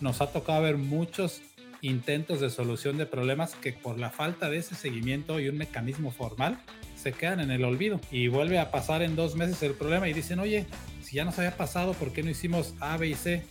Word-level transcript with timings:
nos 0.00 0.20
ha 0.20 0.28
tocado 0.28 0.62
ver 0.62 0.76
muchos 0.76 1.42
intentos 1.82 2.40
de 2.40 2.50
solución 2.50 2.98
de 2.98 3.06
problemas 3.06 3.54
que 3.54 3.72
por 3.72 3.98
la 3.98 4.10
falta 4.10 4.50
de 4.50 4.58
ese 4.58 4.74
seguimiento 4.74 5.40
y 5.40 5.48
un 5.48 5.56
mecanismo 5.56 6.10
formal 6.10 6.58
se 6.96 7.12
quedan 7.12 7.40
en 7.40 7.50
el 7.50 7.64
olvido 7.64 8.00
y 8.10 8.28
vuelve 8.28 8.58
a 8.58 8.70
pasar 8.70 9.02
en 9.02 9.16
dos 9.16 9.34
meses 9.34 9.62
el 9.62 9.72
problema 9.72 10.08
y 10.08 10.12
dicen, 10.12 10.38
oye, 10.38 10.66
si 11.02 11.16
ya 11.16 11.24
nos 11.24 11.38
había 11.38 11.56
pasado, 11.56 11.94
¿por 11.94 12.12
qué 12.12 12.22
no 12.22 12.30
hicimos 12.30 12.74
A, 12.80 12.96
B 12.96 13.08
y 13.08 13.14
C? 13.14 13.44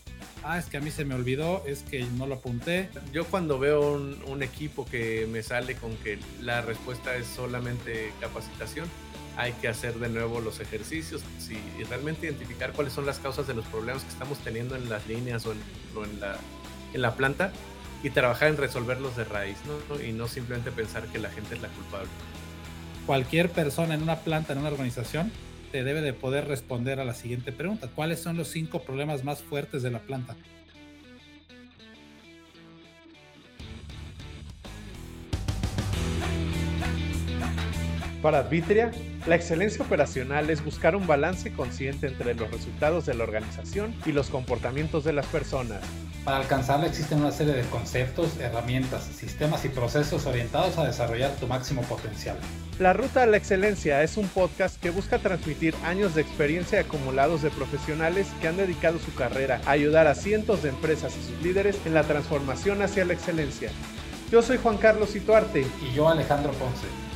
Ah, 0.43 0.57
es 0.57 0.65
que 0.65 0.77
a 0.77 0.79
mí 0.79 0.91
se 0.91 1.03
me 1.03 1.15
olvidó, 1.15 1.63
es 1.65 1.83
que 1.83 2.01
no 2.17 2.25
lo 2.25 2.35
apunté. 2.35 2.89
Yo 3.11 3.25
cuando 3.25 3.59
veo 3.59 3.93
un, 3.93 4.43
equipo 4.43 4.85
que 4.85 5.27
me 5.29 5.43
sale 5.43 5.75
con 5.75 5.93
que 5.97 6.17
la 6.41 6.61
respuesta 6.61 7.15
es 7.17 7.27
solamente 7.27 8.13
capacitación, 8.21 8.87
hay 9.39 9.53
que 9.53 9.69
hacer 9.69 9.93
de 9.95 10.09
nuevo 10.09 10.41
los 10.41 10.59
ejercicios 10.59 11.21
y 11.49 11.83
realmente 11.85 12.25
identificar 12.25 12.73
cuáles 12.73 12.91
son 12.91 13.05
las 13.05 13.19
causas 13.19 13.47
de 13.47 13.53
los 13.53 13.63
problemas 13.67 14.03
que 14.03 14.09
estamos 14.09 14.37
teniendo 14.39 14.75
en 14.75 14.89
las 14.89 15.07
líneas 15.07 15.45
o 15.45 15.53
en, 15.53 16.19
la, 16.19 16.35
en 16.93 17.01
la 17.01 17.15
planta 17.15 17.53
y 18.03 18.09
trabajar 18.09 18.49
en 18.49 18.57
resolverlos 18.57 19.15
de 19.15 19.23
raíz, 19.23 19.57
¿no? 19.65 20.03
Y 20.03 20.11
no 20.11 20.27
simplemente 20.27 20.71
pensar 20.71 21.05
que 21.07 21.19
la 21.19 21.29
gente 21.29 21.55
es 21.55 21.61
la 21.61 21.69
culpable. 21.69 22.09
Cualquier 23.05 23.49
persona 23.49 23.93
en 23.93 24.03
una 24.03 24.17
planta, 24.17 24.51
en 24.51 24.59
una 24.59 24.69
organización, 24.69 25.31
te 25.71 25.85
debe 25.85 26.01
de 26.01 26.11
poder 26.11 26.45
responder 26.45 26.99
a 26.99 27.05
la 27.05 27.13
siguiente 27.13 27.53
pregunta. 27.53 27.87
¿Cuáles 27.95 28.19
son 28.19 28.35
los 28.35 28.49
cinco 28.49 28.83
problemas 28.83 29.23
más 29.23 29.41
fuertes 29.41 29.83
de 29.83 29.89
la 29.89 29.99
planta? 29.99 30.35
Para 38.21 38.39
Advitria, 38.39 38.91
la 39.27 39.35
excelencia 39.35 39.83
operacional 39.83 40.49
es 40.49 40.63
buscar 40.63 40.95
un 40.95 41.05
balance 41.05 41.51
consciente 41.51 42.07
entre 42.07 42.33
los 42.35 42.49
resultados 42.49 43.05
de 43.05 43.13
la 43.13 43.25
organización 43.25 43.93
y 44.05 44.11
los 44.11 44.29
comportamientos 44.29 45.03
de 45.03 45.13
las 45.13 45.25
personas. 45.25 45.81
Para 46.23 46.37
alcanzarla 46.37 46.87
existen 46.87 47.19
una 47.19 47.31
serie 47.31 47.53
de 47.53 47.63
conceptos, 47.63 48.39
herramientas, 48.39 49.03
sistemas 49.03 49.65
y 49.65 49.69
procesos 49.69 50.25
orientados 50.25 50.77
a 50.77 50.85
desarrollar 50.85 51.31
tu 51.35 51.47
máximo 51.47 51.81
potencial. 51.83 52.37
La 52.79 52.93
Ruta 52.93 53.23
a 53.23 53.25
la 53.25 53.37
Excelencia 53.37 54.03
es 54.03 54.15
un 54.15 54.27
podcast 54.27 54.79
que 54.81 54.89
busca 54.89 55.19
transmitir 55.19 55.75
años 55.83 56.15
de 56.15 56.21
experiencia 56.21 56.79
acumulados 56.79 57.41
de 57.41 57.49
profesionales 57.49 58.27
que 58.41 58.47
han 58.47 58.57
dedicado 58.57 58.99
su 58.99 59.13
carrera 59.13 59.59
a 59.65 59.71
ayudar 59.71 60.07
a 60.07 60.15
cientos 60.15 60.63
de 60.63 60.69
empresas 60.69 61.13
y 61.17 61.21
sus 61.21 61.41
líderes 61.41 61.77
en 61.85 61.93
la 61.93 62.03
transformación 62.03 62.81
hacia 62.81 63.05
la 63.05 63.13
excelencia. 63.13 63.69
Yo 64.31 64.41
soy 64.41 64.57
Juan 64.57 64.77
Carlos 64.77 65.15
Ituarte. 65.15 65.65
Y 65.81 65.93
yo 65.93 66.07
Alejandro 66.07 66.51
Ponce. 66.53 67.08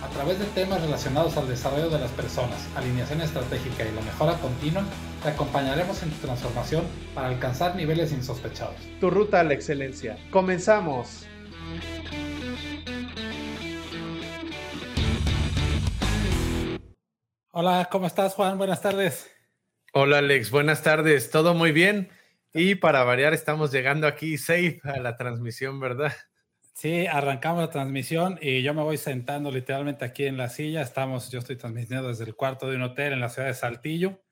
A 0.00 0.08
través 0.10 0.38
de 0.38 0.44
temas 0.46 0.80
relacionados 0.80 1.36
al 1.36 1.48
desarrollo 1.48 1.90
de 1.90 1.98
las 1.98 2.10
personas, 2.12 2.68
alineación 2.76 3.20
estratégica 3.20 3.84
y 3.84 3.92
la 3.92 4.00
mejora 4.02 4.34
continua, 4.34 4.84
te 5.22 5.30
acompañaremos 5.30 6.02
en 6.04 6.10
tu 6.10 6.26
transformación 6.26 6.84
para 7.14 7.28
alcanzar 7.28 7.74
niveles 7.74 8.12
insospechados. 8.12 8.76
Tu 9.00 9.10
ruta 9.10 9.40
a 9.40 9.42
la 9.44 9.54
excelencia. 9.54 10.16
Comenzamos. 10.30 11.26
Hola, 17.50 17.88
¿cómo 17.90 18.06
estás 18.06 18.34
Juan? 18.34 18.56
Buenas 18.56 18.80
tardes. 18.80 19.28
Hola 19.92 20.18
Alex, 20.18 20.52
buenas 20.52 20.84
tardes. 20.84 21.30
¿Todo 21.30 21.54
muy 21.54 21.72
bien? 21.72 22.08
Y 22.54 22.76
para 22.76 23.02
variar 23.02 23.34
estamos 23.34 23.72
llegando 23.72 24.06
aquí 24.06 24.38
safe 24.38 24.80
a 24.84 25.00
la 25.00 25.16
transmisión, 25.16 25.80
¿verdad? 25.80 26.12
Sí, 26.80 27.08
arrancamos 27.08 27.60
la 27.60 27.70
transmisión 27.70 28.38
y 28.40 28.62
yo 28.62 28.72
me 28.72 28.82
voy 28.82 28.98
sentando 28.98 29.50
literalmente 29.50 30.04
aquí 30.04 30.26
en 30.26 30.36
la 30.36 30.48
silla. 30.48 30.80
Estamos, 30.80 31.28
yo 31.28 31.40
estoy 31.40 31.56
transmitiendo 31.56 32.06
desde 32.06 32.22
el 32.22 32.36
cuarto 32.36 32.70
de 32.70 32.76
un 32.76 32.82
hotel 32.82 33.12
en 33.12 33.18
la 33.18 33.30
ciudad 33.30 33.48
de 33.48 33.54
Saltillo 33.54 34.22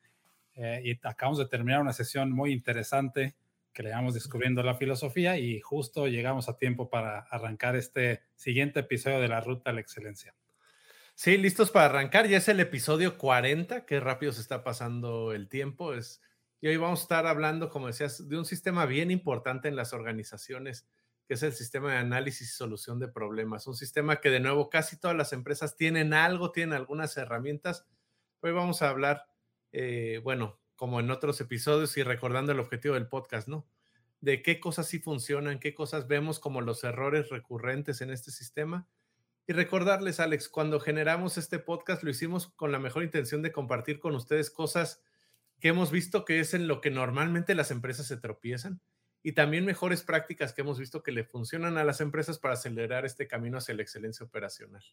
eh, 0.54 0.80
y 0.84 0.92
acabamos 1.04 1.38
de 1.38 1.48
terminar 1.48 1.80
una 1.80 1.92
sesión 1.92 2.30
muy 2.30 2.52
interesante 2.52 3.34
que 3.72 3.82
le 3.82 3.88
llamamos 3.88 4.14
Descubriendo 4.14 4.62
la 4.62 4.76
Filosofía 4.76 5.36
y 5.38 5.58
justo 5.58 6.06
llegamos 6.06 6.48
a 6.48 6.56
tiempo 6.56 6.88
para 6.88 7.18
arrancar 7.18 7.74
este 7.74 8.22
siguiente 8.36 8.78
episodio 8.78 9.18
de 9.18 9.26
la 9.26 9.40
Ruta 9.40 9.70
a 9.70 9.72
la 9.72 9.80
Excelencia. 9.80 10.32
Sí, 11.16 11.38
listos 11.38 11.72
para 11.72 11.86
arrancar. 11.86 12.28
Ya 12.28 12.36
es 12.36 12.46
el 12.46 12.60
episodio 12.60 13.18
40, 13.18 13.86
qué 13.86 13.98
rápido 13.98 14.30
se 14.30 14.40
está 14.40 14.62
pasando 14.62 15.32
el 15.32 15.48
tiempo. 15.48 15.94
Es, 15.94 16.22
y 16.60 16.68
hoy 16.68 16.76
vamos 16.76 17.00
a 17.00 17.02
estar 17.02 17.26
hablando, 17.26 17.70
como 17.70 17.88
decías, 17.88 18.28
de 18.28 18.38
un 18.38 18.44
sistema 18.44 18.86
bien 18.86 19.10
importante 19.10 19.66
en 19.66 19.74
las 19.74 19.92
organizaciones 19.92 20.86
que 21.26 21.34
es 21.34 21.42
el 21.42 21.52
sistema 21.52 21.92
de 21.92 21.98
análisis 21.98 22.48
y 22.48 22.52
solución 22.52 23.00
de 23.00 23.08
problemas. 23.08 23.66
Un 23.66 23.74
sistema 23.74 24.20
que 24.20 24.30
de 24.30 24.40
nuevo 24.40 24.70
casi 24.70 24.98
todas 24.98 25.16
las 25.16 25.32
empresas 25.32 25.76
tienen 25.76 26.14
algo, 26.14 26.52
tienen 26.52 26.74
algunas 26.74 27.16
herramientas. 27.16 27.84
Hoy 28.40 28.52
vamos 28.52 28.82
a 28.82 28.90
hablar, 28.90 29.26
eh, 29.72 30.20
bueno, 30.22 30.60
como 30.76 31.00
en 31.00 31.10
otros 31.10 31.40
episodios 31.40 31.96
y 31.96 32.04
recordando 32.04 32.52
el 32.52 32.60
objetivo 32.60 32.94
del 32.94 33.08
podcast, 33.08 33.48
¿no? 33.48 33.66
De 34.20 34.40
qué 34.42 34.60
cosas 34.60 34.86
sí 34.86 35.00
funcionan, 35.00 35.58
qué 35.58 35.74
cosas 35.74 36.06
vemos 36.06 36.38
como 36.38 36.60
los 36.60 36.84
errores 36.84 37.28
recurrentes 37.28 38.00
en 38.00 38.10
este 38.10 38.30
sistema. 38.30 38.88
Y 39.48 39.52
recordarles, 39.52 40.20
Alex, 40.20 40.48
cuando 40.48 40.78
generamos 40.78 41.38
este 41.38 41.58
podcast 41.58 42.04
lo 42.04 42.10
hicimos 42.10 42.48
con 42.48 42.70
la 42.70 42.78
mejor 42.78 43.02
intención 43.02 43.42
de 43.42 43.52
compartir 43.52 43.98
con 43.98 44.14
ustedes 44.14 44.50
cosas 44.50 45.02
que 45.58 45.68
hemos 45.68 45.90
visto 45.90 46.24
que 46.24 46.38
es 46.40 46.54
en 46.54 46.68
lo 46.68 46.80
que 46.80 46.90
normalmente 46.90 47.54
las 47.54 47.70
empresas 47.70 48.06
se 48.06 48.16
tropiezan 48.16 48.80
y 49.26 49.32
también 49.32 49.64
mejores 49.64 50.04
prácticas 50.04 50.52
que 50.52 50.60
hemos 50.60 50.78
visto 50.78 51.02
que 51.02 51.10
le 51.10 51.24
funcionan 51.24 51.78
a 51.78 51.82
las 51.82 52.00
empresas 52.00 52.38
para 52.38 52.54
acelerar 52.54 53.04
este 53.04 53.26
camino 53.26 53.58
hacia 53.58 53.74
la 53.74 53.82
excelencia 53.82 54.24
operacional. 54.24 54.84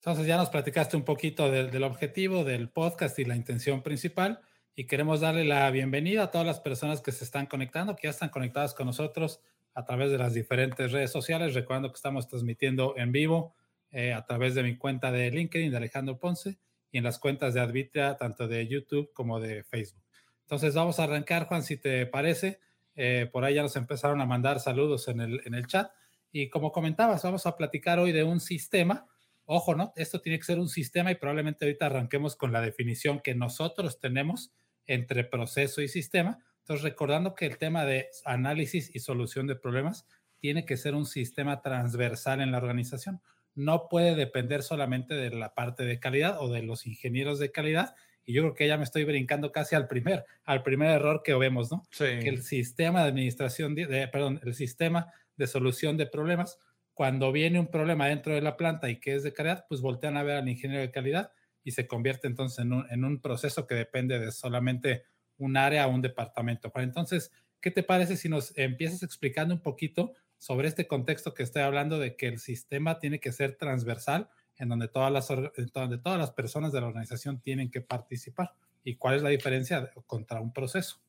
Entonces 0.00 0.26
ya 0.26 0.36
nos 0.36 0.50
platicaste 0.50 0.96
un 0.96 1.04
poquito 1.04 1.48
del, 1.48 1.84
objetivo 1.84 2.42
del 2.42 2.68
podcast 2.68 3.16
y 3.20 3.24
la 3.24 3.36
intención 3.36 3.84
principal 3.84 4.40
y 4.74 4.88
queremos 4.88 5.20
darle 5.20 5.44
la 5.44 5.70
bienvenida 5.70 6.24
a 6.24 6.30
todas 6.32 6.44
las 6.44 6.58
personas 6.58 7.00
que 7.00 7.12
se 7.12 7.22
están 7.22 7.46
conectando, 7.46 7.94
que 7.94 8.08
ya 8.08 8.10
están 8.10 8.30
conectadas 8.30 8.74
con 8.74 8.86
nosotros 8.86 9.40
a 9.72 9.84
través 9.84 10.10
de 10.10 10.18
las 10.18 10.34
diferentes 10.34 10.90
redes 10.90 11.12
sociales. 11.12 11.54
Recuerdo 11.54 11.92
que 11.92 11.96
estamos 11.96 12.26
transmitiendo 12.26 12.94
en 12.96 13.12
vivo 13.12 13.54
eh, 13.92 14.14
a 14.14 14.26
través 14.26 14.56
de 14.56 14.64
mi 14.64 14.76
cuenta 14.76 15.12
de 15.12 15.30
LinkedIn 15.30 15.70
de 15.70 15.76
Alejandro 15.76 16.18
Ponce 16.18 16.58
y 16.90 16.98
en 16.98 17.04
las 17.04 17.20
cuentas 17.20 17.54
de 17.54 17.60
Advitra, 17.60 18.16
tanto 18.16 18.48
de 18.48 18.66
YouTube 18.66 19.12
como 19.12 19.38
de 19.38 19.62
Facebook. 19.62 20.02
Entonces 20.40 20.74
vamos 20.74 20.98
a 20.98 21.04
arrancar, 21.04 21.46
Juan, 21.46 21.62
si 21.62 21.76
te 21.76 22.04
parece. 22.06 22.58
Eh, 22.94 23.28
por 23.32 23.44
ahí 23.44 23.54
ya 23.54 23.62
nos 23.62 23.76
empezaron 23.76 24.20
a 24.20 24.26
mandar 24.26 24.60
saludos 24.60 25.08
en 25.08 25.20
el, 25.20 25.40
en 25.44 25.54
el 25.54 25.66
chat. 25.66 25.90
Y 26.32 26.48
como 26.48 26.72
comentabas, 26.72 27.22
vamos 27.22 27.46
a 27.46 27.56
platicar 27.56 27.98
hoy 27.98 28.12
de 28.12 28.24
un 28.24 28.40
sistema. 28.40 29.06
Ojo, 29.44 29.74
¿no? 29.74 29.92
Esto 29.96 30.20
tiene 30.20 30.38
que 30.38 30.44
ser 30.44 30.58
un 30.58 30.68
sistema 30.68 31.10
y 31.10 31.16
probablemente 31.16 31.64
ahorita 31.64 31.86
arranquemos 31.86 32.34
con 32.36 32.52
la 32.52 32.60
definición 32.60 33.20
que 33.20 33.34
nosotros 33.34 34.00
tenemos 34.00 34.52
entre 34.86 35.24
proceso 35.24 35.82
y 35.82 35.88
sistema. 35.88 36.38
Entonces, 36.60 36.82
recordando 36.82 37.34
que 37.34 37.46
el 37.46 37.58
tema 37.58 37.84
de 37.84 38.08
análisis 38.24 38.90
y 38.94 39.00
solución 39.00 39.46
de 39.46 39.56
problemas 39.56 40.06
tiene 40.38 40.64
que 40.64 40.76
ser 40.76 40.94
un 40.94 41.06
sistema 41.06 41.60
transversal 41.62 42.40
en 42.40 42.52
la 42.52 42.58
organización. 42.58 43.20
No 43.54 43.88
puede 43.88 44.14
depender 44.14 44.62
solamente 44.62 45.14
de 45.14 45.30
la 45.30 45.54
parte 45.54 45.84
de 45.84 46.00
calidad 46.00 46.40
o 46.40 46.50
de 46.50 46.62
los 46.62 46.86
ingenieros 46.86 47.38
de 47.38 47.52
calidad, 47.52 47.94
y 48.24 48.32
yo 48.32 48.42
creo 48.42 48.54
que 48.54 48.66
ya 48.68 48.76
me 48.76 48.84
estoy 48.84 49.04
brincando 49.04 49.52
casi 49.52 49.74
al 49.74 49.86
primer, 49.86 50.24
al 50.44 50.62
primer 50.62 50.90
error 50.90 51.22
que 51.22 51.34
vemos, 51.34 51.70
¿no? 51.70 51.82
Sí. 51.90 52.04
Que 52.22 52.28
el 52.28 52.42
sistema 52.42 53.02
de 53.02 53.08
administración, 53.08 53.74
de, 53.74 54.08
perdón, 54.08 54.40
el 54.44 54.54
sistema 54.54 55.12
de 55.36 55.46
solución 55.46 55.96
de 55.96 56.06
problemas, 56.06 56.58
cuando 56.94 57.32
viene 57.32 57.58
un 57.58 57.70
problema 57.70 58.06
dentro 58.06 58.34
de 58.34 58.40
la 58.40 58.56
planta 58.56 58.88
y 58.88 59.00
que 59.00 59.14
es 59.14 59.22
de 59.22 59.32
calidad, 59.32 59.66
pues 59.68 59.80
voltean 59.80 60.16
a 60.16 60.22
ver 60.22 60.36
al 60.36 60.48
ingeniero 60.48 60.80
de 60.80 60.90
calidad 60.90 61.32
y 61.62 61.72
se 61.72 61.86
convierte 61.86 62.26
entonces 62.26 62.60
en 62.60 62.72
un, 62.72 62.86
en 62.90 63.04
un 63.04 63.20
proceso 63.20 63.66
que 63.66 63.74
depende 63.74 64.18
de 64.18 64.30
solamente 64.30 65.04
un 65.36 65.56
área 65.56 65.86
o 65.86 65.90
un 65.90 66.02
departamento. 66.02 66.70
Entonces, 66.76 67.32
¿qué 67.60 67.70
te 67.70 67.82
parece 67.82 68.16
si 68.16 68.28
nos 68.28 68.56
empiezas 68.56 69.02
explicando 69.02 69.54
un 69.54 69.60
poquito 69.60 70.14
sobre 70.38 70.68
este 70.68 70.86
contexto 70.86 71.34
que 71.34 71.42
estoy 71.42 71.62
hablando 71.62 71.98
de 71.98 72.16
que 72.16 72.28
el 72.28 72.38
sistema 72.38 72.98
tiene 72.98 73.18
que 73.18 73.32
ser 73.32 73.56
transversal 73.56 74.28
en 74.58 74.68
donde 74.68 74.88
todas 74.88 75.12
las, 75.12 75.28
donde 75.28 75.98
todas 75.98 76.18
las 76.18 76.30
personas 76.32 76.72
de 76.72 76.80
la 76.80 76.86
organización 76.86 77.40
tienen 77.40 77.70
que 77.70 77.80
participar. 77.80 78.54
¿Y 78.82 78.96
cuál 78.96 79.16
es 79.16 79.22
la 79.22 79.30
diferencia 79.30 79.90
contra 80.06 80.40
un 80.40 80.52
proceso? 80.52 81.00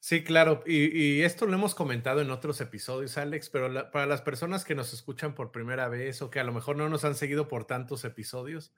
Sí, 0.00 0.22
claro. 0.22 0.62
Y, 0.66 1.22
esto 1.22 1.46
lo 1.46 1.54
hemos 1.54 1.74
comentado 1.74 2.20
en 2.20 2.30
otros 2.30 2.60
episodios, 2.60 3.18
Alex, 3.18 3.50
pero 3.50 3.90
para 3.90 4.06
las 4.06 4.22
personas 4.22 4.64
que 4.64 4.74
nos 4.74 4.92
escuchan 4.92 5.34
por 5.34 5.50
primera 5.50 5.88
vez 5.88 6.22
o 6.22 6.30
que 6.30 6.38
a 6.38 6.44
lo 6.44 6.52
mejor 6.52 6.76
no 6.76 6.88
nos 6.88 7.04
han 7.04 7.16
seguido 7.16 7.48
por 7.48 7.64
tantos 7.64 8.04
episodios, 8.04 8.72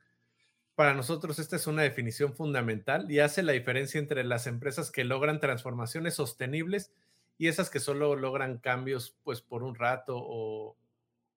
para 0.74 0.94
nosotros 0.94 1.38
esta 1.38 1.56
es 1.56 1.66
una 1.66 1.82
definición 1.82 2.34
fundamental 2.34 3.10
y 3.10 3.18
hace 3.18 3.42
la 3.42 3.52
diferencia 3.52 3.98
entre 3.98 4.24
las 4.24 4.46
empresas 4.46 4.90
que 4.90 5.04
logran 5.04 5.40
transformaciones 5.40 6.14
sostenibles 6.14 6.92
y 7.36 7.48
esas 7.48 7.68
que 7.68 7.80
solo 7.80 8.16
logran 8.16 8.58
cambios 8.58 9.16
pues 9.22 9.42
por 9.42 9.64
un 9.64 9.74
rato 9.74 10.14
o, 10.16 10.76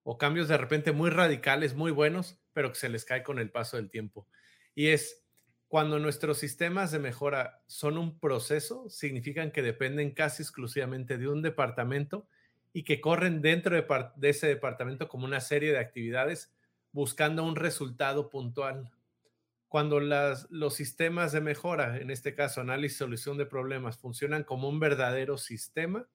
o 0.04 0.18
cambios 0.18 0.48
de 0.48 0.56
repente 0.56 0.92
muy 0.92 1.10
radicales, 1.10 1.74
muy 1.74 1.90
buenos, 1.90 2.38
pero 2.52 2.70
que 2.70 2.78
se 2.78 2.88
les 2.88 3.04
cae 3.04 3.22
con 3.22 3.38
el 3.38 3.50
paso 3.50 3.76
del 3.76 3.90
tiempo. 3.90 4.26
Y 4.74 4.88
es 4.88 5.22
cuando 5.68 5.98
nuestros 5.98 6.38
sistemas 6.38 6.92
de 6.92 6.98
mejora 6.98 7.62
son 7.66 7.96
un 7.96 8.18
proceso, 8.18 8.90
significan 8.90 9.52
que 9.52 9.62
dependen 9.62 10.10
casi 10.10 10.42
exclusivamente 10.42 11.16
de 11.16 11.28
un 11.28 11.40
departamento 11.40 12.26
y 12.72 12.84
que 12.84 13.00
corren 13.00 13.40
dentro 13.40 13.74
de, 13.76 14.28
ese 14.28 14.48
departamento 14.48 15.08
como 15.08 15.24
una 15.24 15.40
serie 15.40 15.72
de 15.72 15.78
actividades 15.78 16.52
buscando 16.90 17.44
un 17.44 17.56
resultado 17.56 18.28
puntual. 18.28 18.90
Cuando 19.68 19.98
los 20.00 20.74
sistemas 20.74 21.32
de 21.32 21.40
mejora, 21.40 21.96
en 21.96 22.10
este 22.10 22.34
caso 22.34 22.60
análisis 22.60 22.96
y 22.96 22.98
solución 22.98 23.38
de 23.38 23.46
problemas, 23.46 23.96
funcionan 23.96 24.44
como 24.44 24.68
un 24.68 24.78
verdadero 24.78 25.38
sistema, 25.38 26.06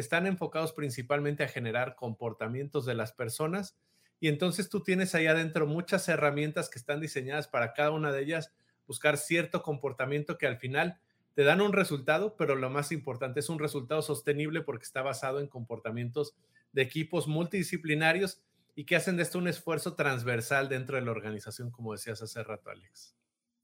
están 0.00 0.26
enfocados 0.26 0.72
principalmente 0.72 1.44
a 1.44 1.48
generar 1.48 1.94
comportamientos 1.94 2.86
de 2.86 2.94
las 2.94 3.12
personas 3.12 3.76
y 4.20 4.28
entonces 4.28 4.68
tú 4.68 4.82
tienes 4.82 5.14
ahí 5.14 5.26
adentro 5.26 5.66
muchas 5.66 6.08
herramientas 6.08 6.68
que 6.68 6.78
están 6.78 7.00
diseñadas 7.00 7.48
para 7.48 7.72
cada 7.72 7.90
una 7.90 8.12
de 8.12 8.22
ellas 8.22 8.52
buscar 8.86 9.16
cierto 9.16 9.62
comportamiento 9.62 10.36
que 10.36 10.46
al 10.46 10.58
final 10.58 10.98
te 11.34 11.44
dan 11.44 11.60
un 11.60 11.72
resultado, 11.72 12.36
pero 12.36 12.56
lo 12.56 12.70
más 12.70 12.92
importante 12.92 13.40
es 13.40 13.48
un 13.48 13.58
resultado 13.58 14.02
sostenible 14.02 14.62
porque 14.62 14.84
está 14.84 15.00
basado 15.00 15.40
en 15.40 15.46
comportamientos 15.46 16.34
de 16.72 16.82
equipos 16.82 17.28
multidisciplinarios 17.28 18.42
y 18.74 18.84
que 18.84 18.96
hacen 18.96 19.16
de 19.16 19.22
esto 19.22 19.38
un 19.38 19.48
esfuerzo 19.48 19.94
transversal 19.94 20.68
dentro 20.68 20.96
de 20.96 21.02
la 21.02 21.10
organización, 21.10 21.70
como 21.70 21.92
decías 21.92 22.20
hace 22.22 22.42
rato, 22.42 22.70
Alex. 22.70 23.14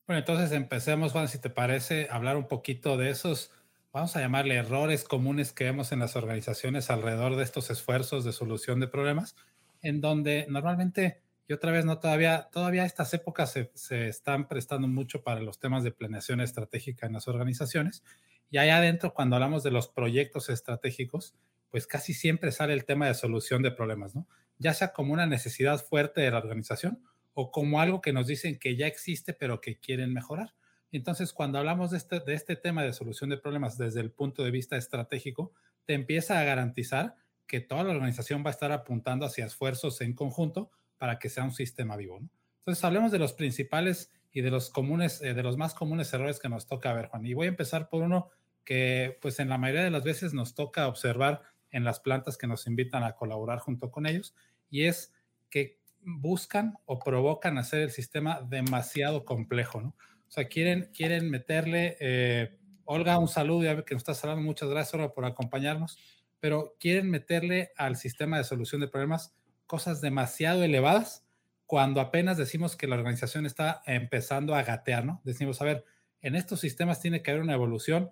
Bueno, 0.06 0.20
entonces 0.20 0.52
empecemos, 0.52 1.12
Juan, 1.12 1.28
si 1.28 1.40
te 1.40 1.50
parece, 1.50 2.08
hablar 2.10 2.36
un 2.36 2.46
poquito 2.46 2.96
de 2.96 3.10
esos, 3.10 3.50
vamos 3.96 4.14
a 4.14 4.20
llamarle 4.20 4.56
errores 4.56 5.04
comunes 5.04 5.54
que 5.54 5.64
vemos 5.64 5.90
en 5.90 6.00
las 6.00 6.16
organizaciones 6.16 6.90
alrededor 6.90 7.34
de 7.34 7.42
estos 7.42 7.70
esfuerzos 7.70 8.24
de 8.24 8.34
solución 8.34 8.78
de 8.78 8.88
problemas, 8.88 9.36
en 9.80 10.02
donde 10.02 10.44
normalmente, 10.50 11.22
y 11.48 11.54
otra 11.54 11.72
vez, 11.72 11.86
no 11.86 11.98
todavía, 11.98 12.50
todavía 12.52 12.84
estas 12.84 13.14
épocas 13.14 13.52
se, 13.52 13.70
se 13.72 14.08
están 14.08 14.48
prestando 14.48 14.86
mucho 14.86 15.22
para 15.22 15.40
los 15.40 15.58
temas 15.58 15.82
de 15.82 15.92
planeación 15.92 16.42
estratégica 16.42 17.06
en 17.06 17.14
las 17.14 17.26
organizaciones, 17.26 18.04
y 18.50 18.58
allá 18.58 18.76
adentro, 18.76 19.14
cuando 19.14 19.36
hablamos 19.36 19.62
de 19.62 19.70
los 19.70 19.88
proyectos 19.88 20.50
estratégicos, 20.50 21.34
pues 21.70 21.86
casi 21.86 22.12
siempre 22.12 22.52
sale 22.52 22.74
el 22.74 22.84
tema 22.84 23.06
de 23.06 23.14
solución 23.14 23.62
de 23.62 23.70
problemas, 23.70 24.14
¿no? 24.14 24.28
Ya 24.58 24.74
sea 24.74 24.92
como 24.92 25.14
una 25.14 25.24
necesidad 25.24 25.82
fuerte 25.82 26.20
de 26.20 26.30
la 26.30 26.36
organización 26.36 27.02
o 27.32 27.50
como 27.50 27.80
algo 27.80 28.02
que 28.02 28.12
nos 28.12 28.26
dicen 28.26 28.58
que 28.58 28.76
ya 28.76 28.88
existe 28.88 29.32
pero 29.32 29.62
que 29.62 29.78
quieren 29.80 30.12
mejorar. 30.12 30.52
Entonces, 30.96 31.32
cuando 31.32 31.58
hablamos 31.58 31.90
de 31.90 31.98
este, 31.98 32.20
de 32.20 32.34
este 32.34 32.56
tema 32.56 32.82
de 32.82 32.92
solución 32.92 33.30
de 33.30 33.38
problemas 33.38 33.76
desde 33.78 34.00
el 34.00 34.10
punto 34.10 34.42
de 34.42 34.50
vista 34.50 34.76
estratégico, 34.76 35.52
te 35.84 35.94
empieza 35.94 36.40
a 36.40 36.44
garantizar 36.44 37.16
que 37.46 37.60
toda 37.60 37.84
la 37.84 37.92
organización 37.92 38.42
va 38.44 38.48
a 38.48 38.52
estar 38.52 38.72
apuntando 38.72 39.24
hacia 39.24 39.46
esfuerzos 39.46 40.00
en 40.00 40.14
conjunto 40.14 40.70
para 40.98 41.18
que 41.18 41.28
sea 41.28 41.44
un 41.44 41.52
sistema 41.52 41.96
vivo. 41.96 42.20
¿no? 42.20 42.30
Entonces, 42.58 42.82
hablemos 42.84 43.12
de 43.12 43.18
los 43.18 43.32
principales 43.32 44.10
y 44.32 44.40
de 44.40 44.50
los 44.50 44.70
comunes, 44.70 45.22
eh, 45.22 45.34
de 45.34 45.42
los 45.42 45.56
más 45.56 45.74
comunes 45.74 46.12
errores 46.12 46.40
que 46.40 46.48
nos 46.48 46.66
toca 46.66 46.92
ver, 46.92 47.06
Juan. 47.06 47.24
Y 47.24 47.34
voy 47.34 47.46
a 47.46 47.50
empezar 47.50 47.88
por 47.88 48.02
uno 48.02 48.30
que, 48.64 49.18
pues, 49.22 49.38
en 49.38 49.48
la 49.48 49.58
mayoría 49.58 49.84
de 49.84 49.90
las 49.90 50.02
veces 50.02 50.34
nos 50.34 50.54
toca 50.54 50.88
observar 50.88 51.42
en 51.70 51.84
las 51.84 52.00
plantas 52.00 52.36
que 52.36 52.46
nos 52.46 52.66
invitan 52.66 53.04
a 53.04 53.12
colaborar 53.12 53.58
junto 53.60 53.90
con 53.90 54.06
ellos, 54.06 54.34
y 54.70 54.84
es 54.84 55.12
que 55.50 55.78
buscan 56.00 56.74
o 56.84 56.98
provocan 56.98 57.58
hacer 57.58 57.82
el 57.82 57.90
sistema 57.90 58.40
demasiado 58.40 59.24
complejo. 59.24 59.94
O 60.28 60.30
sea, 60.30 60.48
quieren, 60.48 60.90
quieren 60.94 61.30
meterle, 61.30 61.96
eh, 62.00 62.58
Olga, 62.84 63.18
un 63.18 63.28
saludo, 63.28 63.64
ya 63.64 63.84
que 63.84 63.94
nos 63.94 64.02
estás 64.02 64.22
hablando, 64.24 64.42
muchas 64.44 64.68
gracias, 64.68 64.94
Olga, 64.94 65.12
por 65.12 65.24
acompañarnos, 65.24 65.98
pero 66.40 66.76
quieren 66.78 67.10
meterle 67.10 67.72
al 67.76 67.96
sistema 67.96 68.38
de 68.38 68.44
solución 68.44 68.80
de 68.80 68.88
problemas 68.88 69.34
cosas 69.66 70.00
demasiado 70.00 70.62
elevadas 70.62 71.26
cuando 71.66 72.00
apenas 72.00 72.36
decimos 72.36 72.76
que 72.76 72.86
la 72.86 72.96
organización 72.96 73.44
está 73.44 73.82
empezando 73.86 74.54
a 74.54 74.62
gatear, 74.62 75.04
¿no? 75.04 75.20
Decimos, 75.24 75.60
a 75.60 75.64
ver, 75.64 75.84
en 76.20 76.36
estos 76.36 76.60
sistemas 76.60 77.00
tiene 77.00 77.22
que 77.22 77.30
haber 77.32 77.42
una 77.42 77.54
evolución, 77.54 78.10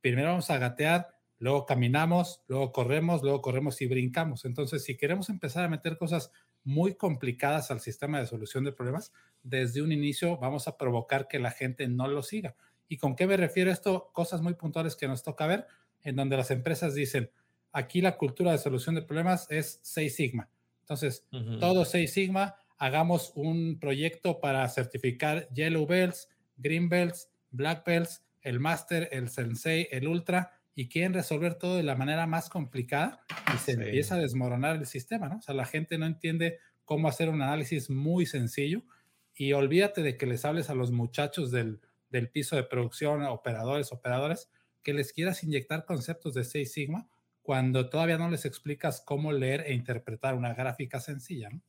primero 0.00 0.28
vamos 0.28 0.50
a 0.50 0.58
gatear, 0.58 1.08
luego 1.38 1.66
caminamos, 1.66 2.42
luego 2.48 2.72
corremos, 2.72 3.22
luego 3.22 3.42
corremos 3.42 3.80
y 3.80 3.86
brincamos. 3.86 4.44
Entonces, 4.44 4.84
si 4.84 4.96
queremos 4.96 5.28
empezar 5.28 5.64
a 5.64 5.68
meter 5.68 5.96
cosas 5.96 6.32
muy 6.66 6.96
complicadas 6.96 7.70
al 7.70 7.80
sistema 7.80 8.18
de 8.18 8.26
solución 8.26 8.64
de 8.64 8.72
problemas, 8.72 9.12
desde 9.44 9.82
un 9.82 9.92
inicio 9.92 10.36
vamos 10.36 10.66
a 10.66 10.76
provocar 10.76 11.28
que 11.28 11.38
la 11.38 11.52
gente 11.52 11.86
no 11.86 12.08
lo 12.08 12.24
siga. 12.24 12.56
¿Y 12.88 12.96
con 12.98 13.14
qué 13.14 13.28
me 13.28 13.36
refiero 13.36 13.70
esto? 13.70 14.10
Cosas 14.12 14.42
muy 14.42 14.54
puntuales 14.54 14.96
que 14.96 15.06
nos 15.06 15.22
toca 15.22 15.46
ver, 15.46 15.68
en 16.02 16.16
donde 16.16 16.36
las 16.36 16.50
empresas 16.50 16.94
dicen, 16.94 17.30
aquí 17.72 18.00
la 18.00 18.16
cultura 18.16 18.50
de 18.50 18.58
solución 18.58 18.96
de 18.96 19.02
problemas 19.02 19.46
es 19.48 19.78
6 19.82 20.14
Sigma. 20.14 20.50
Entonces, 20.80 21.24
todo 21.60 21.84
6 21.84 22.12
Sigma, 22.12 22.56
hagamos 22.78 23.32
un 23.36 23.78
proyecto 23.78 24.40
para 24.40 24.68
certificar 24.68 25.48
Yellow 25.54 25.86
Belts, 25.86 26.28
Green 26.56 26.88
Belts, 26.88 27.30
Black 27.52 27.86
Belts, 27.86 28.24
el 28.42 28.58
Master, 28.58 29.08
el 29.12 29.28
Sensei, 29.28 29.86
el 29.92 30.08
Ultra, 30.08 30.55
y 30.76 30.88
quieren 30.88 31.14
resolver 31.14 31.54
todo 31.54 31.76
de 31.76 31.82
la 31.82 31.96
manera 31.96 32.26
más 32.26 32.50
complicada 32.50 33.24
y 33.54 33.58
se 33.58 33.72
empieza 33.72 34.14
a 34.16 34.18
desmoronar 34.18 34.76
el 34.76 34.86
sistema, 34.86 35.28
¿no? 35.28 35.38
O 35.38 35.42
sea, 35.42 35.54
la 35.54 35.64
gente 35.64 35.96
no 35.96 36.04
entiende 36.04 36.58
cómo 36.84 37.08
hacer 37.08 37.30
un 37.30 37.40
análisis 37.40 37.88
muy 37.88 38.26
sencillo 38.26 38.82
y 39.34 39.54
olvídate 39.54 40.02
de 40.02 40.18
que 40.18 40.26
les 40.26 40.44
hables 40.44 40.68
a 40.68 40.74
los 40.74 40.92
muchachos 40.92 41.50
del, 41.50 41.80
del 42.10 42.30
piso 42.30 42.56
de 42.56 42.62
producción, 42.64 43.22
operadores, 43.24 43.90
operadoras, 43.90 44.50
que 44.82 44.92
les 44.92 45.14
quieras 45.14 45.42
inyectar 45.42 45.86
conceptos 45.86 46.34
de 46.34 46.44
Six 46.44 46.70
Sigma 46.70 47.08
cuando 47.42 47.88
todavía 47.88 48.18
no 48.18 48.28
les 48.28 48.44
explicas 48.44 49.00
cómo 49.00 49.32
leer 49.32 49.62
e 49.62 49.72
interpretar 49.72 50.34
una 50.34 50.52
gráfica 50.52 51.00
sencilla, 51.00 51.48
¿no? 51.48 51.62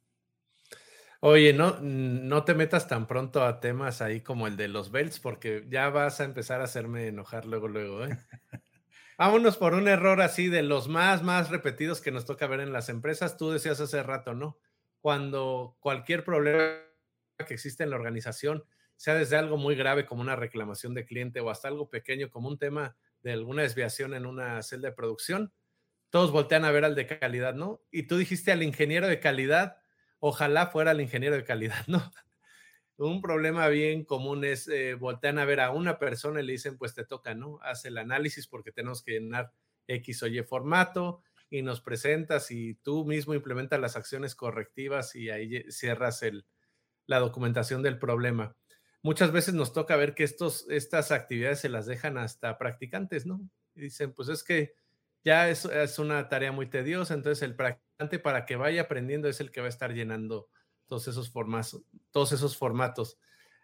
Oye, 1.19 1.51
no, 1.53 1.80
no 1.81 2.44
te 2.45 2.53
metas 2.53 2.88
tan 2.88 3.07
pronto 3.07 3.44
a 3.44 3.60
temas 3.60 4.01
ahí 4.01 4.21
como 4.21 4.45
el 4.48 4.56
de 4.56 4.68
los 4.68 4.92
belts, 4.92 5.19
porque 5.19 5.65
ya 5.68 5.89
vas 5.89 6.19
a 6.21 6.25
empezar 6.25 6.62
a 6.62 6.65
hacerme 6.65 7.07
enojar 7.07 7.45
luego, 7.45 7.68
luego, 7.68 8.06
¿eh? 8.06 8.18
Vámonos 9.17 9.57
por 9.57 9.73
un 9.73 9.87
error 9.87 10.21
así 10.21 10.47
de 10.47 10.61
los 10.61 10.87
más, 10.87 11.23
más 11.23 11.49
repetidos 11.49 12.01
que 12.01 12.11
nos 12.11 12.25
toca 12.25 12.45
ver 12.45 12.59
en 12.59 12.71
las 12.71 12.87
empresas. 12.87 13.35
Tú 13.35 13.49
decías 13.49 13.79
hace 13.79 14.03
rato, 14.03 14.35
¿no? 14.35 14.59
Cuando 15.01 15.75
cualquier 15.79 16.23
problema 16.23 16.83
que 17.47 17.55
existe 17.55 17.83
en 17.83 17.89
la 17.89 17.95
organización, 17.95 18.63
sea 18.95 19.15
desde 19.15 19.35
algo 19.35 19.57
muy 19.57 19.75
grave 19.75 20.05
como 20.05 20.21
una 20.21 20.35
reclamación 20.35 20.93
de 20.93 21.05
cliente 21.05 21.39
o 21.39 21.49
hasta 21.49 21.67
algo 21.67 21.89
pequeño 21.89 22.29
como 22.29 22.47
un 22.47 22.59
tema 22.59 22.95
de 23.23 23.33
alguna 23.33 23.63
desviación 23.63 24.13
en 24.13 24.27
una 24.27 24.61
celda 24.61 24.89
de 24.89 24.95
producción, 24.95 25.51
todos 26.11 26.31
voltean 26.31 26.63
a 26.63 26.71
ver 26.71 26.85
al 26.85 26.93
de 26.93 27.07
calidad, 27.07 27.55
¿no? 27.55 27.81
Y 27.89 28.03
tú 28.03 28.17
dijiste 28.17 28.51
al 28.51 28.61
ingeniero 28.61 29.07
de 29.07 29.19
calidad, 29.19 29.77
ojalá 30.19 30.67
fuera 30.67 30.91
el 30.91 31.01
ingeniero 31.01 31.35
de 31.35 31.43
calidad, 31.43 31.83
¿no? 31.87 32.11
Un 32.97 33.21
problema 33.21 33.67
bien 33.67 34.03
común 34.03 34.44
es 34.44 34.67
eh, 34.67 34.95
voltean 34.95 35.39
a 35.39 35.45
ver 35.45 35.59
a 35.59 35.71
una 35.71 35.99
persona 35.99 36.41
y 36.41 36.45
le 36.45 36.53
dicen, 36.53 36.77
pues 36.77 36.94
te 36.94 37.05
toca, 37.05 37.35
¿no? 37.35 37.59
Haz 37.61 37.85
el 37.85 37.97
análisis 37.97 38.47
porque 38.47 38.71
tenemos 38.71 39.03
que 39.03 39.13
llenar 39.13 39.53
X 39.88 40.23
o 40.23 40.27
Y 40.27 40.41
formato 40.44 41.21
y 41.49 41.61
nos 41.61 41.81
presentas 41.81 42.51
y 42.51 42.75
tú 42.75 43.05
mismo 43.05 43.33
implementas 43.33 43.79
las 43.79 43.95
acciones 43.95 44.35
correctivas 44.35 45.15
y 45.15 45.29
ahí 45.29 45.63
cierras 45.71 46.23
el, 46.23 46.45
la 47.05 47.19
documentación 47.19 47.83
del 47.83 47.99
problema. 47.99 48.55
Muchas 49.03 49.31
veces 49.31 49.53
nos 49.53 49.73
toca 49.73 49.95
ver 49.95 50.15
que 50.15 50.23
estos, 50.23 50.65
estas 50.69 51.11
actividades 51.11 51.59
se 51.59 51.69
las 51.69 51.85
dejan 51.85 52.17
hasta 52.17 52.57
practicantes, 52.57 53.25
¿no? 53.25 53.39
Y 53.75 53.81
dicen, 53.81 54.13
pues 54.13 54.27
es 54.29 54.43
que 54.43 54.73
ya 55.23 55.50
es, 55.50 55.65
es 55.65 56.00
una 56.00 56.27
tarea 56.29 56.51
muy 56.51 56.69
tediosa, 56.69 57.13
entonces 57.13 57.43
el 57.43 57.55
practicante 57.55 58.19
para 58.19 58.45
que 58.45 58.55
vaya 58.55 58.83
aprendiendo 58.83 59.29
es 59.29 59.39
el 59.39 59.51
que 59.51 59.62
va 59.62 59.67
a 59.67 59.69
estar 59.69 59.93
llenando 59.93 60.50
todos 60.88 61.08
esos 61.08 61.29
formatos. 61.29 61.82
Todos 62.12 62.32
esos 62.32 62.58
formatos. 62.58 63.20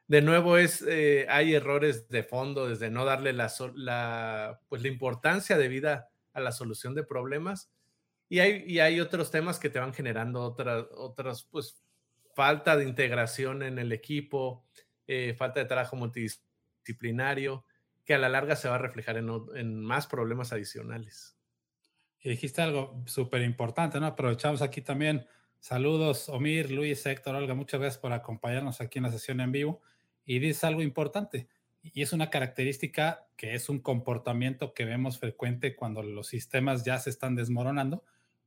De 0.08 0.22
nuevo, 0.22 0.58
es, 0.58 0.82
eh, 0.88 1.26
hay 1.30 1.54
errores 1.54 2.10
de 2.10 2.24
fondo, 2.24 2.68
desde 2.68 2.90
no 2.90 3.06
darle 3.06 3.34
la, 3.34 3.52
la, 3.76 4.62
pues, 4.68 4.82
la 4.82 4.88
importancia 4.90 5.58
de 5.58 5.68
vida 5.70 6.12
a 6.34 6.42
la 6.42 6.52
solución 6.52 6.94
de 6.94 7.04
problemas. 7.04 7.72
Y 8.30 8.40
hay, 8.40 8.64
y 8.68 8.80
hay 8.80 9.00
otros 9.00 9.32
temas 9.32 9.60
que 9.60 9.70
te 9.70 9.80
van 9.80 9.94
generando 9.94 10.42
otras, 10.42 10.86
otras, 10.92 11.44
pues, 11.44 11.84
falta 12.36 12.76
de 12.76 12.84
integración 12.84 13.64
en 13.64 13.80
el 13.80 13.92
equipo, 13.92 14.66
eh, 15.08 15.36
falta 15.38 15.60
de 15.62 15.68
trabajo 15.68 15.96
multidisciplinario, 15.96 17.66
que 18.04 18.14
a 18.14 18.18
la 18.18 18.30
larga 18.30 18.56
se 18.56 18.68
va 18.68 18.76
a 18.76 18.80
reflejar 18.80 19.18
en, 19.18 19.30
en 19.56 19.80
más 19.80 20.08
problemas 20.08 20.52
adicionales. 20.52 21.38
Y 22.20 22.30
dijiste 22.30 22.62
algo 22.62 23.04
súper 23.06 23.42
importante, 23.42 24.00
¿no? 24.00 24.08
Aprovechamos 24.08 24.62
aquí 24.62 24.82
también 24.82 25.28
Saludos, 25.64 26.28
Omir, 26.28 26.72
Luis, 26.72 27.06
Héctor, 27.06 27.36
Olga, 27.36 27.54
muchas 27.54 27.80
gracias 27.80 27.98
por 27.98 28.12
acompañarnos 28.12 28.82
aquí 28.82 29.00
en 29.00 29.04
la 29.04 29.12
sesión 29.14 29.40
en 29.40 29.54
vivo. 29.54 29.80
Y 30.26 30.40
dices 30.40 30.66
algo 30.66 30.82
importante, 30.82 31.48
y 31.82 32.02
es 32.02 32.12
una 32.12 32.30
característica 32.30 33.28
que 33.38 33.54
es 33.54 33.70
un 33.70 33.80
comportamiento 33.80 34.74
que 34.74 34.84
vemos 34.84 35.20
frecuente 35.20 35.78
cuando 35.78 36.04
los 36.04 36.28
sistemas 36.28 36.84
ya 36.84 37.00
se 37.00 37.10
están 37.10 37.36
desmoronando, 37.36 38.04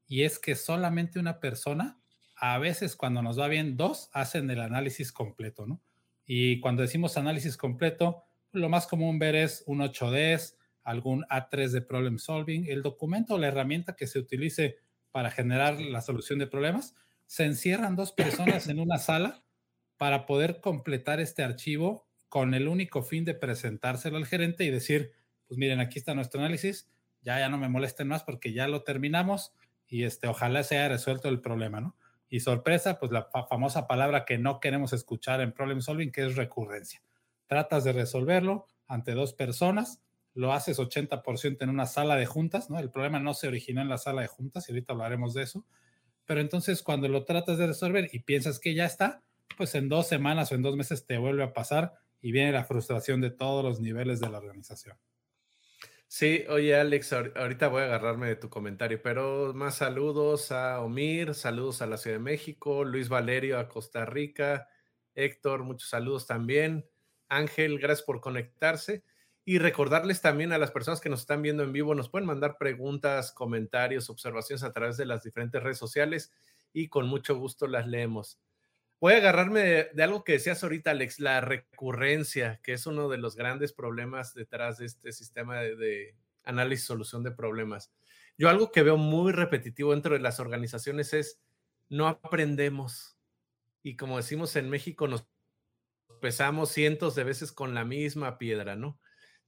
y 0.07 0.25
es 0.25 0.39
que 0.39 0.55
solamente 0.57 1.19
una 1.19 1.41
persona, 1.41 1.99
a 2.37 2.59
veces 2.59 2.97
cuando 2.97 3.23
nos 3.23 3.41
va 3.41 3.49
bien, 3.49 3.79
dos 3.79 4.11
hacen 4.13 4.51
el 4.51 4.61
análisis 4.61 5.11
completo, 5.11 5.67
¿no? 5.67 5.81
Y 6.27 6.61
cuando 6.61 6.83
decimos 6.83 7.17
análisis 7.17 7.57
completo, 7.57 8.25
lo 8.53 8.69
más 8.69 8.87
común 8.87 9.19
ver 9.19 9.37
es 9.37 9.65
un 9.67 9.79
8Ds, 9.79 10.59
algún 10.83 11.25
A3 11.31 11.71
de 11.71 11.81
problem 11.81 12.19
solving, 12.19 12.67
el 12.67 12.83
documento 12.83 13.37
o 13.37 13.39
la 13.39 13.49
herramienta 13.49 13.97
que 13.97 14.07
se 14.07 14.19
utilice 14.19 14.77
para 15.13 15.31
generar 15.31 15.81
la 15.81 16.03
solución 16.03 16.39
de 16.39 16.47
problemas 16.47 16.95
se 17.27 17.45
encierran 17.45 17.97
dos 17.97 18.13
personas 18.13 18.69
en 18.69 18.81
una 18.81 18.99
sala 18.99 19.45
para 19.97 20.27
poder 20.27 20.61
completar 20.61 21.21
este 21.21 21.43
archivo 21.43 22.07
con 22.29 22.55
el 22.55 22.69
único 22.69 23.03
fin 23.03 23.25
de 23.25 23.35
presentárselo 23.35 24.17
al 24.17 24.27
gerente 24.27 24.65
y 24.65 24.71
decir, 24.71 25.13
pues 25.47 25.59
miren, 25.59 25.81
aquí 25.81 25.99
está 25.99 26.15
nuestro 26.15 26.41
análisis, 26.41 26.91
ya, 27.23 27.39
ya 27.39 27.49
no 27.49 27.59
me 27.59 27.69
molesten 27.69 28.09
más 28.09 28.23
porque 28.23 28.53
ya 28.53 28.69
lo 28.69 28.83
terminamos 28.83 29.55
y 29.89 30.05
este, 30.05 30.29
ojalá 30.29 30.63
se 30.63 30.79
haya 30.79 30.89
resuelto 30.89 31.29
el 31.29 31.41
problema, 31.41 31.81
¿no? 31.81 31.97
Y 32.29 32.41
sorpresa, 32.41 32.99
pues 32.99 33.13
la 33.13 33.29
famosa 33.49 33.87
palabra 33.87 34.25
que 34.25 34.37
no 34.37 34.59
queremos 34.59 34.93
escuchar 34.93 35.41
en 35.41 35.53
problem 35.53 35.81
solving, 35.81 36.11
que 36.11 36.27
es 36.27 36.35
recurrencia. 36.35 37.01
Tratas 37.47 37.85
de 37.85 37.93
resolverlo 37.93 38.67
ante 38.89 39.13
dos 39.13 39.33
personas, 39.33 40.03
lo 40.35 40.53
haces 40.53 40.79
80% 40.79 41.63
en 41.63 41.71
una 41.71 41.87
sala 41.87 42.17
de 42.17 42.27
juntas, 42.27 42.69
¿no? 42.69 42.79
El 42.81 42.91
problema 42.91 43.21
no 43.21 43.33
se 43.33 43.47
originó 43.47 43.81
en 43.81 43.89
la 43.89 43.97
sala 43.97 44.23
de 44.23 44.29
juntas 44.29 44.69
y 44.69 44.73
ahorita 44.73 44.93
hablaremos 44.93 45.35
de 45.35 45.45
eso. 45.45 45.65
Pero 46.27 46.41
entonces 46.41 46.83
cuando 46.83 47.09
lo 47.09 47.25
tratas 47.25 47.59
de 47.59 47.69
resolver 47.69 48.09
y 48.13 48.21
piensas 48.21 48.59
que 48.59 48.75
ya 48.75 48.85
está, 48.85 49.23
pues 49.57 49.75
en 49.75 49.89
dos 49.89 50.09
semanas 50.09 50.53
o 50.53 50.55
en 50.55 50.63
dos 50.63 50.77
meses 50.77 51.07
te 51.07 51.19
vuelve 51.19 51.45
a 51.45 51.53
pasar 51.53 51.95
y 52.21 52.33
viene 52.33 52.53
la 52.53 52.65
frustración 52.65 53.21
de 53.21 53.31
todos 53.31 53.65
los 53.65 53.81
niveles 53.81 54.21
de 54.21 54.29
la 54.29 54.39
organización. 54.39 54.99
Sí, 56.09 56.45
oye 56.49 56.77
Alex, 56.77 57.13
ahorita 57.13 57.69
voy 57.69 57.83
a 57.83 57.87
agarrarme 57.87 58.29
de 58.29 58.37
tu 58.37 58.49
comentario, 58.49 59.01
pero 59.03 59.53
más 59.55 59.77
saludos 59.77 60.53
a 60.53 60.81
Omir, 60.81 61.35
saludos 61.35 61.83
a 61.83 61.87
la 61.87 61.97
Ciudad 61.97 62.17
de 62.17 62.23
México, 62.23 62.85
Luis 62.85 63.09
Valerio 63.09 63.59
a 63.59 63.69
Costa 63.69 64.05
Rica, 64.05 64.69
Héctor, 65.15 65.65
muchos 65.65 65.89
saludos 65.89 66.27
también. 66.27 66.89
Ángel, 67.29 67.79
gracias 67.79 68.07
por 68.07 68.21
conectarse. 68.21 69.03
Y 69.49 69.59
recordarles 69.59 70.21
también 70.21 70.53
a 70.53 70.59
las 70.59 70.73
personas 70.73 71.01
que 71.01 71.09
nos 71.09 71.21
están 71.21 71.41
viendo 71.41 71.63
en 71.63 71.73
vivo, 71.73 71.95
nos 71.95 72.09
pueden 72.09 72.27
mandar 72.27 72.59
preguntas, 72.59 73.31
comentarios, 73.31 74.11
observaciones 74.11 74.65
a 74.65 74.73
través 74.73 74.97
de 74.97 75.07
las 75.07 75.23
diferentes 75.23 75.63
redes 75.63 75.79
sociales 75.79 76.33
y 76.73 76.89
con 76.89 77.07
mucho 77.07 77.37
gusto 77.39 77.69
las 77.69 77.87
leemos. 77.87 78.41
Voy 78.99 79.13
a 79.13 79.19
agarrarme 79.19 79.61
de, 79.95 80.03
algo 80.03 80.25
que 80.25 80.33
decías 80.33 80.65
ahorita, 80.65 80.91
Alex, 80.91 81.21
la 81.21 81.41
recurrencia, 81.41 82.59
que 82.65 82.73
es 82.73 82.87
uno 82.87 83.09
de 83.09 83.19
los 83.19 83.37
grandes 83.37 83.73
problemas 83.73 84.35
detrás 84.35 84.79
de 84.79 84.87
este 84.87 85.13
sistema 85.13 85.61
de, 85.61 85.77
de 85.77 86.17
análisis 86.43 86.85
y 86.85 86.89
solución 86.89 87.23
de 87.23 87.31
problemas. 87.31 87.93
Yo 88.37 88.49
algo 88.49 88.73
que 88.73 88.83
veo 88.83 88.97
muy 88.97 89.31
repetitivo 89.31 89.93
dentro 89.93 90.15
de 90.15 90.21
las 90.21 90.41
organizaciones 90.41 91.15
es 91.15 91.41
no 91.89 92.09
aprendemos. 92.09 93.17
Y 93.85 93.95
como 93.95 94.17
decimos 94.17 94.57
en 94.57 94.71
México, 94.71 95.07
nos 95.07 95.25
pesamos 96.21 96.73
cientos 96.73 97.15
de 97.15 97.23
veces 97.23 97.53
con 97.53 97.75
la 97.75 97.85
misma 97.85 98.39
piedra, 98.39 98.75
¿no? 98.75 98.99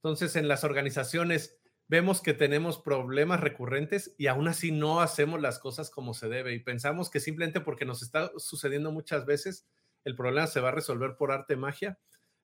Entonces, 0.02 0.36
en 0.36 0.48
las 0.48 0.64
organizaciones 0.64 1.58
vemos 1.88 2.20
que 2.20 2.34
tenemos 2.34 2.78
problemas 2.78 3.40
recurrentes 3.40 4.14
y 4.18 4.26
aún 4.26 4.46
así 4.46 4.70
no 4.70 5.00
hacemos 5.00 5.40
las 5.40 5.58
cosas 5.58 5.90
como 5.90 6.14
se 6.14 6.28
debe 6.28 6.52
y 6.52 6.60
pensamos 6.60 7.10
que 7.10 7.18
simplemente 7.18 7.60
porque 7.60 7.86
nos 7.86 8.02
está 8.02 8.30
sucediendo 8.36 8.92
muchas 8.92 9.24
veces, 9.24 9.66
el 10.04 10.14
problema 10.14 10.46
se 10.46 10.60
va 10.60 10.68
a 10.68 10.72
resolver 10.72 11.16
por 11.16 11.32
arte 11.32 11.56
magia. 11.56 11.98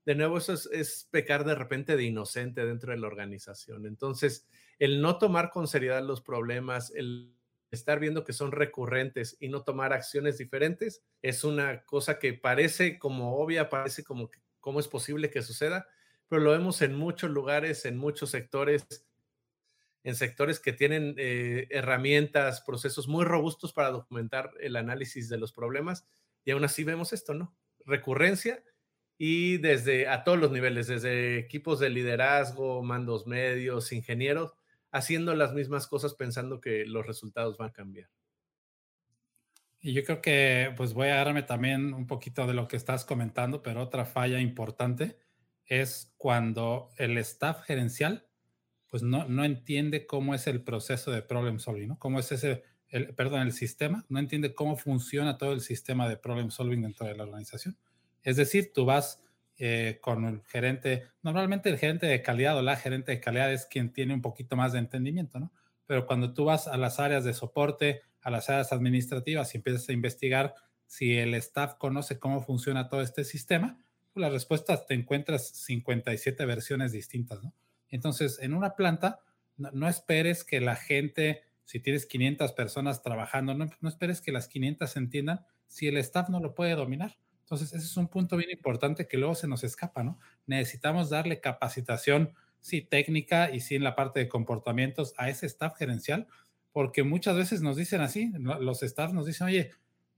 De 0.06 0.14
nuevo, 0.14 0.38
eso 0.38 0.52
es, 0.52 1.08
pecar 1.10 1.44
de 1.44 1.54
repente 1.54 1.96
de 1.96 2.04
inocente 2.04 2.64
dentro 2.66 2.92
de 2.92 2.98
la 2.98 3.06
organización. 3.06 3.86
Entonces, 3.86 4.46
el 4.78 5.00
no 5.00 5.18
tomar 5.18 5.50
con 5.50 5.68
seriedad 5.68 6.02
los 6.02 6.20
problemas, 6.20 6.90
el 6.94 7.34
estar 7.70 8.00
viendo 8.00 8.24
que 8.24 8.32
son 8.32 8.52
recurrentes 8.52 9.36
y 9.40 9.48
no 9.48 9.62
tomar 9.62 9.92
acciones 9.92 10.38
diferentes, 10.38 11.02
es 11.22 11.44
una 11.44 11.84
cosa 11.84 12.18
que 12.18 12.34
parece 12.34 12.98
como 12.98 13.36
obvia, 13.36 13.68
parece 13.68 14.04
como 14.04 14.30
cómo 14.60 14.80
es 14.80 14.88
posible 14.88 15.30
que 15.30 15.42
suceda, 15.42 15.86
pero 16.28 16.42
lo 16.42 16.50
vemos 16.50 16.82
en 16.82 16.94
muchos 16.94 17.30
lugares, 17.30 17.84
en 17.84 17.96
muchos 17.96 18.30
sectores, 18.30 18.86
en 20.02 20.14
sectores 20.14 20.60
que 20.60 20.72
tienen 20.72 21.14
eh, 21.16 21.66
herramientas, 21.70 22.60
procesos 22.60 23.08
muy 23.08 23.24
robustos 23.24 23.72
para 23.72 23.90
documentar 23.90 24.50
el 24.60 24.76
análisis 24.76 25.28
de 25.28 25.38
los 25.38 25.52
problemas 25.52 26.06
y 26.44 26.50
aún 26.50 26.64
así 26.64 26.84
vemos 26.84 27.12
esto, 27.12 27.34
¿no? 27.34 27.56
Recurrencia 27.86 28.62
y 29.16 29.58
desde 29.58 30.08
a 30.08 30.24
todos 30.24 30.38
los 30.38 30.50
niveles, 30.50 30.88
desde 30.88 31.38
equipos 31.38 31.80
de 31.80 31.88
liderazgo, 31.88 32.82
mandos 32.82 33.26
medios, 33.26 33.92
ingenieros, 33.92 34.52
haciendo 34.90 35.34
las 35.34 35.54
mismas 35.54 35.86
cosas 35.86 36.14
pensando 36.14 36.60
que 36.60 36.84
los 36.84 37.06
resultados 37.06 37.56
van 37.56 37.70
a 37.70 37.72
cambiar. 37.72 38.10
Y 39.80 39.92
yo 39.92 40.02
creo 40.02 40.22
que 40.22 40.72
pues 40.76 40.94
voy 40.94 41.08
a 41.08 41.14
agarrarme 41.14 41.42
también 41.42 41.92
un 41.94 42.06
poquito 42.06 42.46
de 42.46 42.54
lo 42.54 42.68
que 42.68 42.76
estás 42.76 43.04
comentando, 43.04 43.62
pero 43.62 43.82
otra 43.82 44.04
falla 44.04 44.40
importante 44.40 45.18
es 45.66 46.12
cuando 46.16 46.90
el 46.96 47.16
staff 47.18 47.62
gerencial 47.62 48.26
pues 48.94 49.02
no, 49.02 49.26
no 49.28 49.44
entiende 49.44 50.06
cómo 50.06 50.36
es 50.36 50.46
el 50.46 50.62
proceso 50.62 51.10
de 51.10 51.20
problem 51.20 51.58
solving, 51.58 51.88
¿no? 51.88 51.98
Cómo 51.98 52.20
es 52.20 52.30
ese, 52.30 52.62
el, 52.88 53.12
perdón, 53.16 53.40
el 53.42 53.52
sistema, 53.52 54.06
no 54.08 54.20
entiende 54.20 54.54
cómo 54.54 54.76
funciona 54.76 55.36
todo 55.36 55.52
el 55.52 55.62
sistema 55.62 56.08
de 56.08 56.16
problem 56.16 56.50
solving 56.50 56.82
dentro 56.82 57.04
de 57.04 57.16
la 57.16 57.24
organización. 57.24 57.76
Es 58.22 58.36
decir, 58.36 58.72
tú 58.72 58.84
vas 58.84 59.20
eh, 59.56 59.98
con 60.00 60.24
el 60.26 60.42
gerente, 60.44 61.08
normalmente 61.22 61.70
el 61.70 61.78
gerente 61.78 62.06
de 62.06 62.22
calidad 62.22 62.56
o 62.56 62.62
la 62.62 62.76
gerente 62.76 63.10
de 63.10 63.20
calidad 63.20 63.52
es 63.52 63.66
quien 63.66 63.92
tiene 63.92 64.14
un 64.14 64.22
poquito 64.22 64.54
más 64.54 64.72
de 64.72 64.78
entendimiento, 64.78 65.40
¿no? 65.40 65.52
Pero 65.86 66.06
cuando 66.06 66.32
tú 66.32 66.44
vas 66.44 66.68
a 66.68 66.76
las 66.76 67.00
áreas 67.00 67.24
de 67.24 67.34
soporte, 67.34 68.02
a 68.20 68.30
las 68.30 68.48
áreas 68.48 68.72
administrativas 68.72 69.52
y 69.54 69.58
empiezas 69.58 69.88
a 69.88 69.92
investigar 69.92 70.54
si 70.86 71.18
el 71.18 71.34
staff 71.34 71.74
conoce 71.74 72.18
cómo 72.18 72.42
funciona 72.42 72.88
todo 72.88 73.02
este 73.02 73.24
sistema, 73.24 73.83
las 74.14 74.32
respuestas 74.32 74.86
te 74.86 74.94
encuentras 74.94 75.48
57 75.48 76.44
versiones 76.46 76.92
distintas, 76.92 77.42
¿no? 77.42 77.52
Entonces, 77.88 78.38
en 78.40 78.54
una 78.54 78.74
planta, 78.74 79.20
no, 79.56 79.88
esperes 79.88 80.44
que 80.44 80.60
la 80.60 80.76
gente, 80.76 81.42
si 81.64 81.80
tienes 81.80 82.06
500 82.06 82.52
personas 82.52 83.02
trabajando, 83.02 83.54
no, 83.54 83.68
no, 83.80 83.88
esperes 83.88 84.20
que 84.20 84.32
las 84.32 84.48
500 84.48 84.96
entiendan 84.96 85.46
si 85.68 85.86
el 85.86 85.96
staff 85.98 86.28
no 86.28 86.40
lo 86.40 86.54
puede 86.54 86.74
dominar. 86.74 87.16
Entonces, 87.40 87.72
ese 87.72 87.84
es 87.84 87.96
un 87.96 88.08
punto 88.08 88.36
bien 88.36 88.50
importante 88.50 89.06
que 89.06 89.18
luego 89.18 89.34
se 89.34 89.46
nos 89.46 89.64
escapa, 89.64 90.02
¿no? 90.02 90.18
Necesitamos 90.46 91.10
darle 91.10 91.40
capacitación, 91.40 92.34
sí, 92.60 92.80
técnica 92.80 93.50
y 93.52 93.60
sí 93.60 93.76
en 93.76 93.84
la 93.84 93.94
parte 93.94 94.20
de 94.20 94.28
comportamientos 94.28 95.14
a 95.16 95.28
ese 95.28 95.46
staff 95.46 95.76
gerencial, 95.76 96.26
porque 96.72 97.02
muchas 97.02 97.36
veces 97.36 97.62
nos 97.62 97.76
dicen 97.76 98.00
así, 98.00 98.32
los 98.38 98.82
staff 98.82 99.12
nos 99.12 99.26
dicen, 99.26 99.46
oye, 99.46 99.70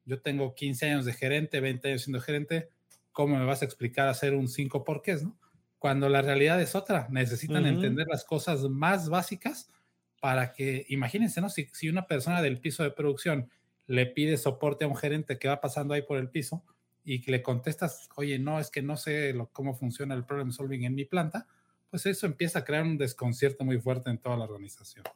yo 0.06 0.22
tengo 0.22 0.54
15 0.54 0.86
años 0.86 1.04
de 1.04 1.12
gerente, 1.12 1.60
20 1.60 1.88
años 1.88 2.02
siendo 2.02 2.20
gerente, 2.20 2.70
¿cómo 3.16 3.38
me 3.38 3.46
vas 3.46 3.62
a 3.62 3.64
explicar 3.64 4.08
hacer 4.08 4.34
un 4.34 4.46
5 4.46 4.84
porqués, 4.84 5.24
no? 5.24 5.38
Cuando 5.78 6.10
la 6.10 6.20
realidad 6.20 6.60
es 6.60 6.74
otra, 6.74 7.08
necesitan 7.10 7.64
entender 7.64 8.06
las 8.10 8.26
cosas 8.26 8.64
más 8.64 9.08
básicas 9.08 9.72
para 10.20 10.52
que, 10.52 10.84
imagínense, 10.90 11.40
¿no? 11.40 11.48
Si, 11.48 11.66
si, 11.72 11.88
una 11.88 12.06
persona 12.06 12.42
del 12.42 12.60
piso 12.60 12.82
de 12.82 12.90
producción 12.90 13.50
le 13.86 14.04
pide 14.04 14.36
soporte 14.36 14.84
a 14.84 14.88
un 14.88 14.96
gerente 14.96 15.38
que 15.38 15.48
va 15.48 15.62
pasando 15.62 15.94
ahí 15.94 16.02
por 16.02 16.18
el 16.18 16.28
piso 16.28 16.62
y 17.04 17.24
le 17.30 17.42
contestas, 17.42 18.10
oye, 18.16 18.38
no, 18.38 18.60
es 18.60 18.68
que 18.68 18.82
no 18.82 18.98
sé 18.98 19.34
cómo 19.50 19.74
funciona 19.74 20.14
el 20.14 20.26
problem 20.26 20.52
solving 20.52 20.84
en 20.84 20.94
mi 20.94 21.06
planta, 21.06 21.46
pues 21.88 22.04
eso 22.04 22.26
empieza 22.26 22.58
a 22.58 22.64
crear 22.64 22.82
un 22.82 22.98
desconcierto 22.98 23.64
muy 23.64 23.80
fuerte 23.80 24.10
en 24.10 24.18
toda 24.18 24.36
la 24.36 24.44
organización. 24.44 25.06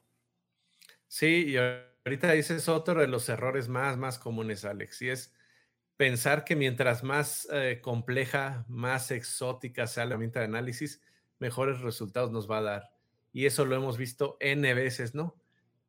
Sí, 1.07 1.49
y 1.49 1.57
ahorita 1.59 2.33
dices 2.33 2.67
otro 2.71 2.99
de 2.99 3.09
los 3.09 3.29
errores 3.29 3.69
más, 3.69 3.99
más 3.99 4.19
comunes, 4.19 4.65
Alex, 4.65 5.03
y 5.03 5.11
es 5.11 5.35
pensar 6.01 6.45
que 6.45 6.57
mientras 6.57 7.05
más 7.05 7.47
eh, 7.53 7.81
compleja, 7.83 8.65
más 8.69 9.11
exótica 9.11 9.87
sea 9.87 10.07
la 10.07 10.13
herramienta 10.13 10.39
de 10.39 10.47
análisis, 10.47 11.03
mejores 11.39 11.83
resultados 11.83 12.33
nos 12.33 12.51
va 12.51 12.57
a 12.57 12.63
dar. 12.63 12.91
Y 13.35 13.45
eso 13.45 13.67
lo 13.67 13.77
hemos 13.77 13.99
visto 13.99 14.39
N 14.41 14.73
veces, 14.73 15.15
¿no? 15.15 15.37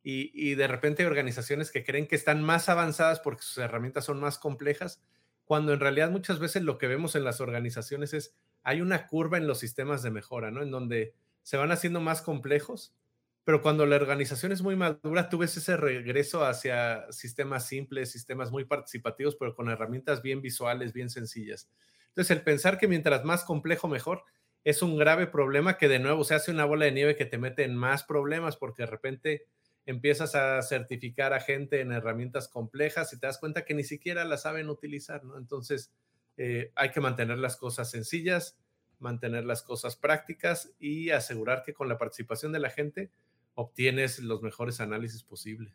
Y, 0.04 0.56
de 0.56 0.68
repente 0.68 1.04
hay 1.04 1.08
organizaciones 1.08 1.72
que 1.72 1.86
creen 1.86 2.08
que 2.08 2.18
están 2.18 2.44
más 2.44 2.68
avanzadas 2.68 3.22
porque 3.22 3.44
sus 3.44 3.60
herramientas 3.60 4.04
son 4.04 4.20
más 4.20 4.38
complejas, 4.38 5.02
cuando 5.46 5.72
en 5.72 5.80
realidad 5.80 6.12
muchas 6.12 6.40
veces 6.40 6.64
lo 6.64 6.78
que 6.78 6.88
vemos 6.88 7.16
en 7.16 7.24
las 7.24 7.40
organizaciones 7.40 8.14
es, 8.14 8.36
hay 8.64 8.82
una 8.82 9.08
curva 9.08 9.38
en 9.38 9.48
los 9.48 9.60
sistemas 9.60 10.04
de 10.04 10.12
mejora, 10.12 10.52
¿no? 10.52 10.62
En 10.62 10.72
donde 10.72 11.16
se 11.42 11.56
van 11.56 11.72
haciendo 11.72 12.02
más 12.02 12.22
complejos 12.22 12.94
pero 13.44 13.62
cuando 13.62 13.86
la 13.86 13.96
organización 13.96 14.52
es 14.52 14.62
muy 14.62 14.76
madura, 14.76 15.30
tú 15.30 15.40
ves 15.40 15.58
ese 15.58 15.76
regreso 15.78 16.46
hacia 16.46 17.12
sistemas 17.12 17.68
simples, 17.68 18.12
sistemas 18.12 18.52
muy 18.52 18.66
participativos, 18.66 19.36
pero 19.36 19.56
con 19.56 19.70
herramientas 19.70 20.22
bien 20.22 20.42
visuales, 20.42 20.94
bien 20.94 21.10
sencillas. 21.10 21.70
Entonces, 22.10 22.38
el 22.38 22.44
pensar 22.44 22.78
que 22.78 22.88
mientras 22.88 23.24
más 23.24 23.44
complejo, 23.44 23.88
mejor, 23.88 24.24
es 24.64 24.82
un 24.82 24.98
grave 24.98 25.28
problema 25.28 25.78
que 25.78 25.88
de 25.88 26.00
nuevo 26.00 26.24
se 26.24 26.36
hace 26.36 26.52
una 26.52 26.66
bola 26.66 26.86
de 26.86 26.92
nieve 26.92 27.16
que 27.16 27.26
te 27.26 27.40
mete 27.40 27.64
en 27.64 27.76
más 27.76 28.04
problemas 28.04 28.58
porque 28.58 28.84
de 28.84 28.88
repente 28.88 29.48
empiezas 29.86 30.36
a 30.36 30.62
certificar 30.62 31.34
a 31.34 31.40
gente 31.40 31.82
en 31.82 31.92
herramientas 31.92 32.48
complejas 32.48 33.12
y 33.14 33.20
te 33.20 33.26
das 33.26 33.40
cuenta 33.40 33.66
que 33.66 33.74
ni 33.74 33.84
siquiera 33.84 34.24
las 34.26 34.44
saben 34.44 34.70
utilizar. 34.70 35.22
Entonces, 35.36 35.92
eh, 36.38 36.72
hay 36.76 36.92
que 36.92 37.02
mantener 37.02 37.40
las 37.40 37.58
cosas 37.58 37.90
sencillas, 37.90 38.60
mantener 39.00 39.46
las 39.46 39.64
cosas 39.64 39.96
prácticas 39.96 40.74
y 40.80 41.10
asegurar 41.10 41.64
que 41.64 41.74
con 41.74 41.90
la 41.90 41.98
participación 41.98 42.52
de 42.52 42.60
la 42.60 42.70
gente 42.70 43.10
obtienes 43.56 44.20
los 44.20 44.42
mejores 44.42 44.80
análisis 44.80 45.24
posibles. 45.24 45.74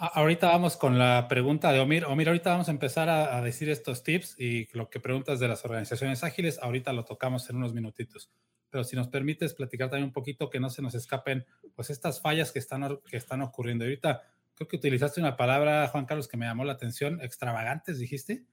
Ahorita 0.00 0.46
vamos 0.46 0.76
con 0.76 0.96
la 0.96 1.26
pregunta 1.28 1.72
de 1.72 1.80
Omir. 1.80 2.04
Omir, 2.04 2.28
ahorita 2.28 2.50
vamos 2.50 2.68
a 2.68 2.70
empezar 2.70 3.08
a, 3.08 3.40
decir 3.42 3.68
estos 3.68 4.04
tips 4.04 4.36
y 4.38 4.68
lo 4.72 4.90
que 4.90 5.00
preguntas 5.00 5.40
de 5.40 5.48
las 5.48 5.64
organizaciones 5.64 6.22
ágiles, 6.22 6.60
ahorita 6.62 6.92
lo 6.92 7.04
tocamos 7.04 7.50
en 7.50 7.56
unos 7.56 7.74
minutitos. 7.74 8.30
Pero 8.70 8.84
si 8.84 8.94
nos 8.94 9.08
permites 9.08 9.54
platicar 9.54 9.90
también 9.90 10.06
un 10.06 10.12
poquito 10.12 10.50
que 10.50 10.60
no 10.60 10.70
se 10.70 10.82
nos 10.82 10.94
escapen 10.94 11.46
pues 11.74 11.90
estas 11.90 12.20
fallas 12.20 12.52
que 12.52 12.60
están, 12.60 13.00
que 13.10 13.16
están 13.16 13.42
ocurriendo. 13.42 13.84
Ahorita 13.84 14.22
creo 14.54 14.68
que 14.68 14.76
utilizaste 14.76 15.20
una 15.20 15.36
palabra, 15.36 15.88
Juan 15.88 16.06
Carlos, 16.06 16.28
que 16.28 16.36
me 16.36 16.46
llamó 16.46 16.64
la 16.64 16.74
atención, 16.74 17.20
extravagantes, 17.20 17.98
dijiste 17.98 18.44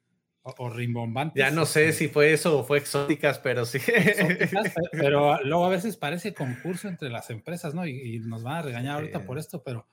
o, 0.45 0.69
rimbombantes. 0.69 1.39
Ya 1.39 1.51
no 1.51 1.65
sé 1.65 1.91
si 1.91 2.07
fue 2.07 2.31
eso 2.31 2.59
o 2.59 2.63
fue 2.63 2.77
exóticas, 2.77 3.39
pero 3.39 3.65
sí. 3.65 3.79
pero 4.91 5.43
luego 5.43 5.65
a 5.65 5.69
veces 5.69 5.97
parece 5.97 6.33
concurso 6.33 6.87
entre 6.87 7.09
las 7.09 7.29
empresas, 7.29 7.73
¿no? 7.73 7.85
Y, 7.87 8.19
nos 8.19 8.43
van 8.43 8.57
a 8.57 8.61
regañar 8.61 8.95
ahorita 8.95 9.25
por 9.25 9.39
esto, 9.39 9.63
pero 9.63 9.87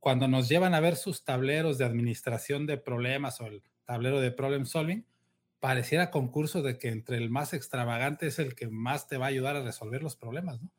cuando 0.00 0.26
nos 0.28 0.48
llevan 0.48 0.74
a 0.74 0.80
ver 0.80 0.96
sus 0.96 1.24
tableros 1.24 1.78
de 1.78 1.84
administración 1.84 2.66
de 2.66 2.76
problemas 2.76 3.40
o 3.40 3.46
el 3.46 3.62
tablero 3.84 4.20
de 4.20 4.32
problem 4.32 4.66
solving, 4.66 5.06
pareciera 5.60 6.10
concurso 6.10 6.62
de 6.62 6.76
que 6.76 6.88
entre 6.88 7.16
el 7.16 7.30
más 7.30 7.54
extravagante 7.54 8.26
es 8.26 8.38
el 8.38 8.54
que 8.54 8.68
más 8.68 9.08
te 9.08 9.16
va 9.16 9.26
a 9.26 9.28
ayudar 9.28 9.56
a 9.56 9.62
resolver 9.62 10.02
los 10.02 10.16
problemas, 10.16 10.60
¿no? 10.60 10.70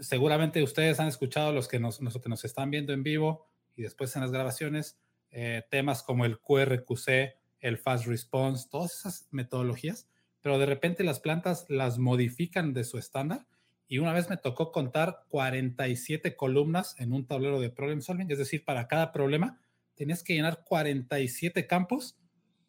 seguramente 0.00 0.62
ustedes 0.62 0.98
han 0.98 1.08
escuchado 1.08 1.52
los 1.52 1.68
que 1.68 1.78
nos, 1.78 1.98
que 1.98 2.28
nos 2.28 2.44
están 2.44 2.70
viendo 2.70 2.92
en 2.92 3.02
vivo 3.02 3.46
y 3.76 3.82
después 3.82 4.14
en 4.16 4.22
las 4.22 4.32
grabaciones, 4.32 4.98
eh, 5.30 5.62
temas 5.70 6.02
como 6.02 6.24
el 6.24 6.38
QRQC, 6.40 7.36
el 7.60 7.78
Fast 7.78 8.06
Response, 8.06 8.68
todas 8.70 8.92
esas 8.98 9.28
metodologías, 9.30 10.08
pero 10.40 10.58
de 10.58 10.66
repente 10.66 11.04
las 11.04 11.20
plantas 11.20 11.66
las 11.68 11.98
modifican 11.98 12.72
de 12.72 12.84
su 12.84 12.98
estándar 12.98 13.46
y 13.86 13.98
una 13.98 14.12
vez 14.12 14.30
me 14.30 14.36
tocó 14.36 14.72
contar 14.72 15.24
47 15.28 16.36
columnas 16.36 16.94
en 16.98 17.12
un 17.12 17.26
tablero 17.26 17.60
de 17.60 17.70
problem 17.70 18.00
solving, 18.00 18.30
es 18.30 18.38
decir, 18.38 18.64
para 18.64 18.86
cada 18.88 19.12
problema 19.12 19.58
tenías 19.96 20.22
que 20.22 20.34
llenar 20.34 20.64
47 20.64 21.66
campos, 21.66 22.16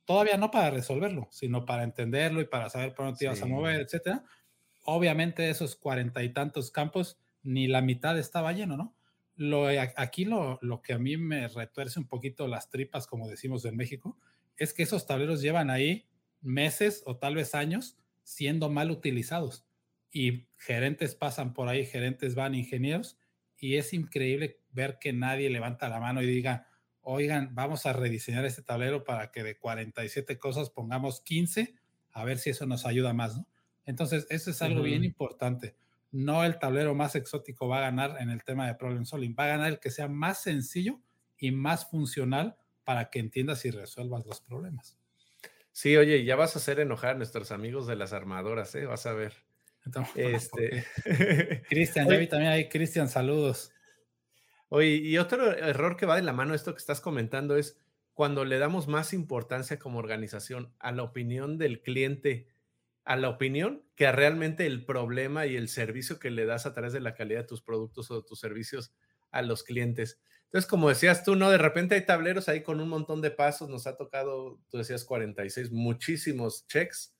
todavía 0.04 0.36
no 0.36 0.52
para 0.52 0.72
resolverlo, 0.72 1.28
sino 1.32 1.66
para 1.66 1.84
entenderlo 1.84 2.42
y 2.42 2.46
para 2.46 2.70
saber 2.70 2.94
por 2.94 3.06
dónde 3.06 3.20
te 3.20 3.26
ibas 3.26 3.42
a 3.42 3.46
mover, 3.46 3.80
etcétera. 3.80 4.26
Obviamente 4.84 5.50
esos 5.50 5.76
cuarenta 5.76 6.24
y 6.24 6.34
tantos 6.34 6.72
campos, 6.72 7.20
ni 7.44 7.68
la 7.68 7.82
mitad 7.82 8.20
estaba 8.20 8.52
lleno, 8.52 8.76
¿no? 8.76 8.96
Lo, 9.36 9.68
aquí 9.96 10.26
lo, 10.26 10.60
lo 10.62 10.82
que 10.82 10.94
a 10.94 11.00
mí 11.00 11.16
me 11.16 11.48
retuerce 11.48 12.00
un 12.00 12.08
poquito 12.08 12.48
las 12.48 12.70
tripas, 12.70 13.08
como 13.08 13.30
decimos 13.30 13.64
en 13.64 13.78
México, 13.78 14.18
es 14.58 14.74
que 14.74 14.84
esos 14.84 15.06
tableros 15.06 15.42
llevan 15.42 15.70
ahí 15.70 16.08
meses 16.42 17.04
o 17.06 17.18
tal 17.18 17.36
vez 17.36 17.56
años 17.56 17.98
siendo 18.24 18.70
mal 18.70 18.92
utilizados. 18.92 19.66
Y 20.12 20.48
gerentes 20.58 21.16
pasan 21.16 21.54
por 21.54 21.70
ahí, 21.70 21.86
gerentes 21.86 22.36
van, 22.36 22.56
ingenieros, 22.56 23.18
y 23.58 23.76
es 23.78 23.94
increíble 23.94 24.60
ver 24.72 24.98
que 25.00 25.14
nadie 25.14 25.50
levanta 25.50 25.88
la 25.88 26.00
mano 26.00 26.22
y 26.22 26.28
diga, 26.28 26.68
oigan, 27.02 27.54
vamos 27.54 27.86
a 27.86 27.94
rediseñar 27.94 28.46
este 28.46 28.62
tablero 28.62 29.04
para 29.04 29.32
que 29.32 29.44
de 29.44 29.58
47 29.58 30.38
cosas 30.38 30.70
pongamos 30.70 31.22
15, 31.22 31.76
a 32.12 32.24
ver 32.26 32.38
si 32.40 32.50
eso 32.50 32.66
nos 32.66 32.86
ayuda 32.86 33.14
más, 33.14 33.38
¿no? 33.38 33.48
Entonces, 33.86 34.28
eso 34.30 34.52
es 34.52 34.62
algo 34.62 34.84
bien 34.84 35.04
importante. 35.04 35.76
No 36.12 36.44
el 36.44 36.60
tablero 36.60 36.94
más 36.94 37.16
exótico 37.16 37.68
va 37.68 37.80
a 37.80 37.82
ganar 37.82 38.18
en 38.20 38.30
el 38.30 38.44
tema 38.44 38.68
de 38.68 38.76
problem 38.76 39.06
solving, 39.06 39.36
va 39.38 39.46
a 39.46 39.50
ganar 39.50 39.72
el 39.72 39.80
que 39.80 39.92
sea 39.92 40.08
más 40.08 40.42
sencillo 40.42 41.00
y 41.38 41.52
más 41.52 41.90
funcional 41.90 42.58
para 42.84 43.10
que 43.10 43.20
entiendas 43.20 43.66
y 43.66 43.72
resuelvas 43.72 44.26
los 44.26 44.42
problemas. 44.42 44.98
Sí, 45.72 45.96
oye, 45.96 46.26
ya 46.26 46.36
vas 46.36 46.56
a 46.56 46.60
hacer 46.60 46.80
enojar 46.80 47.12
a 47.12 47.18
nuestros 47.18 47.52
amigos 47.52 47.88
de 47.88 47.96
las 47.96 48.14
armadoras, 48.14 48.76
¿eh? 48.76 48.86
Vas 48.86 49.06
a 49.06 49.14
ver. 49.14 49.34
este... 50.16 50.86
Cristian, 51.70 52.10
ya 52.10 52.18
vi 52.18 52.28
también 52.28 52.52
ahí, 52.52 52.70
Cristian, 52.70 53.08
saludos. 53.10 53.72
Oye, 54.70 54.88
y 54.88 55.18
otro 55.18 55.52
error 55.52 55.98
que 55.98 56.06
va 56.06 56.16
de 56.16 56.22
la 56.22 56.34
mano 56.34 56.54
esto 56.54 56.74
que 56.74 56.80
estás 56.80 57.02
comentando 57.02 57.58
es 57.58 57.78
cuando 58.14 58.46
le 58.46 58.60
damos 58.60 58.88
más 58.88 59.14
importancia 59.14 59.80
como 59.80 60.00
organización 60.00 60.74
a 60.80 60.92
la 60.92 61.04
opinión 61.04 61.58
del 61.58 61.82
cliente, 61.82 62.48
a 63.04 63.16
la 63.16 63.30
opinión 63.30 63.84
que 63.96 64.08
a 64.08 64.12
realmente 64.12 64.66
el 64.66 64.86
problema 64.86 65.46
y 65.46 65.56
el 65.56 65.70
servicio 65.70 66.20
que 66.20 66.30
le 66.30 66.46
das 66.46 66.66
a 66.66 66.74
través 66.74 66.94
de 66.94 67.00
la 67.00 67.16
calidad 67.16 67.42
de 67.42 67.48
tus 67.48 67.62
productos 67.62 68.12
o 68.12 68.24
tus 68.24 68.40
servicios 68.40 68.94
a 69.32 69.42
los 69.42 69.64
clientes. 69.64 70.22
Entonces, 70.52 70.70
como 70.70 70.90
decías 70.90 71.24
tú, 71.24 71.36
¿no? 71.36 71.50
De 71.50 71.58
repente 71.58 71.96
hay 71.96 72.06
tableros 72.06 72.50
ahí 72.50 72.62
con 72.62 72.82
un 72.82 72.90
montón 72.90 73.22
de 73.22 73.32
pasos, 73.32 73.70
nos 73.70 73.88
ha 73.88 73.96
tocado, 73.96 74.60
tú 74.70 74.78
decías 74.78 75.06
46, 75.06 75.72
muchísimos 75.72 76.68
checks, 76.68 77.16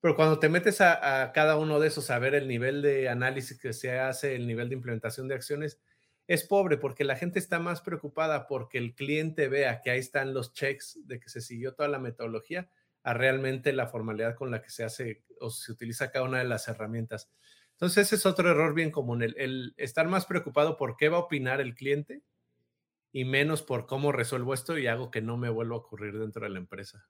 pero 0.00 0.16
cuando 0.16 0.38
te 0.38 0.48
metes 0.48 0.80
a, 0.80 1.22
a 1.22 1.32
cada 1.32 1.56
uno 1.56 1.80
de 1.80 1.88
esos 1.88 2.10
a 2.10 2.18
ver 2.18 2.34
el 2.34 2.48
nivel 2.48 2.80
de 2.80 3.08
análisis 3.08 3.58
que 3.58 3.72
se 3.72 3.98
hace, 3.98 4.34
el 4.34 4.46
nivel 4.46 4.68
de 4.70 4.76
implementación 4.76 5.28
de 5.28 5.34
acciones, 5.34 5.80
es 6.26 6.44
pobre 6.44 6.76
porque 6.76 7.04
la 7.04 7.16
gente 7.16 7.38
está 7.38 7.58
más 7.58 7.80
preocupada 7.80 8.46
porque 8.46 8.78
el 8.78 8.94
cliente 8.94 9.48
vea 9.48 9.80
que 9.80 9.90
ahí 9.90 9.98
están 9.98 10.34
los 10.34 10.52
checks 10.52 10.98
de 11.06 11.20
que 11.20 11.28
se 11.28 11.40
siguió 11.40 11.74
toda 11.74 11.88
la 11.88 11.98
metodología 11.98 12.68
a 13.04 13.14
realmente 13.14 13.72
la 13.72 13.86
formalidad 13.86 14.34
con 14.34 14.50
la 14.50 14.62
que 14.62 14.70
se 14.70 14.82
hace 14.82 15.22
o 15.40 15.50
se 15.50 15.70
utiliza 15.70 16.10
cada 16.10 16.24
una 16.24 16.38
de 16.38 16.44
las 16.44 16.66
herramientas. 16.66 17.30
Entonces, 17.72 18.06
ese 18.06 18.16
es 18.16 18.26
otro 18.26 18.50
error 18.50 18.74
bien 18.74 18.90
común, 18.90 19.22
el, 19.22 19.74
estar 19.76 20.08
más 20.08 20.26
preocupado 20.26 20.76
por 20.76 20.96
qué 20.96 21.08
va 21.08 21.18
a 21.18 21.20
opinar 21.20 21.60
el 21.60 21.74
cliente 21.74 22.22
y 23.12 23.24
menos 23.24 23.62
por 23.62 23.86
cómo 23.86 24.12
resuelvo 24.12 24.54
esto 24.54 24.78
y 24.78 24.86
hago 24.86 25.10
que 25.10 25.22
no 25.22 25.36
me 25.36 25.48
vuelva 25.48 25.76
a 25.76 25.78
ocurrir 25.78 26.18
dentro 26.18 26.44
de 26.44 26.50
la 26.50 26.58
empresa. 26.58 27.08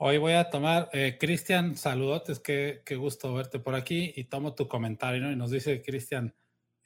Hoy 0.00 0.18
voy 0.18 0.34
a 0.34 0.48
tomar, 0.50 0.88
eh, 0.92 1.18
Cristian, 1.18 1.76
saludotes, 1.76 2.38
qué, 2.38 2.82
qué 2.86 2.94
gusto 2.96 3.34
verte 3.34 3.58
por 3.58 3.74
aquí 3.74 4.12
y 4.14 4.24
tomo 4.24 4.54
tu 4.54 4.68
comentario. 4.68 5.30
Y 5.30 5.36
nos 5.36 5.50
dice 5.50 5.82
Cristian, 5.82 6.34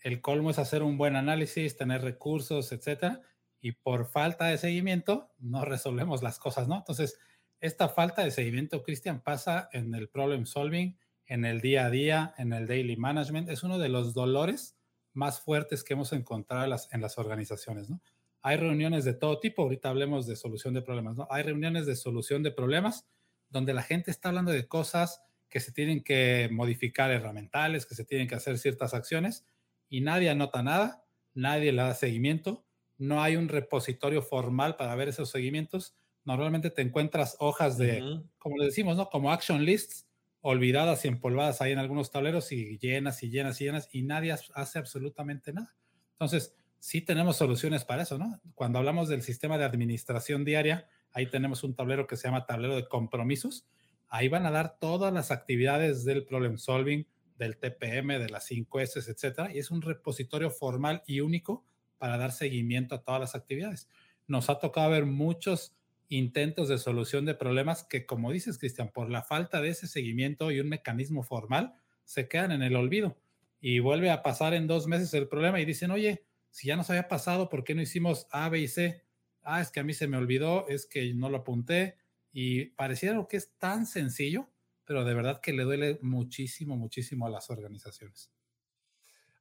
el 0.00 0.20
colmo 0.20 0.50
es 0.50 0.58
hacer 0.58 0.82
un 0.82 0.96
buen 0.96 1.16
análisis, 1.16 1.76
tener 1.76 2.02
recursos, 2.02 2.72
etcétera, 2.72 3.20
y 3.60 3.72
por 3.72 4.06
falta 4.06 4.46
de 4.46 4.58
seguimiento 4.58 5.30
no 5.38 5.64
resolvemos 5.64 6.22
las 6.22 6.38
cosas, 6.38 6.68
¿no? 6.68 6.76
Entonces, 6.76 7.18
esta 7.60 7.88
falta 7.88 8.24
de 8.24 8.32
seguimiento, 8.32 8.82
Cristian, 8.82 9.22
pasa 9.22 9.68
en 9.72 9.94
el 9.94 10.08
problem 10.08 10.46
solving, 10.46 10.98
en 11.26 11.44
el 11.44 11.60
día 11.60 11.86
a 11.86 11.90
día, 11.90 12.34
en 12.38 12.52
el 12.52 12.66
daily 12.66 12.96
management. 12.96 13.48
Es 13.48 13.62
uno 13.62 13.78
de 13.78 13.88
los 13.88 14.14
dolores 14.14 14.76
más 15.14 15.40
fuertes 15.40 15.84
que 15.84 15.94
hemos 15.94 16.12
encontrado 16.12 16.64
en 16.64 16.70
las, 16.70 16.92
en 16.92 17.00
las 17.00 17.18
organizaciones, 17.18 17.90
¿no? 17.90 18.00
Hay 18.42 18.56
reuniones 18.56 19.04
de 19.04 19.14
todo 19.14 19.38
tipo, 19.38 19.62
ahorita 19.62 19.88
hablemos 19.88 20.26
de 20.26 20.34
solución 20.36 20.74
de 20.74 20.82
problemas, 20.82 21.16
¿no? 21.16 21.28
Hay 21.30 21.44
reuniones 21.44 21.86
de 21.86 21.94
solución 21.94 22.42
de 22.42 22.50
problemas 22.50 23.06
donde 23.50 23.74
la 23.74 23.82
gente 23.82 24.10
está 24.10 24.30
hablando 24.30 24.50
de 24.50 24.66
cosas 24.66 25.22
que 25.48 25.60
se 25.60 25.70
tienen 25.70 26.02
que 26.02 26.48
modificar 26.50 27.10
herramientales, 27.10 27.86
que 27.86 27.94
se 27.94 28.04
tienen 28.04 28.26
que 28.26 28.34
hacer 28.34 28.58
ciertas 28.58 28.94
acciones, 28.94 29.44
y 29.88 30.00
nadie 30.00 30.30
anota 30.30 30.62
nada, 30.62 31.04
nadie 31.34 31.70
le 31.72 31.82
da 31.82 31.94
seguimiento, 31.94 32.64
no 32.98 33.22
hay 33.22 33.36
un 33.36 33.48
repositorio 33.48 34.22
formal 34.22 34.76
para 34.76 34.94
ver 34.94 35.08
esos 35.08 35.30
seguimientos. 35.30 35.96
Normalmente 36.24 36.70
te 36.70 36.82
encuentras 36.82 37.36
hojas 37.40 37.76
de, 37.76 38.22
como 38.38 38.56
le 38.56 38.66
decimos, 38.66 38.96
¿no? 38.96 39.10
Como 39.10 39.32
action 39.32 39.64
lists 39.64 40.06
olvidadas 40.42 41.04
y 41.04 41.08
empolvadas 41.08 41.62
ahí 41.62 41.72
en 41.72 41.78
algunos 41.78 42.10
tableros 42.10 42.52
y 42.52 42.78
llenas 42.78 43.22
y 43.22 43.30
llenas 43.30 43.60
y 43.60 43.64
llenas 43.64 43.88
y 43.92 44.02
nadie 44.02 44.32
hace 44.54 44.78
absolutamente 44.78 45.52
nada. 45.52 45.74
Entonces, 46.12 46.54
sí 46.80 47.00
tenemos 47.00 47.36
soluciones 47.36 47.84
para 47.84 48.02
eso, 48.02 48.18
¿no? 48.18 48.40
Cuando 48.54 48.80
hablamos 48.80 49.08
del 49.08 49.22
sistema 49.22 49.56
de 49.56 49.64
administración 49.64 50.44
diaria, 50.44 50.88
ahí 51.12 51.30
tenemos 51.30 51.62
un 51.62 51.74
tablero 51.76 52.08
que 52.08 52.16
se 52.16 52.26
llama 52.26 52.44
tablero 52.44 52.74
de 52.74 52.88
compromisos. 52.88 53.68
Ahí 54.08 54.28
van 54.28 54.44
a 54.44 54.50
dar 54.50 54.78
todas 54.80 55.12
las 55.12 55.30
actividades 55.30 56.04
del 56.04 56.24
problem 56.24 56.58
solving, 56.58 57.06
del 57.38 57.56
TPM, 57.56 58.18
de 58.18 58.28
las 58.28 58.50
5S, 58.50 59.08
etcétera, 59.08 59.54
y 59.54 59.58
es 59.58 59.70
un 59.70 59.80
repositorio 59.80 60.50
formal 60.50 61.02
y 61.06 61.20
único 61.20 61.64
para 61.98 62.18
dar 62.18 62.32
seguimiento 62.32 62.96
a 62.96 63.04
todas 63.04 63.20
las 63.20 63.34
actividades. 63.36 63.88
Nos 64.26 64.50
ha 64.50 64.58
tocado 64.58 64.90
ver 64.90 65.06
muchos 65.06 65.76
intentos 66.16 66.68
de 66.68 66.78
solución 66.78 67.24
de 67.24 67.34
problemas 67.34 67.84
que, 67.84 68.06
como 68.06 68.30
dices, 68.30 68.58
Cristian, 68.58 68.90
por 68.90 69.10
la 69.10 69.22
falta 69.22 69.60
de 69.60 69.70
ese 69.70 69.86
seguimiento 69.86 70.50
y 70.50 70.60
un 70.60 70.68
mecanismo 70.68 71.22
formal, 71.22 71.74
se 72.04 72.28
quedan 72.28 72.52
en 72.52 72.62
el 72.62 72.76
olvido 72.76 73.18
y 73.60 73.78
vuelve 73.78 74.10
a 74.10 74.22
pasar 74.22 74.54
en 74.54 74.66
dos 74.66 74.86
meses 74.86 75.14
el 75.14 75.28
problema 75.28 75.60
y 75.60 75.64
dicen, 75.64 75.90
oye, 75.90 76.24
si 76.50 76.68
ya 76.68 76.76
nos 76.76 76.90
había 76.90 77.08
pasado, 77.08 77.48
¿por 77.48 77.64
qué 77.64 77.74
no 77.74 77.82
hicimos 77.82 78.26
A, 78.30 78.48
B 78.48 78.60
y 78.60 78.68
C? 78.68 79.04
Ah, 79.42 79.60
es 79.60 79.70
que 79.70 79.80
a 79.80 79.84
mí 79.84 79.94
se 79.94 80.06
me 80.06 80.16
olvidó, 80.16 80.68
es 80.68 80.86
que 80.86 81.14
no 81.14 81.30
lo 81.30 81.38
apunté 81.38 81.96
y 82.32 82.66
pareciera 82.66 83.24
que 83.28 83.36
es 83.36 83.56
tan 83.58 83.86
sencillo, 83.86 84.50
pero 84.84 85.04
de 85.04 85.14
verdad 85.14 85.40
que 85.40 85.52
le 85.52 85.62
duele 85.62 85.98
muchísimo, 86.02 86.76
muchísimo 86.76 87.26
a 87.26 87.30
las 87.30 87.50
organizaciones. 87.50 88.32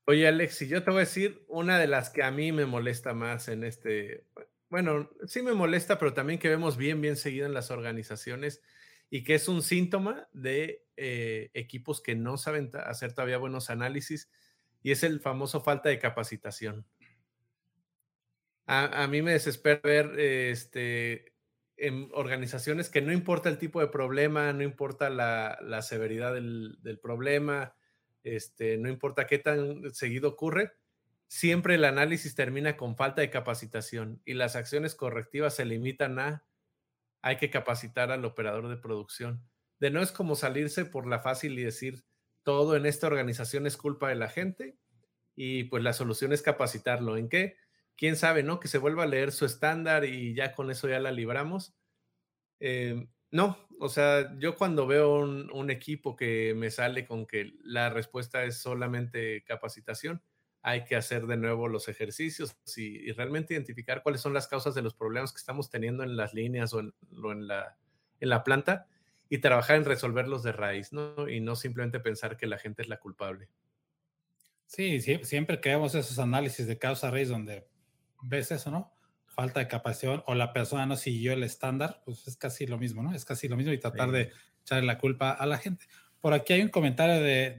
Oye, 0.05 0.27
Alex, 0.27 0.61
yo 0.61 0.83
te 0.83 0.91
voy 0.91 0.97
a 0.97 1.05
decir 1.05 1.45
una 1.47 1.79
de 1.79 1.87
las 1.87 2.09
que 2.09 2.23
a 2.23 2.31
mí 2.31 2.51
me 2.51 2.65
molesta 2.65 3.13
más 3.13 3.47
en 3.47 3.63
este, 3.63 4.25
bueno, 4.71 5.09
sí 5.27 5.41
me 5.41 5.53
molesta, 5.53 5.99
pero 5.99 6.13
también 6.13 6.39
que 6.39 6.47
vemos 6.47 6.77
bien, 6.77 7.01
bien 7.01 7.17
seguido 7.17 7.45
en 7.45 7.53
las 7.53 7.71
organizaciones 7.71 8.61
y 9.09 9.25
que 9.25 9.35
es 9.35 9.49
un 9.49 9.61
síntoma 9.61 10.29
de 10.31 10.85
eh, 10.95 11.51
equipos 11.53 12.01
que 12.01 12.15
no 12.15 12.37
saben 12.37 12.71
hacer 12.85 13.11
todavía 13.11 13.37
buenos 13.37 13.69
análisis 13.69 14.31
y 14.81 14.91
es 14.91 15.03
el 15.03 15.19
famoso 15.19 15.59
falta 15.59 15.89
de 15.89 15.99
capacitación. 15.99 16.87
A, 18.65 19.05
mí 19.07 19.21
me 19.21 19.33
desespera 19.33 19.81
ver 19.83 20.17
este, 20.17 21.33
en 21.75 22.09
organizaciones 22.13 22.89
que 22.89 23.01
no 23.01 23.11
importa 23.11 23.49
el 23.49 23.57
tipo 23.57 23.81
de 23.81 23.87
problema, 23.87 24.53
no 24.53 24.63
importa 24.63 25.09
la, 25.09 25.81
severidad 25.81 26.33
del, 26.33 26.99
problema, 27.03 27.75
este, 28.23 28.77
no 28.77 28.87
importa 28.87 29.27
qué 29.27 29.39
tan 29.39 29.93
seguido 29.93 30.29
ocurre, 30.29 30.71
siempre 31.31 31.75
el 31.75 31.85
análisis 31.85 32.35
termina 32.35 32.75
con 32.75 32.97
falta 32.97 33.21
de 33.21 33.29
capacitación 33.29 34.21
y 34.25 34.33
las 34.33 34.55
acciones 34.55 34.95
correctivas 34.95 35.55
se 35.55 35.65
limitan 35.65 36.19
a 36.19 36.45
hay 37.21 37.37
que 37.37 37.49
capacitar 37.49 38.11
al 38.11 38.25
operador 38.25 38.67
de 38.67 38.77
producción. 38.77 39.47
De 39.79 39.91
no 39.91 40.01
es 40.01 40.11
como 40.11 40.35
salirse 40.35 40.85
por 40.85 41.07
la 41.07 41.19
fácil 41.19 41.57
y 41.57 41.63
decir 41.63 42.03
todo 42.43 42.75
en 42.75 42.85
esta 42.85 43.07
organización 43.07 43.65
es 43.65 43.77
culpa 43.77 44.09
de 44.09 44.15
la 44.15 44.27
gente 44.27 44.77
y 45.35 45.65
pues 45.65 45.83
la 45.83 45.93
solución 45.93 46.33
es 46.33 46.41
capacitarlo. 46.41 47.15
¿En 47.15 47.29
qué? 47.29 47.57
quién 48.01 48.15
sabe, 48.15 48.41
¿no? 48.41 48.59
Que 48.59 48.67
se 48.67 48.79
vuelva 48.79 49.03
a 49.03 49.07
leer 49.07 49.31
su 49.31 49.45
estándar 49.45 50.05
y 50.05 50.33
ya 50.33 50.53
con 50.53 50.71
eso 50.71 50.89
ya 50.89 50.99
la 50.99 51.11
libramos. 51.11 51.75
Eh, 52.59 53.07
no, 53.29 53.67
o 53.79 53.89
sea, 53.89 54.35
yo 54.39 54.55
cuando 54.55 54.87
veo 54.87 55.19
un, 55.19 55.69
equipo 55.69 56.15
que 56.15 56.55
me 56.55 56.71
sale 56.71 57.05
con 57.05 57.27
que 57.27 57.53
la 57.63 57.91
respuesta 57.91 58.43
es 58.43 58.57
solamente 58.57 59.43
capacitación, 59.43 60.23
hay 60.63 60.83
que 60.83 60.95
hacer 60.95 61.25
de 61.25 61.37
nuevo 61.37 61.67
los 61.67 61.87
ejercicios 61.87 62.55
y, 62.75 63.11
realmente 63.13 63.53
identificar 63.53 64.03
cuáles 64.03 64.21
son 64.21 64.33
las 64.33 64.47
causas 64.47 64.75
de 64.75 64.81
los 64.81 64.93
problemas 64.93 65.31
que 65.31 65.39
estamos 65.39 65.69
teniendo 65.69 66.03
en 66.03 66.15
las 66.15 66.33
líneas 66.33 66.73
o 66.73 66.79
en, 66.79 67.47
la, 67.47 67.77
en 68.19 68.29
la 68.29 68.43
planta 68.43 68.87
y 69.29 69.39
trabajar 69.39 69.77
en 69.77 69.85
resolverlos 69.85 70.43
de 70.43 70.51
raíz, 70.51 70.93
¿no? 70.93 71.27
Y 71.27 71.39
no 71.39 71.55
simplemente 71.55 71.99
pensar 71.99 72.37
que 72.37 72.47
la 72.47 72.57
gente 72.57 72.81
es 72.81 72.89
la 72.89 72.99
culpable. 72.99 73.49
Sí, 74.67 75.01
siempre 75.01 75.59
que 75.59 75.69
vemos 75.69 75.95
esos 75.95 76.19
análisis 76.19 76.67
de 76.67 76.77
causa 76.77 77.11
raíz 77.11 77.29
donde 77.29 77.67
ves 78.21 78.51
eso, 78.51 78.71
¿no? 78.71 78.93
Falta 79.27 79.59
de 79.59 79.67
capacitación 79.67 80.23
o 80.27 80.35
la 80.35 80.53
persona 80.53 80.85
no 80.85 80.95
siguió 80.95 81.33
el 81.33 81.43
estándar, 81.43 82.01
pues 82.05 82.27
es 82.27 82.37
casi 82.37 82.67
lo 82.67 82.77
mismo, 82.77 83.01
¿no? 83.01 83.13
Es 83.13 83.25
casi 83.25 83.47
lo 83.47 83.57
mismo 83.57 83.73
y 83.73 83.79
tratar 83.79 84.11
de 84.11 84.31
echarle 84.61 84.85
la 84.85 84.97
culpa 84.97 85.31
a 85.31 85.45
la 85.45 85.57
gente. 85.57 85.87
Por 86.21 86.33
aquí 86.33 86.53
hay 86.53 86.61
un 86.61 86.69
comentario 86.69 87.21
de, 87.21 87.57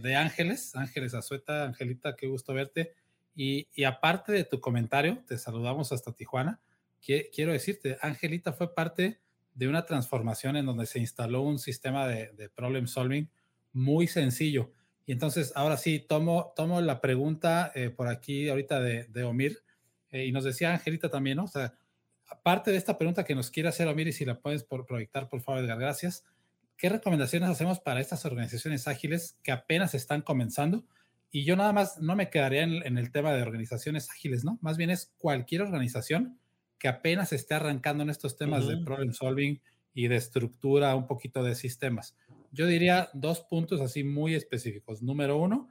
de, 0.00 0.14
Ángeles, 0.14 0.74
Ángeles 0.76 1.12
Azueta, 1.12 1.64
Angelita, 1.64 2.16
qué 2.16 2.26
gusto 2.26 2.54
verte. 2.54 2.94
Y, 3.34 3.66
aparte 3.84 4.32
de 4.32 4.44
tu 4.44 4.60
comentario, 4.60 5.22
te 5.26 5.36
saludamos 5.36 5.92
hasta 5.92 6.12
Tijuana. 6.12 6.60
Quiero 7.00 7.52
decirte, 7.52 7.98
Angelita 8.00 8.52
fue 8.52 8.74
parte 8.74 9.20
de 9.54 9.68
una 9.68 9.84
transformación 9.84 10.56
en 10.56 10.66
donde 10.66 10.86
se 10.86 10.98
instaló 10.98 11.42
un 11.42 11.58
sistema 11.58 12.06
de, 12.06 12.48
problem 12.54 12.86
solving 12.86 13.28
muy 13.72 14.06
sencillo 14.06 14.72
y 15.06 15.12
entonces, 15.12 15.52
ahora 15.54 15.76
sí, 15.76 16.00
tomo, 16.00 16.52
la 16.82 17.00
pregunta 17.00 17.70
eh, 17.74 17.90
por 17.90 18.08
aquí 18.08 18.48
ahorita 18.48 18.80
de, 18.80 19.04
de 19.04 19.22
Omir, 19.22 19.62
eh, 20.10 20.26
y 20.26 20.32
nos 20.32 20.42
decía 20.42 20.72
Angelita 20.72 21.08
también, 21.08 21.36
¿no? 21.36 21.44
O 21.44 21.48
sea, 21.48 21.74
aparte 22.28 22.72
de 22.72 22.76
esta 22.76 22.98
pregunta 22.98 23.24
que 23.24 23.36
nos 23.36 23.52
quiere 23.52 23.68
hacer 23.68 23.86
Omir, 23.86 24.08
y 24.08 24.12
si 24.12 24.24
la 24.24 24.40
puedes 24.40 24.64
proyectar, 24.64 25.28
por 25.28 25.40
favor, 25.40 25.62
Edgar, 25.62 25.78
gracias. 25.78 26.24
¿Qué 26.76 26.88
recomendaciones 26.88 27.48
hacemos 27.48 27.80
para 27.80 28.00
estas 28.00 28.24
organizaciones 28.26 28.86
ágiles 28.86 29.38
que 29.42 29.52
apenas 29.52 29.94
están 29.94 30.22
comenzando? 30.22 30.84
Y 31.30 31.44
yo 31.44 31.56
nada 31.56 31.72
más 31.72 31.98
no 32.00 32.16
me 32.16 32.30
quedaría 32.30 32.62
en, 32.62 32.98
el 32.98 33.10
tema 33.10 33.32
de 33.32 33.42
organizaciones 33.42 34.10
ágiles, 34.10 34.44
¿no? 34.44 34.58
Más 34.60 34.76
bien 34.76 34.90
es 34.90 35.12
cualquier 35.18 35.62
organización 35.62 36.38
que 36.78 36.88
apenas 36.88 37.32
esté 37.32 37.54
arrancando 37.54 38.02
en 38.02 38.10
estos 38.10 38.36
temas 38.36 38.66
de 38.68 38.76
problem 38.78 39.12
solving 39.12 39.60
y 39.94 40.08
de 40.08 40.16
estructura, 40.16 40.94
un 40.94 41.06
poquito 41.06 41.42
de 41.42 41.54
sistemas. 41.54 42.16
Yo 42.52 42.66
diría 42.66 43.08
dos 43.14 43.40
puntos 43.40 43.80
así 43.80 44.04
muy 44.04 44.34
específicos. 44.34 45.02
Número 45.02 45.38
uno, 45.38 45.70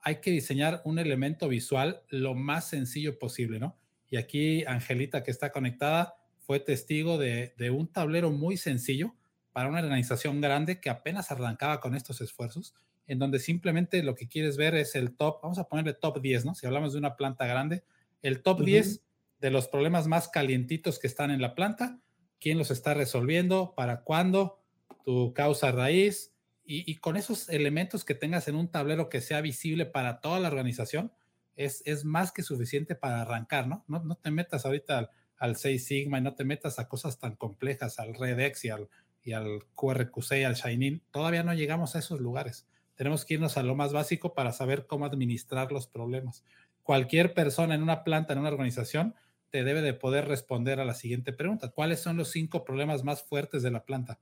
hay 0.00 0.20
que 0.20 0.30
diseñar 0.30 0.82
un 0.84 1.00
elemento 1.00 1.48
visual 1.48 2.02
lo 2.08 2.34
más 2.34 2.68
sencillo 2.68 3.18
posible, 3.18 3.58
¿no? 3.58 3.76
Y 4.08 4.16
aquí 4.16 4.64
Angelita, 4.64 5.24
que 5.24 5.32
está 5.32 5.50
conectada, 5.50 6.14
fue 6.38 6.60
testigo 6.60 7.18
de, 7.18 7.52
un 7.70 7.88
tablero 7.88 8.30
muy 8.30 8.56
sencillo 8.56 9.16
para 9.56 9.70
una 9.70 9.80
organización 9.80 10.42
grande 10.42 10.82
que 10.82 10.90
apenas 10.90 11.30
arrancaba 11.30 11.80
con 11.80 11.94
estos 11.94 12.20
esfuerzos, 12.20 12.74
en 13.06 13.18
donde 13.18 13.38
simplemente 13.38 14.02
lo 14.02 14.14
que 14.14 14.28
quieres 14.28 14.58
ver 14.58 14.74
es 14.74 14.94
el 14.94 15.16
top, 15.16 15.40
vamos 15.42 15.56
a 15.56 15.66
ponerle 15.66 15.94
top 15.94 16.20
10, 16.20 16.44
¿no? 16.44 16.54
Si 16.54 16.66
hablamos 16.66 16.92
de 16.92 16.98
una 16.98 17.16
planta 17.16 17.46
grande, 17.46 17.82
el 18.20 18.42
top 18.42 18.60
10 18.60 19.00
de 19.40 19.50
los 19.50 19.68
problemas 19.68 20.08
más 20.08 20.28
calientitos 20.28 20.98
que 20.98 21.06
están 21.06 21.30
en 21.30 21.40
la 21.40 21.54
planta, 21.54 21.98
quién 22.38 22.58
los 22.58 22.70
está 22.70 22.92
resolviendo, 22.92 23.72
para 23.74 24.02
cuándo, 24.02 24.60
tu 25.06 25.32
causa 25.32 25.72
raíz 25.72 26.34
y, 26.66 26.94
con 26.96 27.16
esos 27.16 27.48
elementos 27.48 28.04
que 28.04 28.14
tengas 28.14 28.48
en 28.48 28.56
un 28.56 28.68
tablero 28.68 29.08
que 29.08 29.22
sea 29.22 29.40
visible 29.40 29.86
para 29.86 30.20
toda 30.20 30.38
la 30.38 30.48
organización, 30.48 31.14
es, 31.56 31.82
es 31.86 32.04
más 32.04 32.30
que 32.30 32.42
suficiente 32.42 32.94
para 32.94 33.22
arrancar, 33.22 33.68
¿no? 33.68 33.86
No, 33.88 34.04
no 34.04 34.16
te 34.16 34.30
metas 34.30 34.66
ahorita 34.66 34.98
al, 34.98 35.10
al 35.38 35.56
6 35.56 35.82
Sigma 35.82 36.18
y 36.18 36.20
no 36.20 36.34
te 36.34 36.44
metas 36.44 36.78
a 36.78 36.88
cosas 36.88 37.18
tan 37.18 37.36
complejas, 37.36 37.98
al 37.98 38.14
Redex 38.14 38.62
y 38.66 38.68
al, 38.68 38.90
y 39.26 39.32
al 39.32 39.64
QRQC 39.74 40.32
y 40.38 40.44
al 40.44 40.54
Shinin. 40.54 41.02
Todavía 41.10 41.42
no 41.42 41.52
llegamos 41.52 41.96
a 41.96 41.98
esos 41.98 42.20
lugares. 42.20 42.68
Tenemos 42.94 43.24
que 43.24 43.34
irnos 43.34 43.56
a 43.56 43.64
lo 43.64 43.74
más 43.74 43.92
básico 43.92 44.34
para 44.34 44.52
saber 44.52 44.86
cómo 44.86 45.04
administrar 45.04 45.72
los 45.72 45.88
problemas. 45.88 46.44
Cualquier 46.84 47.34
persona 47.34 47.74
en 47.74 47.82
una 47.82 48.04
planta, 48.04 48.32
en 48.32 48.38
una 48.38 48.50
organización, 48.50 49.16
te 49.50 49.64
debe 49.64 49.82
de 49.82 49.94
poder 49.94 50.28
responder 50.28 50.78
a 50.78 50.84
la 50.84 50.94
siguiente 50.94 51.32
pregunta. 51.32 51.72
¿Cuáles 51.72 51.98
son 52.00 52.16
los 52.16 52.30
cinco 52.30 52.64
problemas 52.64 53.02
más 53.02 53.24
fuertes 53.24 53.64
de 53.64 53.72
la 53.72 53.84
planta? 53.84 54.20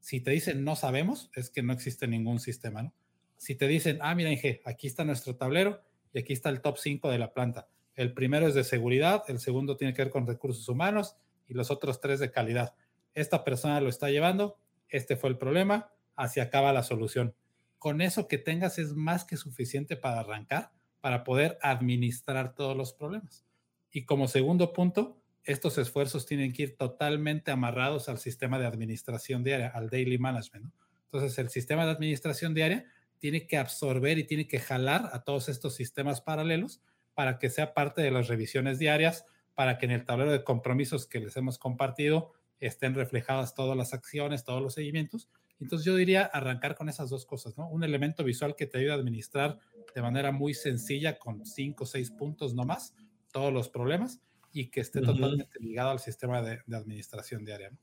Si 0.00 0.20
te 0.20 0.30
dicen 0.30 0.64
no 0.64 0.76
sabemos, 0.76 1.30
es 1.34 1.50
que 1.50 1.62
no 1.62 1.74
existe 1.74 2.08
ningún 2.08 2.40
sistema. 2.40 2.90
Si 3.36 3.54
te 3.54 3.68
dicen, 3.68 3.98
ah, 4.00 4.14
mira, 4.14 4.30
Inge, 4.30 4.62
aquí 4.64 4.86
está 4.86 5.04
nuestro 5.04 5.36
tablero 5.36 5.82
y 6.14 6.20
aquí 6.20 6.32
está 6.32 6.48
el 6.48 6.62
top 6.62 6.78
5 6.78 7.10
de 7.10 7.18
la 7.18 7.34
planta. 7.34 7.68
El 7.94 8.14
primero 8.14 8.48
es 8.48 8.54
de 8.54 8.64
seguridad, 8.64 9.24
el 9.28 9.40
segundo 9.40 9.76
tiene 9.76 9.92
que 9.92 10.02
ver 10.02 10.10
con 10.10 10.26
recursos 10.26 10.66
humanos 10.70 11.16
y 11.46 11.54
los 11.54 11.70
otros 11.70 12.00
tres 12.00 12.20
de 12.20 12.30
calidad. 12.30 12.74
Esta 13.14 13.44
persona 13.44 13.80
lo 13.80 13.88
está 13.88 14.10
llevando, 14.10 14.58
este 14.88 15.16
fue 15.16 15.30
el 15.30 15.38
problema, 15.38 15.92
así 16.16 16.40
acaba 16.40 16.72
la 16.72 16.82
solución. 16.82 17.34
Con 17.78 18.00
eso 18.00 18.28
que 18.28 18.38
tengas 18.38 18.78
es 18.78 18.94
más 18.94 19.24
que 19.24 19.36
suficiente 19.36 19.96
para 19.96 20.20
arrancar, 20.20 20.72
para 21.00 21.24
poder 21.24 21.58
administrar 21.62 22.54
todos 22.54 22.76
los 22.76 22.92
problemas. 22.92 23.44
Y 23.90 24.04
como 24.04 24.26
segundo 24.26 24.72
punto, 24.72 25.20
estos 25.44 25.76
esfuerzos 25.78 26.26
tienen 26.26 26.52
que 26.52 26.62
ir 26.62 26.76
totalmente 26.76 27.50
amarrados 27.50 28.08
al 28.08 28.18
sistema 28.18 28.58
de 28.58 28.66
administración 28.66 29.44
diaria, 29.44 29.68
al 29.68 29.90
daily 29.90 30.18
management. 30.18 30.72
Entonces, 31.04 31.38
el 31.38 31.50
sistema 31.50 31.84
de 31.84 31.92
administración 31.92 32.54
diaria 32.54 32.86
tiene 33.18 33.46
que 33.46 33.58
absorber 33.58 34.18
y 34.18 34.24
tiene 34.24 34.48
que 34.48 34.58
jalar 34.58 35.10
a 35.12 35.22
todos 35.22 35.48
estos 35.48 35.74
sistemas 35.74 36.20
paralelos 36.20 36.82
para 37.14 37.38
que 37.38 37.50
sea 37.50 37.74
parte 37.74 38.02
de 38.02 38.10
las 38.10 38.28
revisiones 38.28 38.78
diarias, 38.78 39.26
para 39.54 39.78
que 39.78 39.86
en 39.86 39.92
el 39.92 40.04
tablero 40.04 40.32
de 40.32 40.44
compromisos 40.44 41.06
que 41.06 41.20
les 41.20 41.36
hemos 41.36 41.58
compartido 41.58 42.32
estén 42.60 42.94
reflejadas 42.94 43.54
todas 43.54 43.76
las 43.76 43.94
acciones, 43.94 44.44
todos 44.44 44.62
los 44.62 44.74
seguimientos. 44.74 45.28
Entonces 45.60 45.84
yo 45.84 45.94
diría 45.94 46.24
arrancar 46.24 46.74
con 46.74 46.88
esas 46.88 47.10
dos 47.10 47.26
cosas, 47.26 47.56
¿no? 47.56 47.68
Un 47.68 47.84
elemento 47.84 48.24
visual 48.24 48.56
que 48.56 48.66
te 48.66 48.78
ayude 48.78 48.92
a 48.92 48.94
administrar 48.94 49.58
de 49.94 50.02
manera 50.02 50.32
muy 50.32 50.54
sencilla 50.54 51.18
con 51.18 51.44
cinco 51.46 51.84
o 51.84 51.86
seis 51.86 52.10
puntos 52.10 52.54
nomás 52.54 52.94
todos 53.32 53.52
los 53.52 53.68
problemas 53.68 54.20
y 54.52 54.70
que 54.70 54.80
esté 54.80 55.00
totalmente 55.00 55.58
ligado 55.60 55.90
al 55.90 55.98
sistema 55.98 56.42
de, 56.42 56.60
administración 56.72 57.44
diaria. 57.44 57.70
¿no? 57.70 57.78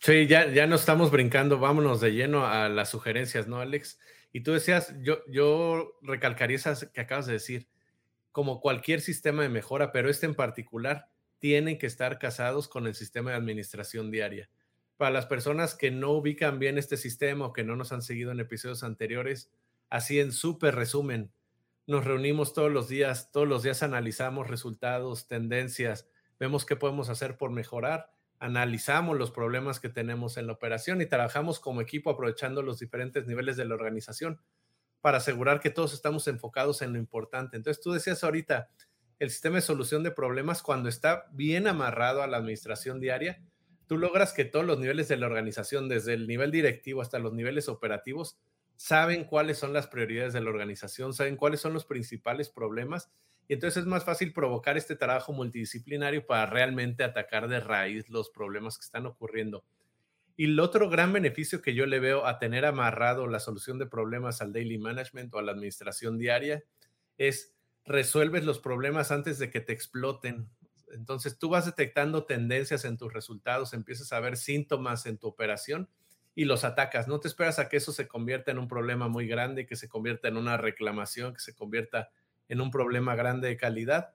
Sí, 0.00 0.26
ya, 0.26 0.50
ya 0.50 0.66
no 0.66 0.76
estamos 0.76 1.10
brincando, 1.10 1.58
vámonos 1.58 2.00
de 2.00 2.12
lleno 2.12 2.46
a 2.46 2.68
las 2.68 2.90
sugerencias, 2.90 3.46
¿no, 3.46 3.60
Alex? 3.60 3.98
Y 4.32 4.40
tú 4.40 4.52
decías, 4.52 4.94
yo, 5.00 5.18
yo 5.28 5.98
recalcaría 6.02 6.56
esas 6.56 6.86
que 6.86 7.00
acabas 7.00 7.26
de 7.26 7.34
decir, 7.34 7.68
como 8.34 8.60
cualquier 8.60 9.00
sistema 9.00 9.44
de 9.44 9.48
mejora, 9.48 9.92
pero 9.92 10.10
este 10.10 10.26
en 10.26 10.34
particular, 10.34 11.06
tienen 11.38 11.78
que 11.78 11.86
estar 11.86 12.18
casados 12.18 12.66
con 12.66 12.88
el 12.88 12.96
sistema 12.96 13.30
de 13.30 13.36
administración 13.36 14.10
diaria. 14.10 14.50
Para 14.96 15.12
las 15.12 15.26
personas 15.26 15.76
que 15.76 15.92
no 15.92 16.10
ubican 16.10 16.58
bien 16.58 16.76
este 16.76 16.96
sistema 16.96 17.46
o 17.46 17.52
que 17.52 17.62
no 17.62 17.76
nos 17.76 17.92
han 17.92 18.02
seguido 18.02 18.32
en 18.32 18.40
episodios 18.40 18.82
anteriores, 18.82 19.52
así 19.88 20.18
en 20.18 20.32
súper 20.32 20.74
resumen, 20.74 21.32
nos 21.86 22.04
reunimos 22.04 22.54
todos 22.54 22.72
los 22.72 22.88
días, 22.88 23.30
todos 23.30 23.46
los 23.46 23.62
días 23.62 23.84
analizamos 23.84 24.48
resultados, 24.48 25.28
tendencias, 25.28 26.08
vemos 26.40 26.66
qué 26.66 26.74
podemos 26.74 27.10
hacer 27.10 27.36
por 27.36 27.52
mejorar, 27.52 28.10
analizamos 28.40 29.16
los 29.16 29.30
problemas 29.30 29.78
que 29.78 29.90
tenemos 29.90 30.38
en 30.38 30.48
la 30.48 30.54
operación 30.54 31.00
y 31.00 31.06
trabajamos 31.06 31.60
como 31.60 31.80
equipo 31.80 32.10
aprovechando 32.10 32.62
los 32.62 32.80
diferentes 32.80 33.28
niveles 33.28 33.56
de 33.56 33.64
la 33.64 33.76
organización 33.76 34.40
para 35.04 35.18
asegurar 35.18 35.60
que 35.60 35.68
todos 35.68 35.92
estamos 35.92 36.26
enfocados 36.28 36.80
en 36.80 36.94
lo 36.94 36.98
importante. 36.98 37.58
Entonces 37.58 37.82
tú 37.82 37.92
decías 37.92 38.24
ahorita, 38.24 38.70
el 39.18 39.28
sistema 39.28 39.56
de 39.56 39.60
solución 39.60 40.02
de 40.02 40.10
problemas 40.10 40.62
cuando 40.62 40.88
está 40.88 41.26
bien 41.30 41.66
amarrado 41.66 42.22
a 42.22 42.26
la 42.26 42.38
administración 42.38 43.00
diaria, 43.00 43.44
tú 43.86 43.98
logras 43.98 44.32
que 44.32 44.46
todos 44.46 44.64
los 44.64 44.78
niveles 44.78 45.06
de 45.08 45.18
la 45.18 45.26
organización, 45.26 45.90
desde 45.90 46.14
el 46.14 46.26
nivel 46.26 46.50
directivo 46.50 47.02
hasta 47.02 47.18
los 47.18 47.34
niveles 47.34 47.68
operativos, 47.68 48.38
saben 48.76 49.24
cuáles 49.24 49.58
son 49.58 49.74
las 49.74 49.88
prioridades 49.88 50.32
de 50.32 50.40
la 50.40 50.48
organización, 50.48 51.12
saben 51.12 51.36
cuáles 51.36 51.60
son 51.60 51.74
los 51.74 51.84
principales 51.84 52.48
problemas 52.48 53.10
y 53.46 53.52
entonces 53.52 53.82
es 53.82 53.86
más 53.86 54.06
fácil 54.06 54.32
provocar 54.32 54.78
este 54.78 54.96
trabajo 54.96 55.34
multidisciplinario 55.34 56.24
para 56.24 56.46
realmente 56.46 57.04
atacar 57.04 57.48
de 57.48 57.60
raíz 57.60 58.08
los 58.08 58.30
problemas 58.30 58.78
que 58.78 58.86
están 58.86 59.04
ocurriendo. 59.04 59.66
Y 60.36 60.46
el 60.46 60.58
otro 60.58 60.90
gran 60.90 61.12
beneficio 61.12 61.62
que 61.62 61.74
yo 61.74 61.86
le 61.86 62.00
veo 62.00 62.26
a 62.26 62.38
tener 62.38 62.64
amarrado 62.64 63.26
la 63.26 63.38
solución 63.38 63.78
de 63.78 63.86
problemas 63.86 64.40
al 64.40 64.52
daily 64.52 64.78
management 64.78 65.32
o 65.32 65.38
a 65.38 65.42
la 65.42 65.52
administración 65.52 66.18
diaria 66.18 66.64
es 67.18 67.54
resuelves 67.84 68.44
los 68.44 68.58
problemas 68.58 69.12
antes 69.12 69.38
de 69.38 69.50
que 69.50 69.60
te 69.60 69.72
exploten. 69.72 70.48
Entonces 70.92 71.38
tú 71.38 71.48
vas 71.50 71.66
detectando 71.66 72.24
tendencias 72.24 72.84
en 72.84 72.96
tus 72.96 73.12
resultados, 73.12 73.74
empiezas 73.74 74.12
a 74.12 74.20
ver 74.20 74.36
síntomas 74.36 75.06
en 75.06 75.18
tu 75.18 75.28
operación 75.28 75.88
y 76.34 76.46
los 76.46 76.64
atacas. 76.64 77.06
No 77.06 77.20
te 77.20 77.28
esperas 77.28 77.58
a 77.58 77.68
que 77.68 77.76
eso 77.76 77.92
se 77.92 78.08
convierta 78.08 78.50
en 78.50 78.58
un 78.58 78.68
problema 78.68 79.08
muy 79.08 79.26
grande, 79.26 79.66
que 79.66 79.76
se 79.76 79.88
convierta 79.88 80.28
en 80.28 80.36
una 80.36 80.56
reclamación, 80.56 81.34
que 81.34 81.40
se 81.40 81.54
convierta 81.54 82.10
en 82.48 82.60
un 82.60 82.70
problema 82.70 83.14
grande 83.14 83.48
de 83.48 83.56
calidad. 83.56 84.14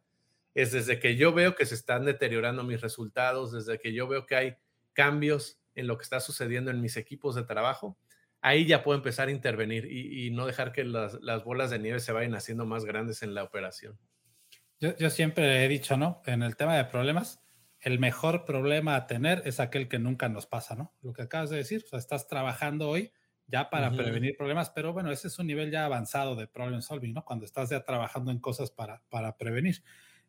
Es 0.53 0.71
desde 0.71 0.99
que 0.99 1.15
yo 1.15 1.34
veo 1.34 1.55
que 1.55 1.65
se 1.65 1.75
están 1.75 2.05
deteriorando 2.05 2.63
mis 2.63 2.82
resultados, 2.82 3.51
desde 3.51 3.79
que 3.79 3.93
yo 3.93 4.08
veo 4.08 4.25
que 4.25 4.36
hay 4.36 4.58
cambios 4.93 5.62
en 5.75 5.88
lo 5.88 5.97
que 5.97 6.03
está 6.03 6.19
sucediendo 6.19 6.71
en 6.71 6.82
mis 6.82 6.97
equipos 6.97 7.36
de 7.36 7.43
trabajo, 7.43 7.97
ahí 8.41 8.65
ya 8.65 8.84
puedo 8.84 8.97
empezar 8.97 9.27
a 9.27 9.32
intervenir 9.32 9.86
y, 9.91 10.29
no 10.32 10.45
dejar 10.45 10.71
que 10.71 10.84
las, 10.84 11.19
bolas 11.43 11.69
de 11.69 11.79
nieve 11.79 11.99
se 11.99 12.12
vayan 12.12 12.36
haciendo 12.36 12.65
más 12.65 12.86
grandes 12.86 13.21
en 13.23 13.34
la 13.34 13.43
operación. 13.43 13.97
Yo, 14.79 14.95
yo 14.97 15.10
siempre 15.10 15.65
he 15.65 15.67
dicho, 15.67 15.97
¿no? 15.97 16.21
En 16.25 16.41
el 16.41 16.55
tema 16.55 16.77
de 16.77 16.86
problemas, 16.86 17.41
el 17.82 17.99
mejor 17.99 18.45
problema 18.45 18.95
a 18.95 19.08
tener 19.08 19.41
es 19.45 19.60
aquel 19.60 19.88
que 19.88 19.99
nunca 19.99 20.29
nos 20.29 20.45
pasa, 20.45 20.75
¿no? 20.75 20.93
Lo 21.01 21.13
que 21.13 21.23
acabas 21.23 21.49
de 21.49 21.58
decir, 21.58 21.84
o 21.86 21.88
sea, 21.88 21.99
estás 21.99 22.27
trabajando 22.27 22.89
hoy 22.89 23.12
ya 23.47 23.69
para 23.69 23.91
prevenir 23.91 24.38
problemas, 24.38 24.69
pero 24.69 24.93
bueno, 24.93 25.12
ese 25.12 25.27
es 25.27 25.39
un 25.39 25.47
nivel 25.47 25.71
ya 25.71 25.86
avanzado 25.86 26.36
de 26.36 26.47
problem 26.47 26.82
solving, 26.82 27.13
¿no? 27.13 27.25
Cuando 27.25 27.45
estás 27.45 27.69
ya 27.69 27.84
trabajando 27.84 28.32
en 28.32 28.39
cosas 28.39 28.69
para, 28.69 29.01
para 29.10 29.38
prevenir. 29.38 29.84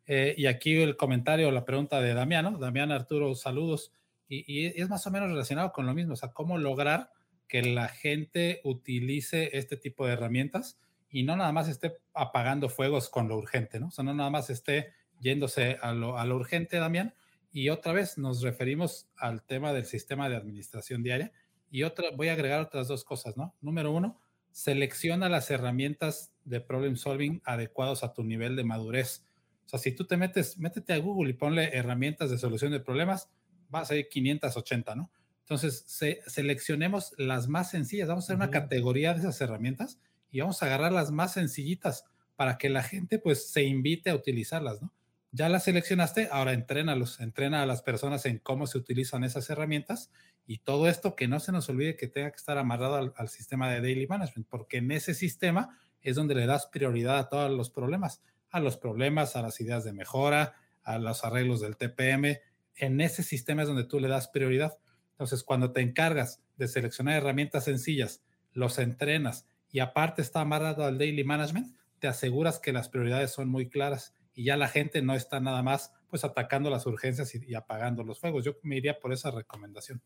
Eh, 0.06 0.34
y 0.38 0.46
aquí 0.46 0.80
el 0.80 0.96
comentario, 0.96 1.50
la 1.50 1.64
pregunta 1.64 2.00
de 2.00 2.14
Damián, 2.14 2.44
¿no? 2.44 2.58
Damián 2.58 2.90
Arturo, 2.92 3.34
saludos. 3.34 3.92
Y, 4.32 4.66
es 4.80 4.88
más 4.88 5.04
o 5.06 5.10
menos 5.10 5.28
relacionado 5.28 5.72
con 5.72 5.86
lo 5.86 5.92
mismo, 5.92 6.12
o 6.12 6.16
sea, 6.16 6.32
cómo 6.32 6.56
lograr 6.56 7.10
que 7.48 7.62
la 7.62 7.88
gente 7.88 8.60
utilice 8.62 9.58
este 9.58 9.76
tipo 9.76 10.06
de 10.06 10.12
herramientas 10.12 10.78
y 11.10 11.24
no 11.24 11.36
nada 11.36 11.50
más 11.50 11.68
esté 11.68 11.98
apagando 12.14 12.68
fuegos 12.68 13.10
con 13.10 13.26
lo 13.28 13.36
urgente, 13.36 13.80
¿no? 13.80 13.88
O 13.88 13.90
sea, 13.90 14.04
no 14.04 14.14
nada 14.14 14.30
más 14.30 14.48
esté 14.48 14.92
yéndose 15.18 15.78
a 15.82 15.92
lo, 15.92 16.16
a 16.16 16.24
lo 16.24 16.36
urgente, 16.36 16.76
Damián. 16.76 17.14
Y 17.50 17.70
otra 17.70 17.92
vez 17.92 18.18
nos 18.18 18.42
referimos 18.42 19.08
al 19.16 19.42
tema 19.42 19.72
del 19.72 19.84
sistema 19.84 20.28
de 20.28 20.36
administración 20.36 21.02
diaria. 21.02 21.32
Y 21.68 21.82
otra, 21.82 22.10
voy 22.16 22.28
a 22.28 22.34
agregar 22.34 22.60
otras 22.60 22.86
dos 22.86 23.02
cosas, 23.02 23.36
¿no? 23.36 23.56
Número 23.60 23.90
uno, 23.90 24.20
selecciona 24.52 25.28
las 25.28 25.50
herramientas 25.50 26.32
de 26.44 26.60
problem 26.60 26.94
solving 26.94 27.42
adecuados 27.44 28.04
a 28.04 28.12
tu 28.12 28.22
nivel 28.22 28.54
de 28.54 28.62
madurez. 28.62 29.26
O 29.66 29.68
sea, 29.68 29.80
si 29.80 29.90
tú 29.90 30.04
te 30.04 30.16
metes, 30.16 30.58
métete 30.58 30.92
a 30.92 30.98
Google 30.98 31.30
y 31.30 31.34
ponle 31.34 31.76
herramientas 31.76 32.30
de 32.30 32.38
solución 32.38 32.70
de 32.70 32.80
problemas, 32.80 33.28
vas 33.70 33.90
a 33.90 33.96
ir 33.96 34.08
580, 34.08 34.94
¿no? 34.94 35.10
Entonces, 35.40 35.84
seleccionemos 36.26 37.12
las 37.18 37.48
más 37.48 37.70
sencillas. 37.70 38.08
Vamos 38.08 38.24
a 38.24 38.26
hacer 38.26 38.36
una 38.36 38.50
categoría 38.50 39.14
de 39.14 39.20
esas 39.20 39.40
herramientas 39.40 39.98
y 40.30 40.40
vamos 40.40 40.62
a 40.62 40.66
agarrar 40.66 40.92
las 40.92 41.10
más 41.10 41.32
sencillitas 41.32 42.04
para 42.36 42.56
que 42.56 42.70
la 42.70 42.82
gente 42.82 43.18
pues 43.18 43.50
se 43.50 43.64
invite 43.64 44.10
a 44.10 44.14
utilizarlas, 44.14 44.80
¿no? 44.80 44.92
Ya 45.32 45.48
las 45.48 45.64
seleccionaste, 45.64 46.28
ahora 46.32 46.52
entrénalos, 46.52 47.20
entrena 47.20 47.62
a 47.62 47.66
las 47.66 47.82
personas 47.82 48.26
en 48.26 48.38
cómo 48.38 48.66
se 48.66 48.78
utilizan 48.78 49.22
esas 49.22 49.48
herramientas 49.48 50.10
y 50.44 50.58
todo 50.58 50.88
esto 50.88 51.14
que 51.14 51.28
no 51.28 51.38
se 51.38 51.52
nos 51.52 51.68
olvide 51.68 51.96
que 51.96 52.08
tenga 52.08 52.30
que 52.30 52.36
estar 52.36 52.58
amarrado 52.58 53.12
al, 53.16 53.28
sistema 53.28 53.70
de 53.70 53.80
daily 53.80 54.08
management, 54.08 54.48
porque 54.48 54.78
en 54.78 54.90
ese 54.90 55.14
sistema 55.14 55.78
es 56.02 56.16
donde 56.16 56.34
le 56.34 56.46
das 56.46 56.66
prioridad 56.66 57.18
a 57.18 57.28
todos 57.28 57.50
los 57.50 57.70
problemas, 57.70 58.22
a 58.50 58.58
los 58.58 58.76
problemas, 58.76 59.36
a 59.36 59.42
las 59.42 59.60
ideas 59.60 59.84
de 59.84 59.92
mejora, 59.92 60.54
a 60.82 60.98
los 60.98 61.24
arreglos 61.24 61.60
del 61.60 61.76
TPM. 61.76 62.38
En 62.76 63.00
ese 63.00 63.22
sistema 63.22 63.62
es 63.62 63.68
donde 63.68 63.84
tú 63.84 64.00
le 64.00 64.08
das 64.08 64.28
prioridad. 64.28 64.78
Entonces, 65.12 65.42
cuando 65.42 65.72
te 65.72 65.80
encargas 65.80 66.42
de 66.56 66.68
seleccionar 66.68 67.16
herramientas 67.16 67.64
sencillas, 67.64 68.22
los 68.52 68.78
entrenas 68.78 69.46
y 69.70 69.80
aparte 69.80 70.22
está 70.22 70.40
amarrado 70.40 70.84
al 70.84 70.98
daily 70.98 71.24
management, 71.24 71.76
te 71.98 72.08
aseguras 72.08 72.58
que 72.58 72.72
las 72.72 72.88
prioridades 72.88 73.30
son 73.30 73.48
muy 73.48 73.68
claras 73.68 74.14
y 74.34 74.44
ya 74.44 74.56
la 74.56 74.68
gente 74.68 75.02
no 75.02 75.14
está 75.14 75.40
nada 75.40 75.62
más 75.62 75.92
pues 76.08 76.24
atacando 76.24 76.70
las 76.70 76.86
urgencias 76.86 77.34
y, 77.34 77.54
apagando 77.54 78.02
los 78.02 78.18
fuegos. 78.18 78.44
Yo 78.44 78.56
me 78.62 78.76
iría 78.76 78.98
por 78.98 79.12
esa 79.12 79.30
recomendación. 79.30 80.02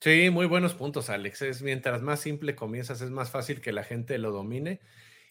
Sí, 0.00 0.30
muy 0.30 0.46
buenos 0.46 0.74
puntos, 0.74 1.10
Alex. 1.10 1.42
Es 1.42 1.62
mientras 1.62 2.02
más 2.02 2.20
simple 2.20 2.54
comienzas, 2.54 3.00
es 3.00 3.10
más 3.10 3.30
fácil 3.30 3.60
que 3.60 3.72
la 3.72 3.82
gente 3.82 4.18
lo 4.18 4.30
domine. 4.30 4.80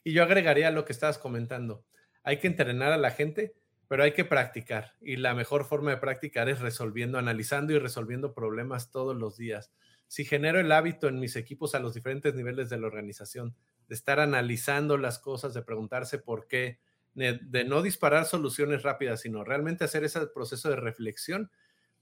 Y 0.04 0.14
yo 0.14 0.24
agregaría 0.24 0.72
lo 0.72 0.84
que 0.84 0.92
estabas 0.92 1.18
comentando. 1.18 1.86
Hay 2.24 2.38
que 2.40 2.48
entrenar 2.48 2.92
a 2.92 2.98
la 2.98 3.12
gente, 3.12 3.56
pero 3.88 4.04
hay 4.04 4.14
que 4.14 4.26
practicar. 4.26 4.94
Y 5.02 5.18
la 5.18 5.34
mejor 5.34 5.66
forma 5.66 5.92
de 5.92 5.98
practicar 5.98 6.50
es 6.50 6.60
resolviendo, 6.60 7.18
analizando 7.18 7.74
y 7.74 7.80
resolviendo 7.80 8.34
problemas 8.34 8.92
todos 8.92 9.16
los 9.16 9.38
días. 9.38 9.72
Si 10.08 10.26
genero 10.26 10.60
el 10.60 10.72
hábito 10.72 11.08
en 11.08 11.20
mis 11.20 11.36
equipos 11.36 11.76
a 11.76 11.80
los 11.80 11.94
diferentes 11.94 12.36
niveles 12.36 12.70
de 12.70 12.78
la 12.78 12.88
organización, 12.88 13.56
de 13.88 13.96
estar 13.96 14.20
analizando 14.20 14.98
las 14.98 15.20
cosas, 15.20 15.54
de 15.54 15.62
preguntarse 15.62 16.18
por 16.20 16.48
qué, 16.48 16.80
de, 17.16 17.64
no 17.66 17.82
disparar 17.82 18.26
soluciones 18.26 18.84
rápidas, 18.84 19.22
sino 19.22 19.44
realmente 19.44 19.84
hacer 19.84 20.04
ese 20.04 20.26
proceso 20.28 20.70
de 20.70 20.76
reflexión, 20.76 21.52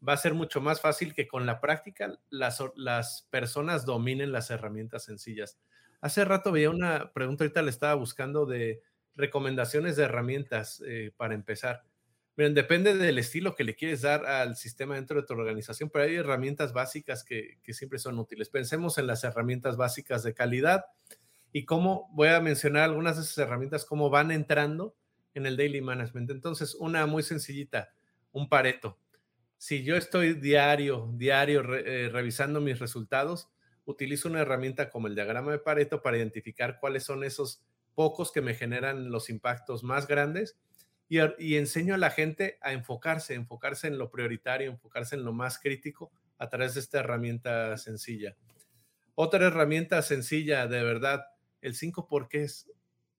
va 0.07 0.13
a 0.13 0.17
ser 0.17 0.33
mucho 0.33 0.61
más 0.61 0.81
fácil 0.81 1.13
que 1.13 1.27
con 1.27 1.45
la 1.45 1.59
práctica 1.61 2.19
las, 2.29 2.63
las 2.75 3.27
personas 3.29 3.85
dominen 3.85 4.31
las 4.31 4.49
herramientas 4.49 5.03
sencillas. 5.03 5.59
Hace 5.99 6.25
rato 6.25 6.51
veía 6.51 6.69
una 6.69 7.13
pregunta, 7.13 7.43
ahorita 7.43 7.61
le 7.61 7.69
estaba 7.69 7.93
buscando 7.95 8.45
de 8.45 8.81
recomendaciones 9.15 9.95
de 9.95 10.03
herramientas 10.03 10.81
eh, 10.85 11.11
para 11.17 11.33
empezar. 11.33 11.83
Miren, 12.37 12.53
depende 12.53 12.95
del 12.95 13.17
estilo 13.17 13.55
que 13.55 13.63
le 13.63 13.75
quieres 13.75 14.01
dar 14.01 14.25
al 14.25 14.55
sistema 14.55 14.95
dentro 14.95 15.19
de 15.19 15.27
tu 15.27 15.33
organización, 15.33 15.89
pero 15.89 16.05
hay 16.05 16.15
herramientas 16.15 16.71
básicas 16.71 17.23
que, 17.23 17.59
siempre 17.73 17.99
son 17.99 18.17
útiles. 18.19 18.49
Pensemos 18.49 18.97
en 18.97 19.07
las 19.07 19.23
herramientas 19.23 19.75
básicas 19.75 20.23
de 20.23 20.33
calidad 20.33 20.85
y 21.51 21.65
cómo 21.65 22.09
voy 22.13 22.29
a 22.29 22.39
mencionar 22.39 22.83
algunas 22.83 23.17
de 23.17 23.23
esas 23.23 23.37
herramientas, 23.37 23.85
cómo 23.85 24.09
van 24.09 24.31
entrando 24.31 24.95
en 25.33 25.45
el 25.45 25.57
daily 25.57 25.81
management. 25.81 26.31
Entonces, 26.31 26.73
una 26.75 27.05
muy 27.05 27.23
sencillita, 27.23 27.93
un 28.31 28.47
pareto. 28.47 28.97
Si 29.57 29.83
yo 29.83 29.95
estoy 29.95 30.33
diario, 30.33 31.11
diario 31.13 31.61
eh, 31.75 32.09
revisando 32.09 32.61
mis 32.61 32.79
resultados, 32.79 33.51
utilizo 33.85 34.29
una 34.29 34.41
herramienta 34.41 34.89
como 34.89 35.07
el 35.07 35.15
diagrama 35.15 35.51
de 35.51 35.59
Pareto 35.59 36.01
para 36.01 36.17
identificar 36.17 36.79
cuáles 36.79 37.03
son 37.03 37.23
esos 37.23 37.61
pocos 37.95 38.31
que 38.31 38.41
me 38.41 38.55
generan 38.55 39.11
los 39.11 39.29
impactos 39.29 39.83
más 39.83 40.07
grandes 40.07 40.57
y, 41.07 41.19
y 41.39 41.57
enseño 41.57 41.95
a 41.95 41.97
la 41.97 42.09
gente 42.09 42.57
a 42.61 42.73
enfocarse, 42.73 43.33
enfocarse 43.33 43.87
en 43.87 43.97
lo 43.97 44.09
prioritario, 44.09 44.71
enfocarse 44.71 45.15
en 45.15 45.25
lo 45.25 45.33
más 45.33 45.59
crítico 45.59 46.11
a 46.37 46.49
través 46.49 46.73
de 46.73 46.79
esta 46.79 46.99
herramienta 46.99 47.77
sencilla. 47.77 48.35
Otra 49.15 49.45
herramienta 49.45 50.01
sencilla, 50.01 50.67
de 50.67 50.83
verdad, 50.83 51.25
el 51.61 51.75
5 51.75 52.07
es 52.31 52.71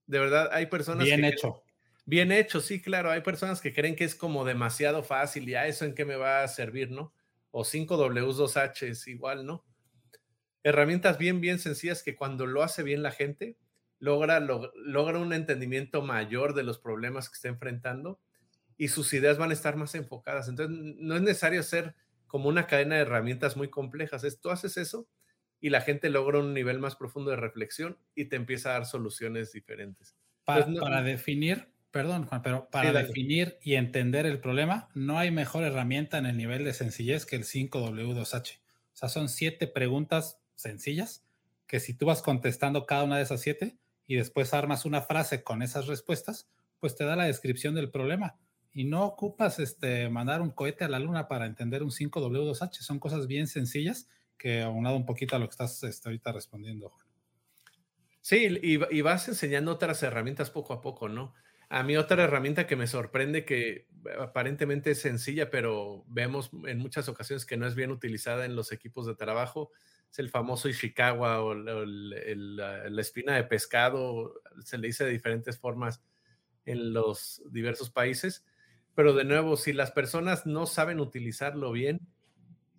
De 0.05 0.19
verdad, 0.19 0.49
hay 0.51 0.65
personas 0.65 1.05
Bien 1.05 1.23
hecho. 1.23 1.63
Bien 2.05 2.31
hecho, 2.31 2.59
sí, 2.59 2.81
claro. 2.81 3.11
Hay 3.11 3.21
personas 3.21 3.61
que 3.61 3.73
creen 3.73 3.95
que 3.95 4.03
es 4.03 4.15
como 4.15 4.43
demasiado 4.43 5.03
fácil 5.03 5.47
y 5.47 5.55
a 5.55 5.67
eso 5.67 5.85
en 5.85 5.95
qué 5.95 6.03
me 6.03 6.17
va 6.17 6.43
a 6.43 6.47
servir, 6.49 6.91
¿no? 6.91 7.13
O 7.51 7.63
5W, 7.63 7.87
2H 7.87 8.87
es 8.87 9.07
igual, 9.07 9.45
¿no? 9.45 9.63
Herramientas 10.63 11.17
bien, 11.17 11.39
bien 11.39 11.59
sencillas 11.59 12.03
que 12.03 12.15
cuando 12.15 12.45
lo 12.45 12.63
hace 12.63 12.83
bien 12.83 13.03
la 13.03 13.11
gente, 13.11 13.57
logra, 14.03 14.41
logra 14.41 15.17
un 15.17 15.31
entendimiento 15.31 16.01
mayor 16.01 16.53
de 16.55 16.63
los 16.63 16.77
problemas 16.77 17.29
que 17.29 17.35
está 17.35 17.47
enfrentando 17.47 18.19
y 18.75 18.89
sus 18.89 19.13
ideas 19.13 19.37
van 19.37 19.51
a 19.51 19.53
estar 19.53 19.77
más 19.77 19.95
enfocadas. 19.95 20.49
Entonces, 20.49 20.77
no 20.99 21.15
es 21.15 21.21
necesario 21.21 21.61
hacer 21.61 21.95
como 22.27 22.49
una 22.49 22.67
cadena 22.67 22.95
de 22.95 23.03
herramientas 23.03 23.55
muy 23.55 23.69
complejas. 23.69 24.25
Es, 24.25 24.41
tú 24.41 24.49
haces 24.49 24.75
eso 24.75 25.07
y 25.61 25.69
la 25.69 25.79
gente 25.79 26.09
logra 26.09 26.39
un 26.39 26.53
nivel 26.53 26.79
más 26.79 26.97
profundo 26.97 27.31
de 27.31 27.37
reflexión 27.37 27.97
y 28.13 28.25
te 28.25 28.35
empieza 28.35 28.71
a 28.71 28.73
dar 28.73 28.85
soluciones 28.85 29.53
diferentes. 29.53 30.17
Para, 30.43 30.67
para 30.81 31.01
definir, 31.01 31.69
Perdón, 31.91 32.25
Juan, 32.25 32.41
pero 32.41 32.69
para 32.71 32.91
definir 32.91 33.57
y 33.61 33.75
entender 33.75 34.25
el 34.25 34.41
problema, 34.41 34.89
no 34.95 35.19
hay 35.19 35.31
mejor 35.31 35.63
herramienta 35.63 36.17
en 36.17 36.25
el 36.25 36.35
nivel 36.35 36.65
de 36.65 36.73
sencillez 36.73 37.25
que 37.25 37.35
el 37.35 37.43
5W2H. 37.43 38.57
O 38.57 38.95
sea, 38.95 39.07
son 39.07 39.29
siete 39.29 39.67
preguntas 39.67 40.41
sencillas 40.55 41.23
que 41.67 41.79
si 41.79 41.93
tú 41.93 42.07
vas 42.07 42.21
contestando 42.21 42.85
cada 42.85 43.03
una 43.03 43.17
de 43.17 43.23
esas 43.23 43.39
siete 43.39 43.77
y 44.07 44.15
después 44.15 44.53
armas 44.53 44.85
una 44.85 45.01
frase 45.01 45.43
con 45.43 45.61
esas 45.61 45.87
respuestas, 45.87 46.49
pues 46.79 46.95
te 46.95 47.05
da 47.05 47.15
la 47.15 47.25
descripción 47.25 47.75
del 47.75 47.91
problema. 47.91 48.37
Y 48.73 48.85
no 48.85 49.05
ocupas 49.05 49.59
este, 49.59 50.09
mandar 50.09 50.41
un 50.41 50.51
cohete 50.51 50.83
a 50.83 50.89
la 50.89 50.99
luna 50.99 51.27
para 51.27 51.45
entender 51.45 51.83
un 51.83 51.91
5W2H. 51.91 52.81
Son 52.81 52.99
cosas 52.99 53.27
bien 53.27 53.47
sencillas 53.47 54.09
que 54.37 54.61
aunado 54.63 54.97
un 54.97 55.05
poquito 55.05 55.35
a 55.35 55.39
lo 55.39 55.45
que 55.47 55.51
estás 55.51 55.83
este, 55.83 56.09
ahorita 56.09 56.31
respondiendo. 56.31 56.91
Sí, 58.21 58.47
y, 58.61 58.79
y 58.95 59.01
vas 59.01 59.27
enseñando 59.27 59.71
otras 59.71 60.01
herramientas 60.01 60.49
poco 60.49 60.73
a 60.73 60.81
poco, 60.81 61.09
¿no? 61.09 61.33
A 61.69 61.83
mí 61.83 61.97
otra 61.97 62.23
herramienta 62.23 62.67
que 62.67 62.75
me 62.75 62.87
sorprende 62.87 63.45
que 63.45 63.87
aparentemente 64.19 64.91
es 64.91 65.01
sencilla, 65.01 65.49
pero 65.49 66.03
vemos 66.07 66.51
en 66.67 66.77
muchas 66.77 67.09
ocasiones 67.09 67.45
que 67.45 67.57
no 67.57 67.65
es 67.65 67.75
bien 67.75 67.91
utilizada 67.91 68.45
en 68.45 68.55
los 68.55 68.71
equipos 68.71 69.07
de 69.07 69.15
trabajo, 69.15 69.71
es 70.13 70.19
el 70.19 70.29
famoso 70.29 70.69
Ishikawa 70.69 71.41
o 71.41 71.55
la, 71.55 73.01
espina 73.01 73.33
de 73.33 73.45
pescado, 73.45 74.39
se 74.63 74.77
le 74.77 74.85
dice 74.85 75.05
de 75.05 75.09
diferentes 75.09 75.57
formas 75.57 76.03
en 76.65 76.93
los 76.93 77.41
diversos 77.49 77.89
países. 77.89 78.45
Pero 78.93 79.13
de 79.13 79.23
nuevo, 79.23 79.57
si 79.57 79.73
las 79.73 79.89
personas 79.89 80.45
no 80.45 80.67
saben 80.67 80.99
utilizarlo 80.99 81.71
bien, 81.71 82.07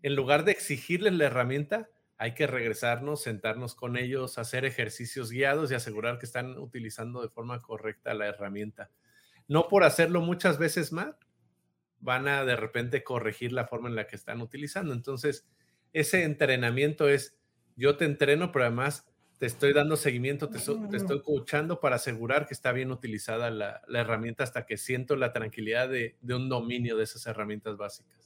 en 0.02 0.14
lugar 0.14 0.44
de 0.44 0.52
exigirles 0.52 1.12
la 1.14 1.24
herramienta, 1.24 1.90
hay 2.18 2.34
que 2.34 2.46
regresarnos, 2.46 3.22
sentarnos 3.22 3.74
con 3.74 3.96
ellos, 3.96 4.38
hacer 4.38 4.64
ejercicios 4.64 5.32
guiados 5.32 5.72
y 5.72 5.74
asegurar 5.74 6.20
que 6.20 6.26
están 6.26 6.56
utilizando 6.56 7.20
de 7.20 7.30
forma 7.30 7.58
correcta 7.58 8.14
la 8.14 8.28
herramienta. 8.28 8.92
No 9.48 9.66
por 9.66 9.82
hacerlo 9.82 10.20
muchas 10.20 10.58
veces 10.58 10.92
más, 10.92 11.16
van 11.98 12.28
a 12.28 12.44
de 12.44 12.54
repente 12.54 13.02
corregir 13.02 13.50
la 13.50 13.66
forma 13.66 13.88
en 13.88 13.96
la 13.96 14.06
que 14.06 14.14
están 14.14 14.40
utilizando. 14.40 14.94
Entonces, 14.94 15.48
ese 15.94 16.24
entrenamiento 16.24 17.08
es, 17.08 17.38
yo 17.76 17.96
te 17.96 18.04
entreno, 18.04 18.52
pero 18.52 18.66
además 18.66 19.06
te 19.38 19.46
estoy 19.46 19.72
dando 19.72 19.96
seguimiento, 19.96 20.50
te, 20.50 20.58
te 20.58 20.96
estoy 20.96 21.16
escuchando 21.16 21.80
para 21.80 21.96
asegurar 21.96 22.46
que 22.46 22.52
está 22.52 22.72
bien 22.72 22.90
utilizada 22.90 23.50
la, 23.50 23.80
herramienta 23.88 24.44
hasta 24.44 24.66
que 24.66 24.76
siento 24.76 25.16
la 25.16 25.32
tranquilidad 25.32 25.88
de 25.88 26.34
un 26.34 26.50
dominio 26.50 26.96
de 26.98 27.04
esas 27.04 27.26
herramientas 27.26 27.78
básicas. 27.78 28.24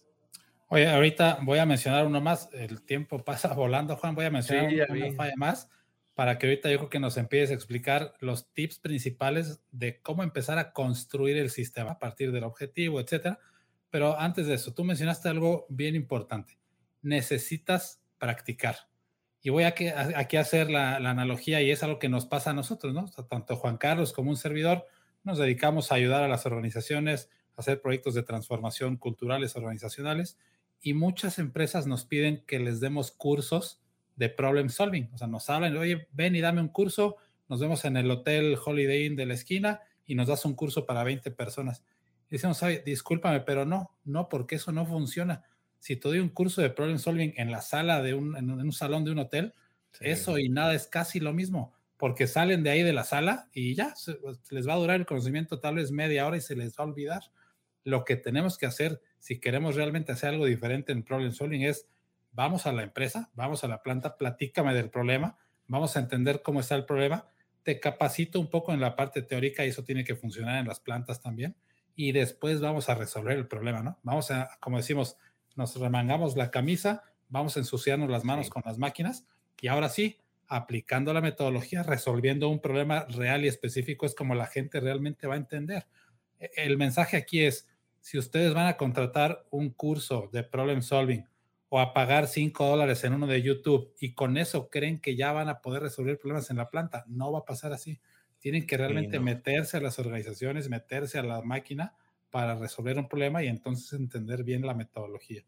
Oye, 0.71 0.87
ahorita 0.87 1.39
voy 1.43 1.59
a 1.59 1.67
mencionar 1.67 2.07
uno 2.07 2.21
más. 2.21 2.51
El 2.53 2.83
tiempo 2.83 3.25
pasa 3.25 3.53
volando, 3.55 3.97
Juan. 3.97 4.15
Voy 4.15 4.27
a 4.27 4.31
mencionar 4.31 4.91
una 4.91 5.13
falla 5.13 5.35
más 5.37 5.69
para 6.15 6.37
que 6.37 6.47
ahorita 6.47 6.71
yo 6.71 6.79
creo 6.79 6.91
que 6.91 7.01
nos 7.01 7.17
empieces 7.17 7.51
a 7.51 7.55
explicar 7.55 8.15
los 8.21 8.53
tips 8.53 8.81
principales 8.81 9.63
de 9.71 10.01
cómo 10.01 10.23
empezar 10.23 10.59
a 10.59 10.73
construir 10.73 11.37
el 11.37 11.49
sistema 11.49 11.93
a 11.93 11.99
partir 11.99 12.33
del 12.33 12.45
objetivo, 12.45 13.01
etcétera. 13.01 13.39
Pero 13.89 14.19
antes 14.19 14.47
de 14.47 14.55
eso, 14.55 14.75
tú 14.75 14.85
mencionaste 14.85 15.29
algo 15.29 15.65
bien 15.71 15.95
importante. 15.95 16.58
Necesitas 17.03 18.03
practicar. 18.19 18.89
Y 19.41 19.51
voy 19.51 19.65
a 19.65 19.75
aquí 20.17 20.37
a 20.37 20.41
hacer 20.41 20.71
la, 20.71 20.99
la, 20.99 21.11
analogía 21.11 21.63
y 21.63 21.71
es 21.71 21.83
algo 21.83 21.99
que 21.99 22.09
nos 22.09 22.27
pasa 22.27 22.51
a 22.51 22.55
nosotros, 22.55 22.93
¿no? 22.93 23.07
tanto 23.29 23.57
Juan 23.57 23.79
Carlos 23.79 24.13
como 24.13 24.31
un 24.31 24.37
servidor 24.37 24.87
nos 25.29 25.39
dedicamos 25.39 25.93
a 25.93 25.97
ayudar 25.97 26.23
a 26.23 26.29
las 26.29 26.47
organizaciones 26.47 27.31
a 27.57 27.61
hacer 27.61 27.81
proyectos 27.81 28.15
de 28.15 28.23
transformación 28.23 28.97
culturales 28.97 29.57
organizacionales 29.57 30.39
y 30.81 30.95
muchas 30.95 31.39
empresas 31.39 31.87
nos 31.87 32.05
piden 32.05 32.45
que 32.47 32.59
les 32.59 32.81
demos 32.81 33.11
cursos 33.11 33.83
de 34.17 34.29
problem 34.29 34.69
solving. 34.69 35.11
O 35.13 35.19
sea, 35.19 35.27
nos 35.27 35.51
hablan, 35.51 35.77
oye, 35.77 36.09
ven 36.13 36.37
y 36.37 36.41
dame 36.41 36.61
un 36.61 36.69
curso, 36.69 37.17
nos 37.49 37.61
vemos 37.61 37.85
en 37.85 37.97
el 37.97 38.11
hotel 38.11 38.57
Holiday 38.65 39.07
Inn 39.07 39.17
de 39.17 39.27
la 39.27 39.35
esquina 39.35 39.81
y 40.07 40.15
nos 40.15 40.29
das 40.29 40.45
un 40.45 40.55
curso 40.55 40.87
para 40.87 41.05
20 41.05 41.31
personas. 41.33 41.85
Y 42.31 42.37
decimos, 42.37 42.61
discúlpame, 42.85 43.41
pero 43.41 43.65
no, 43.65 43.97
no, 44.05 44.29
porque 44.29 44.57
eso 44.57 44.73
no 44.73 44.87
funciona. 44.87 45.45
Si 45.79 45.97
te 45.97 46.09
doy 46.09 46.19
un 46.19 46.29
curso 46.29 46.61
de 46.63 46.71
problem 46.71 46.99
solving 46.99 47.35
en 47.37 47.51
la 47.51 47.63
sala 47.63 48.03
de 48.03 48.15
un, 48.15 48.37
en 48.37 48.51
un 48.51 48.73
salón 48.73 49.05
de 49.05 49.13
un 49.13 49.19
hotel, 49.19 49.55
eso 50.01 50.39
y 50.39 50.49
nada 50.49 50.75
es 50.75 50.87
casi 50.87 51.21
lo 51.21 51.33
mismo, 51.33 51.73
porque 51.97 52.27
salen 52.27 52.63
de 52.63 52.71
ahí 52.71 52.83
de 52.83 52.93
la 52.93 53.05
sala 53.05 53.49
y 53.53 53.75
ya, 53.75 53.95
pues, 54.23 54.41
les 54.51 54.69
va 54.69 54.75
a 54.75 54.79
durar 54.79 54.97
el 55.01 55.07
conocimiento 55.07 55.61
tal 55.61 55.77
vez 55.77 55.91
media 55.91 56.27
hora 56.27 56.37
y 56.37 56.41
se 56.41 56.57
les 56.57 56.73
va 56.77 56.85
a 56.85 56.87
olvidar. 56.87 57.23
Lo 57.85 58.05
que 58.05 58.17
tenemos 58.17 58.59
que 58.59 58.67
hacer 58.67 59.01
si 59.19 59.41
queremos 59.41 59.75
realmente 59.75 60.13
hacer 60.13 60.31
algo 60.31 60.47
diferente 60.47 60.93
en 60.93 61.03
problem 61.03 61.33
solving 61.33 61.63
es, 61.63 61.89
vamos 62.33 62.67
a 62.67 62.73
la 62.73 62.83
empresa, 62.83 63.31
vamos 63.35 63.65
a 63.65 63.69
la 63.69 63.83
planta, 63.83 64.17
platícame 64.17 64.75
del 64.75 64.91
problema, 64.91 65.39
vamos 65.67 65.97
a 65.97 66.01
entender 66.01 66.43
cómo 66.43 66.61
está 66.61 66.77
el 66.77 66.85
problema, 66.85 67.29
te 67.63 67.81
capacito 67.81 68.41
un 68.41 68.49
poco 68.49 68.73
en 68.73 68.81
la 68.81 68.97
parte 68.97 69.23
teórica 69.23 69.65
y 69.65 69.69
eso 69.71 69.85
tiene 69.85 70.05
que 70.05 70.15
funcionar 70.15 70.59
en 70.59 70.69
las 70.69 70.81
plantas 70.81 71.21
también 71.21 71.57
y 71.97 72.13
después 72.13 72.61
vamos 72.61 72.89
a 72.89 72.95
resolver 72.95 73.37
el 73.37 73.49
problema, 73.49 73.83
¿no? 73.83 73.99
Vamos 74.05 74.31
a, 74.31 74.57
como 74.61 74.77
decimos, 74.77 75.17
nos 75.59 75.77
remangamos 75.77 76.37
la 76.37 76.51
camisa, 76.51 77.03
vamos 77.29 77.57
a 77.57 77.61
ensuciarnos 77.61 78.09
las 78.09 78.25
manos 78.25 78.49
con 78.49 78.63
las 78.65 78.79
máquinas 78.79 79.27
y 79.61 79.67
ahora 79.67 79.89
sí, 79.89 80.21
aplicando 80.47 81.13
la 81.13 81.21
metodología, 81.21 81.83
resolviendo 81.83 82.49
un 82.49 82.61
problema 82.61 83.05
real 83.11 83.45
y 83.45 83.49
específico 83.49 84.07
es 84.07 84.15
como 84.15 84.37
la 84.37 84.47
gente 84.47 84.79
realmente 84.79 85.27
va 85.27 85.35
a 85.35 85.39
entender. 85.39 85.87
E, 86.39 86.49
el 86.57 86.79
mensaje 86.79 87.17
aquí 87.17 87.43
es, 87.43 87.69
si 88.01 88.19
ustedes 88.19 88.55
van 88.55 88.69
a 88.69 88.77
contratar 88.77 89.47
un 89.51 89.71
curso 89.71 90.31
de 90.33 90.45
problem 90.45 90.81
solving 90.81 91.27
o 91.69 91.81
a 91.81 91.93
pagar 91.93 92.29
5 92.29 92.65
dólares 92.65 93.03
en 93.03 93.15
uno 93.15 93.27
de 93.27 93.43
YouTube 93.43 93.93
y 93.99 94.15
con 94.15 94.39
eso 94.39 94.71
creen 94.71 95.01
que 95.01 95.17
ya 95.17 95.33
van 95.33 95.49
a 95.49 95.61
poder 95.61 95.83
resolver 95.83 96.19
problemas 96.19 96.51
en 96.51 96.57
la 96.57 96.71
planta, 96.71 97.05
no 97.09 97.33
va 97.33 97.41
a 97.41 97.45
pasar 97.45 97.73
así. 97.73 98.01
Tienen 98.39 98.65
que 98.65 98.77
realmente 98.77 99.19
meterse 99.19 99.77
a 99.77 99.81
las 99.81 99.99
organizaciones, 99.99 100.69
meterse 100.69 101.19
a 101.19 101.25
la 101.25 101.43
máquina 101.43 101.97
para 102.31 102.55
resolver 102.57 102.99
un 102.99 103.09
problema 103.09 103.43
y 103.43 103.49
entonces 103.49 103.99
entender 103.99 104.45
bien 104.45 104.67
la 104.67 104.75
metodología. 104.75 105.45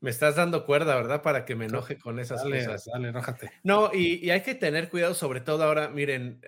Me 0.00 0.10
estás 0.10 0.36
dando 0.36 0.64
cuerda, 0.64 0.94
¿verdad? 0.94 1.22
Para 1.22 1.44
que 1.44 1.56
me 1.56 1.66
enoje 1.66 1.98
con 1.98 2.20
esas 2.20 2.42
cosas. 2.42 2.88
Dale, 2.92 3.08
enójate. 3.08 3.50
No, 3.64 3.90
y, 3.92 4.30
hay 4.30 4.42
que 4.42 4.54
tener 4.54 4.88
cuidado, 4.88 5.14
sobre 5.14 5.40
todo 5.40 5.64
ahora, 5.64 5.88
miren, 5.88 6.40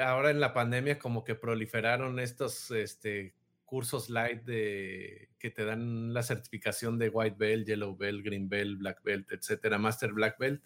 ahora 0.00 0.30
en 0.30 0.40
la 0.40 0.52
pandemia 0.52 0.98
como 0.98 1.22
que 1.22 1.36
proliferaron 1.36 2.18
estos 2.18 2.72
este, 2.72 3.36
cursos 3.64 4.10
light 4.10 4.42
de, 4.42 5.30
que 5.38 5.50
te 5.50 5.64
dan 5.64 6.12
la 6.12 6.24
certificación 6.24 6.98
de 6.98 7.10
White 7.10 7.36
Belt, 7.38 7.66
Yellow 7.66 7.96
Belt, 7.96 8.24
Green 8.24 8.48
Belt, 8.48 8.78
Black 8.78 9.02
Belt, 9.04 9.30
etcétera, 9.30 9.78
Master 9.78 10.12
Black 10.12 10.36
Belt 10.38 10.62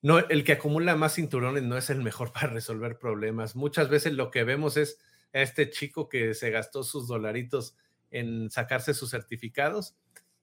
no, 0.00 0.18
el 0.18 0.44
que 0.44 0.52
acumula 0.52 0.94
más 0.94 1.14
cinturones 1.14 1.64
no 1.64 1.76
es 1.76 1.90
el 1.90 2.02
mejor 2.02 2.32
para 2.32 2.48
resolver 2.48 2.98
problemas. 2.98 3.56
Muchas 3.56 3.88
veces 3.88 4.12
lo 4.12 4.30
que 4.30 4.44
vemos 4.44 4.76
es 4.76 4.98
a 5.32 5.42
este 5.42 5.70
chico 5.70 6.08
que 6.08 6.34
se 6.34 6.50
gastó 6.50 6.82
sus 6.82 7.08
dolaritos 7.08 7.76
en 8.10 8.50
sacarse 8.50 8.94
sus 8.94 9.10
certificados 9.10 9.96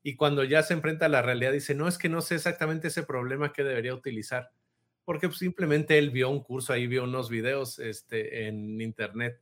y 0.08 0.16
cuando 0.16 0.44
ya 0.44 0.62
se 0.62 0.76
enfrenta 0.76 1.08
a 1.08 1.10
la 1.10 1.24
realidad 1.24 1.52
dice, 1.52 1.74
no, 1.74 1.88
es 1.88 1.98
que 1.98 2.10
no 2.10 2.22
sé 2.22 2.36
exactamente 2.36 2.90
ese 2.90 3.02
problema 3.02 3.52
que 3.52 3.64
debería 3.64 3.96
utilizar, 3.96 4.52
porque 5.04 5.28
pues, 5.28 5.40
simplemente 5.40 5.98
él 5.98 6.12
vio 6.12 6.30
un 6.30 6.44
curso 6.44 6.74
ahí, 6.74 6.86
vio 6.86 7.06
unos 7.06 7.28
videos 7.28 7.80
este, 7.80 8.48
en 8.48 8.80
internet. 8.82 9.42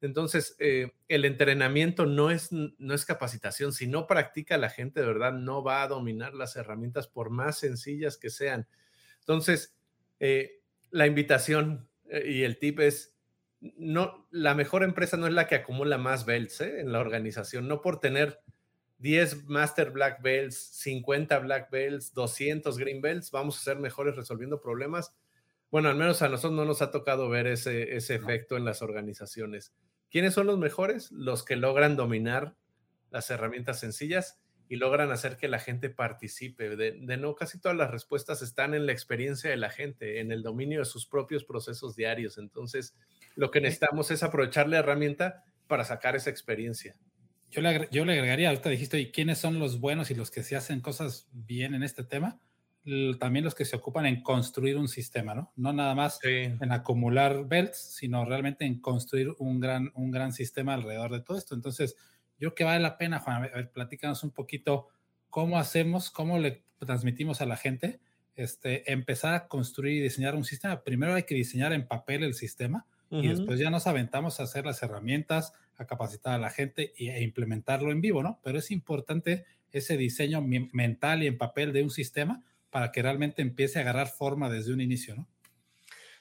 Entonces, 0.00 0.56
eh, 0.60 0.92
el 1.08 1.26
entrenamiento 1.26 2.06
no 2.06 2.30
es, 2.30 2.50
no 2.52 2.94
es 2.94 3.04
capacitación. 3.04 3.74
Si 3.74 3.86
no 3.86 4.06
practica 4.06 4.56
la 4.56 4.70
gente, 4.70 5.00
de 5.00 5.06
verdad, 5.06 5.34
no 5.34 5.62
va 5.62 5.82
a 5.82 5.88
dominar 5.88 6.32
las 6.32 6.56
herramientas 6.56 7.06
por 7.06 7.28
más 7.28 7.58
sencillas 7.58 8.16
que 8.16 8.30
sean. 8.30 8.66
Entonces, 9.20 9.76
eh, 10.20 10.62
la 10.90 11.06
invitación 11.06 11.86
eh, 12.08 12.30
y 12.30 12.42
el 12.44 12.58
tip 12.58 12.80
es, 12.80 13.14
no, 13.60 14.26
la 14.30 14.54
mejor 14.54 14.82
empresa 14.82 15.16
no 15.16 15.26
es 15.26 15.32
la 15.32 15.46
que 15.46 15.56
acumula 15.56 15.98
más 15.98 16.24
belts 16.24 16.60
¿eh? 16.60 16.80
en 16.80 16.92
la 16.92 17.00
organización, 17.00 17.66
no 17.66 17.80
por 17.80 18.00
tener 18.00 18.40
10 18.98 19.46
Master 19.46 19.90
Black 19.90 20.22
Belts, 20.22 20.56
50 20.56 21.38
Black 21.40 21.70
Belts, 21.70 22.14
200 22.14 22.78
Green 22.78 23.00
Belts, 23.00 23.30
vamos 23.30 23.58
a 23.58 23.62
ser 23.62 23.78
mejores 23.78 24.16
resolviendo 24.16 24.60
problemas. 24.60 25.14
Bueno, 25.70 25.88
al 25.88 25.96
menos 25.96 26.22
a 26.22 26.28
nosotros 26.28 26.56
no 26.56 26.64
nos 26.64 26.82
ha 26.82 26.90
tocado 26.90 27.28
ver 27.28 27.46
ese, 27.46 27.96
ese 27.96 28.14
efecto 28.14 28.56
en 28.56 28.64
las 28.64 28.80
organizaciones. 28.80 29.74
¿Quiénes 30.10 30.34
son 30.34 30.46
los 30.46 30.58
mejores? 30.58 31.12
Los 31.12 31.44
que 31.44 31.56
logran 31.56 31.96
dominar 31.96 32.56
las 33.10 33.30
herramientas 33.30 33.80
sencillas 33.80 34.40
y 34.68 34.76
logran 34.76 35.10
hacer 35.10 35.36
que 35.36 35.48
la 35.48 35.58
gente 35.58 35.90
participe. 35.90 36.76
De, 36.76 37.16
no, 37.16 37.34
casi 37.34 37.58
todas 37.58 37.76
las 37.76 37.90
respuestas 37.90 38.42
están 38.42 38.74
en 38.74 38.86
la 38.86 38.92
experiencia 38.92 39.50
de 39.50 39.56
la 39.56 39.70
gente, 39.70 40.20
en 40.20 40.30
el 40.30 40.42
dominio 40.42 40.80
de 40.80 40.84
sus 40.84 41.06
propios 41.06 41.44
procesos 41.44 41.96
diarios. 41.96 42.38
Entonces, 42.38 42.94
lo 43.34 43.50
que 43.50 43.60
necesitamos 43.60 44.10
es 44.10 44.22
aprovechar 44.22 44.68
la 44.68 44.78
herramienta 44.78 45.44
para 45.66 45.84
sacar 45.84 46.16
esa 46.16 46.30
experiencia. 46.30 46.96
Yo 47.50 47.62
le, 47.62 47.88
yo 47.90 48.04
le 48.04 48.12
agregaría, 48.12 48.50
ahorita 48.50 48.68
dijiste, 48.68 49.00
¿y 49.00 49.10
quiénes 49.10 49.38
son 49.38 49.58
los 49.58 49.80
buenos 49.80 50.10
y 50.10 50.14
los 50.14 50.30
que 50.30 50.42
se 50.42 50.56
hacen 50.56 50.80
cosas 50.80 51.28
bien 51.32 51.74
en 51.74 51.82
este 51.82 52.04
tema? 52.04 52.40
también 53.18 53.44
los 53.44 53.54
que 53.54 53.64
se 53.64 53.76
ocupan 53.76 54.06
en 54.06 54.22
construir 54.22 54.76
un 54.76 54.88
sistema, 54.88 55.34
¿no? 55.34 55.52
No 55.56 55.72
nada 55.72 55.94
más 55.94 56.20
en 56.22 56.72
acumular 56.72 57.46
belts, 57.46 57.76
sino 57.96 58.24
realmente 58.24 58.64
en 58.64 58.80
construir 58.80 59.34
un 59.38 59.60
gran, 59.60 59.90
un 59.94 60.10
gran 60.10 60.32
sistema 60.32 60.74
alrededor 60.74 61.12
de 61.12 61.20
todo 61.20 61.36
esto. 61.36 61.54
Entonces, 61.54 61.96
yo 62.38 62.50
creo 62.50 62.54
que 62.54 62.64
vale 62.64 62.80
la 62.80 62.98
pena, 62.98 63.18
Juan, 63.20 63.36
a 63.36 63.40
ver, 63.40 63.70
platícanos 63.70 64.22
un 64.22 64.30
poquito 64.30 64.88
cómo 65.30 65.58
hacemos, 65.58 66.10
cómo 66.10 66.38
le 66.38 66.62
transmitimos 66.78 67.40
a 67.40 67.46
la 67.46 67.56
gente, 67.56 68.00
este, 68.36 68.90
empezar 68.92 69.34
a 69.34 69.48
construir 69.48 69.96
y 69.96 70.00
diseñar 70.00 70.36
un 70.36 70.44
sistema. 70.44 70.82
Primero 70.82 71.14
hay 71.14 71.24
que 71.24 71.34
diseñar 71.34 71.72
en 71.72 71.86
papel 71.86 72.22
el 72.22 72.34
sistema 72.34 72.86
y 73.10 73.26
después 73.26 73.58
ya 73.58 73.70
nos 73.70 73.86
aventamos 73.86 74.38
a 74.38 74.42
hacer 74.42 74.66
las 74.66 74.82
herramientas, 74.82 75.54
a 75.76 75.86
capacitar 75.86 76.34
a 76.34 76.38
la 76.38 76.50
gente 76.50 76.92
e 76.96 77.22
implementarlo 77.22 77.90
en 77.90 78.02
vivo, 78.02 78.22
¿no? 78.22 78.38
Pero 78.44 78.58
es 78.58 78.70
importante 78.70 79.46
ese 79.72 79.96
diseño 79.96 80.42
mental 80.42 81.22
y 81.22 81.26
en 81.26 81.38
papel 81.38 81.72
de 81.72 81.82
un 81.82 81.90
sistema 81.90 82.44
para 82.70 82.92
que 82.92 83.02
realmente 83.02 83.40
empiece 83.40 83.78
a 83.78 83.82
agarrar 83.82 84.08
forma 84.08 84.50
desde 84.50 84.74
un 84.74 84.82
inicio, 84.82 85.16
¿no? 85.16 85.26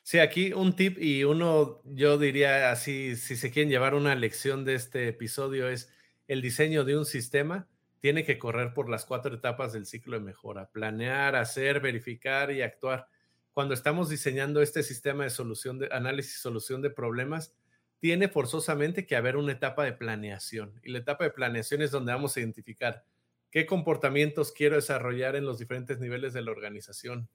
Sí, 0.01 0.19
aquí 0.19 0.53
un 0.53 0.77
tip 0.77 0.97
y 0.97 1.25
uno, 1.25 1.81
yo 1.83 2.17
diría 2.17 2.71
así, 2.71 3.17
si 3.17 3.35
se 3.35 3.51
quieren 3.51 3.69
llevar 3.69 3.93
una 3.93 4.15
lección 4.15 4.63
de 4.63 4.75
este 4.75 5.09
episodio 5.09 5.67
es 5.67 5.91
el 6.27 6.41
diseño 6.41 6.83
de 6.83 6.97
un 6.97 7.05
sistema 7.05 7.67
tiene 7.99 8.23
que 8.23 8.37
correr 8.37 8.73
por 8.73 8.89
las 8.89 9.05
cuatro 9.05 9.35
etapas 9.35 9.73
del 9.73 9.85
ciclo 9.85 10.17
de 10.17 10.25
mejora, 10.25 10.69
planear, 10.69 11.35
hacer, 11.35 11.79
verificar 11.79 12.51
y 12.51 12.61
actuar. 12.61 13.07
Cuando 13.53 13.73
estamos 13.73 14.09
diseñando 14.09 14.61
este 14.61 14.83
sistema 14.83 15.23
de 15.23 15.29
solución 15.29 15.79
de 15.79 15.89
análisis 15.91 16.35
y 16.35 16.39
solución 16.39 16.81
de 16.81 16.91
problemas, 16.91 17.55
tiene 17.99 18.27
forzosamente 18.27 19.07
que 19.07 19.15
haber 19.15 19.35
una 19.35 19.53
etapa 19.53 19.83
de 19.83 19.93
planeación. 19.93 20.79
Y 20.83 20.91
la 20.91 20.99
etapa 20.99 21.23
de 21.23 21.31
planeación 21.31 21.81
es 21.81 21.89
donde 21.89 22.13
vamos 22.13 22.37
a 22.37 22.39
identificar 22.39 23.05
qué 23.49 23.65
comportamientos 23.65 24.51
quiero 24.51 24.75
desarrollar 24.75 25.35
en 25.35 25.45
los 25.45 25.57
diferentes 25.57 25.99
niveles 25.99 26.33
de 26.33 26.43
la 26.43 26.51
organización, 26.51 27.29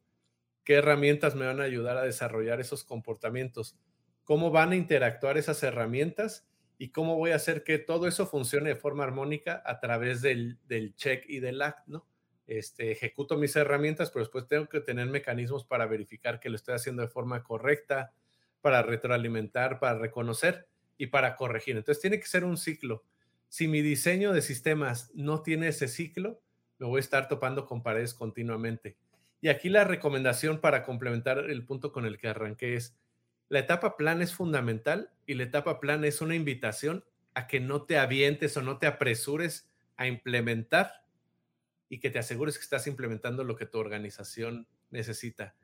qué 0.62 0.74
herramientas 0.74 1.34
me 1.34 1.46
van 1.46 1.60
a 1.60 1.64
ayudar 1.64 1.96
a 1.96 2.02
desarrollar 2.02 2.60
esos 2.60 2.84
comportamientos, 2.84 3.76
cómo 4.22 4.52
van 4.52 4.70
a 4.70 4.76
interactuar 4.76 5.38
esas 5.38 5.60
herramientas 5.64 6.46
y 6.82 6.88
cómo 6.88 7.16
voy 7.16 7.30
a 7.30 7.36
hacer 7.36 7.62
que 7.62 7.78
todo 7.78 8.08
eso 8.08 8.26
funcione 8.26 8.70
de 8.70 8.74
forma 8.74 9.04
armónica 9.04 9.62
a 9.64 9.78
través 9.78 10.20
del, 10.20 10.58
check 10.96 11.24
y 11.28 11.38
del 11.38 11.62
act, 11.62 11.86
¿no? 11.86 12.08
Este, 12.48 12.90
ejecuto 12.90 13.36
mis 13.36 13.54
herramientas, 13.54 14.10
pero 14.10 14.24
después 14.24 14.48
tengo 14.48 14.68
que 14.68 14.80
tener 14.80 15.06
mecanismos 15.06 15.64
para 15.64 15.86
verificar 15.86 16.40
que 16.40 16.50
lo 16.50 16.56
estoy 16.56 16.74
haciendo 16.74 17.02
de 17.02 17.06
forma 17.06 17.44
correcta, 17.44 18.12
para 18.60 18.82
retroalimentar, 18.82 19.78
para 19.78 19.96
reconocer 19.96 20.66
y 20.98 21.06
para 21.06 21.36
corregir. 21.36 21.76
Entonces 21.76 22.02
tiene 22.02 22.18
que 22.18 22.26
ser 22.26 22.42
un 22.42 22.56
ciclo. 22.56 23.04
Si 23.48 23.68
mi 23.68 23.80
diseño 23.80 24.32
de 24.32 24.42
sistemas 24.42 25.12
no 25.14 25.40
tiene 25.42 25.68
ese 25.68 25.86
ciclo, 25.86 26.42
me 26.78 26.88
voy 26.88 26.96
a 26.96 27.00
estar 27.00 27.28
topando 27.28 27.64
con 27.64 27.84
paredes 27.84 28.12
continuamente. 28.12 28.96
Y 29.40 29.50
aquí 29.50 29.68
la 29.68 29.84
recomendación 29.84 30.60
para 30.60 30.82
complementar 30.82 31.48
el 31.48 31.64
punto 31.64 31.92
con 31.92 32.06
el 32.06 32.18
que 32.18 32.26
arranqué 32.26 32.74
es, 32.74 32.98
la 33.52 33.58
etapa 33.58 33.98
plan 33.98 34.22
es 34.22 34.34
fundamental 34.34 35.10
y 35.26 35.34
la 35.34 35.42
etapa 35.42 35.78
plan 35.78 36.06
es 36.06 36.22
una 36.22 36.34
invitación 36.34 37.04
a 37.34 37.46
que 37.46 37.60
no 37.60 37.82
te 37.82 37.98
avientes 37.98 38.56
o 38.56 38.62
no 38.62 38.78
te 38.78 38.86
apresures 38.86 39.70
a 39.98 40.06
implementar 40.06 41.04
y 41.90 42.00
que 42.00 42.08
te 42.08 42.18
asegures 42.18 42.56
que 42.56 42.64
estás 42.64 42.86
implementando 42.86 43.44
lo 43.44 43.54
que 43.54 43.66
tu 43.66 43.76
organización 43.76 44.68
necesita. 44.88 45.54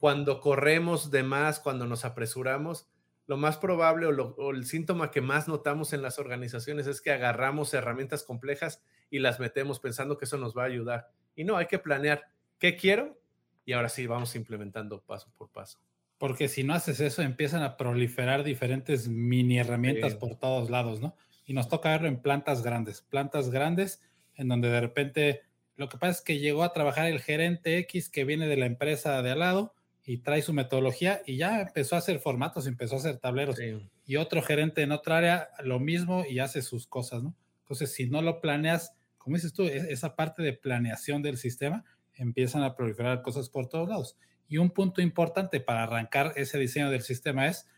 Cuando 0.00 0.40
corremos 0.40 1.12
de 1.12 1.22
más, 1.22 1.60
cuando 1.60 1.86
nos 1.86 2.04
apresuramos, 2.04 2.88
lo 3.28 3.36
más 3.36 3.56
probable 3.56 4.06
o, 4.06 4.50
el 4.50 4.66
síntoma 4.66 5.12
que 5.12 5.20
más 5.20 5.46
notamos 5.46 5.92
en 5.92 6.02
las 6.02 6.18
organizaciones 6.18 6.88
es 6.88 7.00
que 7.00 7.12
agarramos 7.12 7.72
herramientas 7.72 8.24
complejas 8.24 8.82
y 9.10 9.20
las 9.20 9.38
metemos 9.38 9.78
pensando 9.78 10.18
que 10.18 10.24
eso 10.24 10.38
nos 10.38 10.58
va 10.58 10.64
a 10.64 10.66
ayudar. 10.66 11.12
Y 11.36 11.44
no, 11.44 11.56
hay 11.56 11.66
que 11.66 11.78
planear 11.78 12.32
qué 12.58 12.74
quiero 12.74 13.16
y 13.64 13.74
ahora 13.74 13.90
sí 13.90 14.08
vamos 14.08 14.34
implementando 14.34 15.00
paso 15.02 15.32
por 15.38 15.50
paso. 15.50 15.78
Porque 16.18 16.48
si 16.48 16.64
no 16.64 16.74
haces 16.74 17.00
eso, 17.00 17.22
empiezan 17.22 17.62
a 17.62 17.76
proliferar 17.76 18.42
diferentes 18.42 19.08
mini 19.08 19.58
herramientas 19.58 20.14
por 20.14 20.34
todos 20.34 20.68
lados, 20.68 21.00
¿no? 21.00 21.16
Y 21.46 21.54
nos 21.54 21.68
toca 21.68 21.90
verlo 21.90 22.08
en 22.08 22.20
plantas 22.20 22.62
grandes, 22.62 23.02
plantas 23.02 23.50
grandes 23.50 24.02
en 24.34 24.48
donde 24.48 24.68
de 24.68 24.80
repente 24.80 25.42
Lo 25.76 25.88
que 25.88 25.96
pasa 25.96 26.18
es 26.18 26.20
que 26.22 26.38
llegó 26.40 26.64
a 26.64 26.72
trabajar 26.72 27.06
el 27.06 27.20
gerente 27.20 27.78
X 27.78 28.08
que 28.08 28.24
viene 28.24 28.48
de 28.48 28.56
la 28.56 28.66
empresa 28.66 29.22
de 29.22 29.30
al 29.30 29.38
lado 29.38 29.74
y 30.04 30.18
trae 30.18 30.42
su 30.42 30.52
metodología 30.52 31.22
y 31.24 31.36
ya 31.36 31.60
empezó 31.60 31.94
a 31.94 31.98
hacer 31.98 32.18
formatos, 32.18 32.66
empezó 32.66 32.96
a 32.96 32.98
hacer 32.98 33.18
tableros. 33.18 33.58
Y 34.06 34.16
otro 34.16 34.42
gerente 34.42 34.82
en 34.82 34.90
otra 34.90 35.18
área 35.18 35.50
lo 35.62 35.78
mismo 35.78 36.24
y 36.28 36.40
hace 36.40 36.62
sus 36.62 36.86
cosas, 36.86 37.22
¿no? 37.22 37.34
Entonces, 37.60 37.92
si 37.92 38.08
no 38.08 38.22
lo 38.22 38.40
planeas, 38.40 38.94
como 39.18 39.36
dices 39.36 39.52
tú, 39.52 39.64
e-, 39.64 39.92
esa 39.92 40.16
parte 40.16 40.42
de 40.42 40.54
planeación 40.54 41.22
del 41.22 41.36
sistema, 41.36 41.84
empiezan 42.14 42.62
a 42.62 42.74
proliferar 42.74 43.20
cosas 43.20 43.50
por 43.50 43.68
todos 43.68 43.88
lados. 43.88 44.16
Y 44.48 44.58
un 44.58 44.70
punto 44.70 45.00
importante 45.02 45.60
para 45.60 45.82
arrancar 45.84 46.32
ese 46.36 46.58
diseño 46.58 46.90
del 46.90 47.02
sistema 47.02 47.46
es 47.46 47.68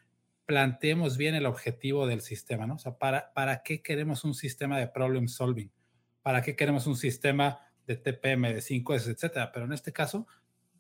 planteemos 0.47 1.17
bien 1.17 1.35
el 1.35 1.47
objetivo 1.47 2.07
del 2.07 2.23
sistema, 2.23 2.67
¿no? 2.67 2.75
O 2.75 2.79
sea, 2.79 2.99
¿para, 2.99 3.33
¿para 3.35 3.63
qué 3.63 3.83
queremos 3.83 4.25
un 4.25 4.35
sistema 4.35 4.79
de 4.79 4.89
problem 4.89 5.29
solving? 5.29 5.71
¿Para 6.23 6.43
qué 6.43 6.57
queremos 6.57 6.87
un 6.87 6.97
sistema 6.97 7.61
de 7.87 7.97
TPM, 7.97 8.53
de 8.53 8.61
5S, 8.61 9.13
etcétera? 9.13 9.53
Pero 9.53 9.67
en 9.67 9.73
este 9.73 9.93
caso, 9.93 10.27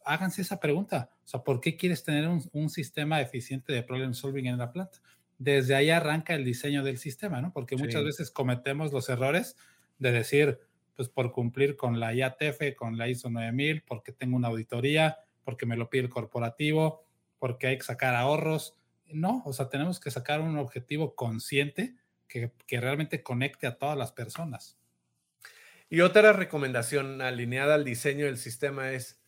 háganse 0.04 0.42
esa 0.42 0.60
pregunta. 0.60 1.10
O 1.24 1.28
sea, 1.28 1.42
¿por 1.42 1.60
qué 1.60 1.76
quieres 1.76 2.04
tener 2.04 2.28
un, 2.28 2.70
sistema 2.70 3.20
eficiente 3.20 3.72
de 3.72 3.82
problem 3.82 4.14
solving 4.14 4.46
en 4.46 4.58
la 4.58 4.72
planta? 4.72 4.98
Desde 5.38 5.74
ahí 5.74 5.90
arranca 5.90 6.34
el 6.34 6.44
diseño 6.44 6.82
del 6.82 6.98
sistema, 6.98 7.40
¿no? 7.40 7.52
Porque 7.52 7.76
muchas 7.76 8.04
veces 8.04 8.30
cometemos 8.30 8.92
los 8.92 9.08
errores 9.08 9.56
de 9.98 10.12
decir, 10.12 10.58
pues 10.96 11.08
por 11.08 11.32
cumplir 11.32 11.76
con 11.76 11.98
la 12.00 12.12
IATF, 12.12 12.74
con 12.76 12.98
la 12.98 13.08
ISO 13.08 13.30
9000, 13.30 13.82
porque 13.82 14.12
tengo 14.12 14.36
una 14.36 14.48
auditoría, 14.48 15.18
porque 15.50 15.66
me 15.66 15.76
lo 15.76 15.90
pide 15.90 16.04
el 16.04 16.08
corporativo, 16.08 17.04
porque 17.40 17.66
hay 17.66 17.78
que 17.78 17.82
sacar 17.82 18.14
ahorros. 18.14 18.78
No, 19.08 19.42
o 19.44 19.52
sea, 19.52 19.68
tenemos 19.68 19.98
que 19.98 20.12
sacar 20.12 20.40
un 20.40 20.56
objetivo 20.58 21.16
consciente 21.16 21.96
que, 22.28 22.52
que 22.68 22.80
realmente 22.80 23.24
conecte 23.24 23.66
a 23.66 23.76
todas 23.76 23.98
las 23.98 24.12
personas. 24.12 24.78
Y 25.88 26.02
otra 26.02 26.32
recomendación 26.32 27.20
alineada 27.20 27.74
al 27.74 27.84
diseño 27.84 28.26
del 28.26 28.38
sistema 28.38 28.92
es, 28.92 29.20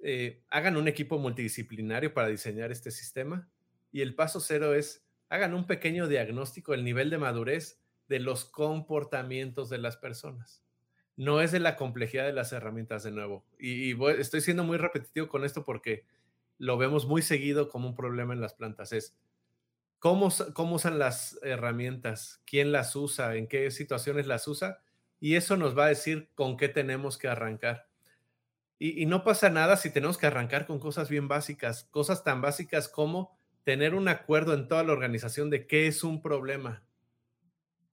eh, 0.00 0.42
hagan 0.50 0.76
un 0.76 0.88
equipo 0.88 1.18
multidisciplinario 1.18 2.12
para 2.12 2.28
diseñar 2.28 2.70
este 2.70 2.90
sistema. 2.90 3.48
Y 3.92 4.02
el 4.02 4.14
paso 4.14 4.40
cero 4.40 4.74
es, 4.74 5.06
hagan 5.30 5.54
un 5.54 5.66
pequeño 5.66 6.06
diagnóstico 6.06 6.72
del 6.72 6.84
nivel 6.84 7.08
de 7.08 7.16
madurez 7.16 7.80
de 8.08 8.20
los 8.20 8.44
comportamientos 8.44 9.70
de 9.70 9.78
las 9.78 9.96
personas. 9.96 10.61
No 11.22 11.40
es 11.40 11.52
de 11.52 11.60
la 11.60 11.76
complejidad 11.76 12.24
de 12.24 12.32
las 12.32 12.52
herramientas 12.52 13.04
de 13.04 13.12
nuevo. 13.12 13.44
Y, 13.56 13.94
estoy 14.18 14.40
siendo 14.40 14.64
muy 14.64 14.76
repetitivo 14.76 15.28
con 15.28 15.44
esto 15.44 15.64
porque 15.64 16.04
lo 16.58 16.76
vemos 16.76 17.06
muy 17.06 17.22
seguido 17.22 17.68
como 17.68 17.88
un 17.88 17.94
problema 17.94 18.34
en 18.34 18.40
las 18.40 18.54
plantas. 18.54 18.92
Es 18.92 19.16
cómo, 20.00 20.30
cómo 20.52 20.74
usan 20.74 20.98
las 20.98 21.38
herramientas, 21.44 22.42
quién 22.44 22.72
las 22.72 22.96
usa, 22.96 23.36
en 23.36 23.46
qué 23.46 23.70
situaciones 23.70 24.26
las 24.26 24.48
usa. 24.48 24.82
Y 25.20 25.36
eso 25.36 25.56
nos 25.56 25.78
va 25.78 25.84
a 25.84 25.90
decir 25.90 26.28
con 26.34 26.56
qué 26.56 26.68
tenemos 26.68 27.18
que 27.18 27.28
arrancar. 27.28 27.86
Y, 28.80 29.06
no 29.06 29.22
pasa 29.22 29.48
nada 29.48 29.76
si 29.76 29.90
tenemos 29.90 30.18
que 30.18 30.26
arrancar 30.26 30.66
con 30.66 30.80
cosas 30.80 31.08
bien 31.08 31.28
básicas, 31.28 31.84
cosas 31.92 32.24
tan 32.24 32.40
básicas 32.40 32.88
como 32.88 33.38
tener 33.62 33.94
un 33.94 34.08
acuerdo 34.08 34.54
en 34.54 34.66
toda 34.66 34.82
la 34.82 34.92
organización 34.92 35.50
de 35.50 35.68
qué 35.68 35.86
es 35.86 36.02
un 36.02 36.20
problema. 36.20 36.82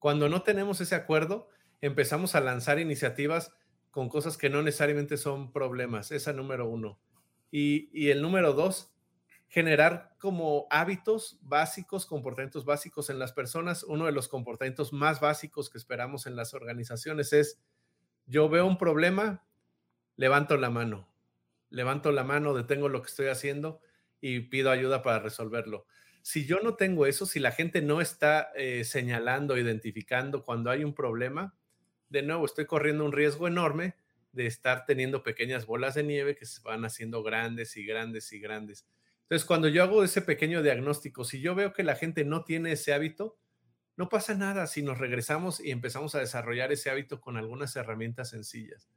Cuando 0.00 0.28
no 0.28 0.42
tenemos 0.42 0.80
ese 0.80 0.96
acuerdo, 0.96 1.46
empezamos 1.80 2.34
a 2.34 2.40
lanzar 2.40 2.78
iniciativas 2.78 3.52
con 3.90 4.08
cosas 4.08 4.36
que 4.36 4.50
no 4.50 4.62
necesariamente 4.62 5.16
son 5.16 5.52
problemas. 5.52 6.12
Esa 6.12 6.32
número 6.32 6.68
uno. 6.68 7.00
Y, 7.50 7.90
y 7.92 8.10
el 8.10 8.22
número 8.22 8.52
dos, 8.52 8.92
generar 9.48 10.14
como 10.18 10.68
hábitos 10.70 11.40
básicos, 11.42 12.06
comportamientos 12.06 12.64
básicos 12.64 13.10
en 13.10 13.18
las 13.18 13.32
personas. 13.32 13.82
Uno 13.82 14.06
de 14.06 14.12
los 14.12 14.28
comportamientos 14.28 14.92
más 14.92 15.20
básicos 15.20 15.70
que 15.70 15.78
esperamos 15.78 16.26
en 16.26 16.36
las 16.36 16.54
organizaciones 16.54 17.32
es, 17.32 17.60
yo 18.26 18.48
veo 18.48 18.64
un 18.64 18.78
problema, 18.78 19.44
levanto 20.14 20.56
la 20.56 20.70
mano, 20.70 21.12
levanto 21.68 22.12
la 22.12 22.22
mano, 22.22 22.54
detengo 22.54 22.88
lo 22.88 23.02
que 23.02 23.08
estoy 23.08 23.26
haciendo 23.26 23.80
y 24.20 24.40
pido 24.40 24.70
ayuda 24.70 25.02
para 25.02 25.18
resolverlo. 25.18 25.86
Si 26.22 26.46
yo 26.46 26.60
no 26.60 26.76
tengo 26.76 27.06
eso, 27.06 27.26
si 27.26 27.40
la 27.40 27.50
gente 27.50 27.82
no 27.82 28.00
está 28.00 28.52
eh, 28.54 28.84
señalando, 28.84 29.56
identificando 29.58 30.44
cuando 30.44 30.70
hay 30.70 30.84
un 30.84 30.94
problema, 30.94 31.56
de 32.10 32.22
nuevo 32.22 32.44
estoy 32.44 32.66
corriendo 32.66 33.04
un 33.04 33.12
riesgo 33.12 33.48
enorme 33.48 33.94
de 34.32 34.46
estar 34.46 34.84
teniendo 34.84 35.22
pequeñas 35.22 35.66
bolas 35.66 35.94
de 35.94 36.04
nieve 36.04 36.36
que 36.36 36.46
se 36.46 36.60
van 36.62 36.84
haciendo 36.84 37.22
grandes 37.22 37.76
y 37.76 37.84
grandes 37.84 38.32
y 38.32 38.38
grandes. 38.38 38.86
Entonces, 39.22 39.46
cuando 39.46 39.68
yo 39.68 39.82
hago 39.82 40.04
ese 40.04 40.22
pequeño 40.22 40.62
diagnóstico, 40.62 41.24
si 41.24 41.40
yo 41.40 41.54
veo 41.54 41.72
que 41.72 41.82
la 41.82 41.96
gente 41.96 42.24
no 42.24 42.44
tiene 42.44 42.72
ese 42.72 42.92
hábito, 42.92 43.38
no 43.96 44.08
pasa 44.08 44.34
nada 44.34 44.66
si 44.66 44.82
nos 44.82 44.98
regresamos 44.98 45.60
y 45.60 45.70
empezamos 45.70 46.14
a 46.14 46.20
desarrollar 46.20 46.72
ese 46.72 46.90
hábito 46.90 47.20
con 47.20 47.36
algunas 47.36 47.74
herramientas 47.76 48.30
sencillas 48.30 48.88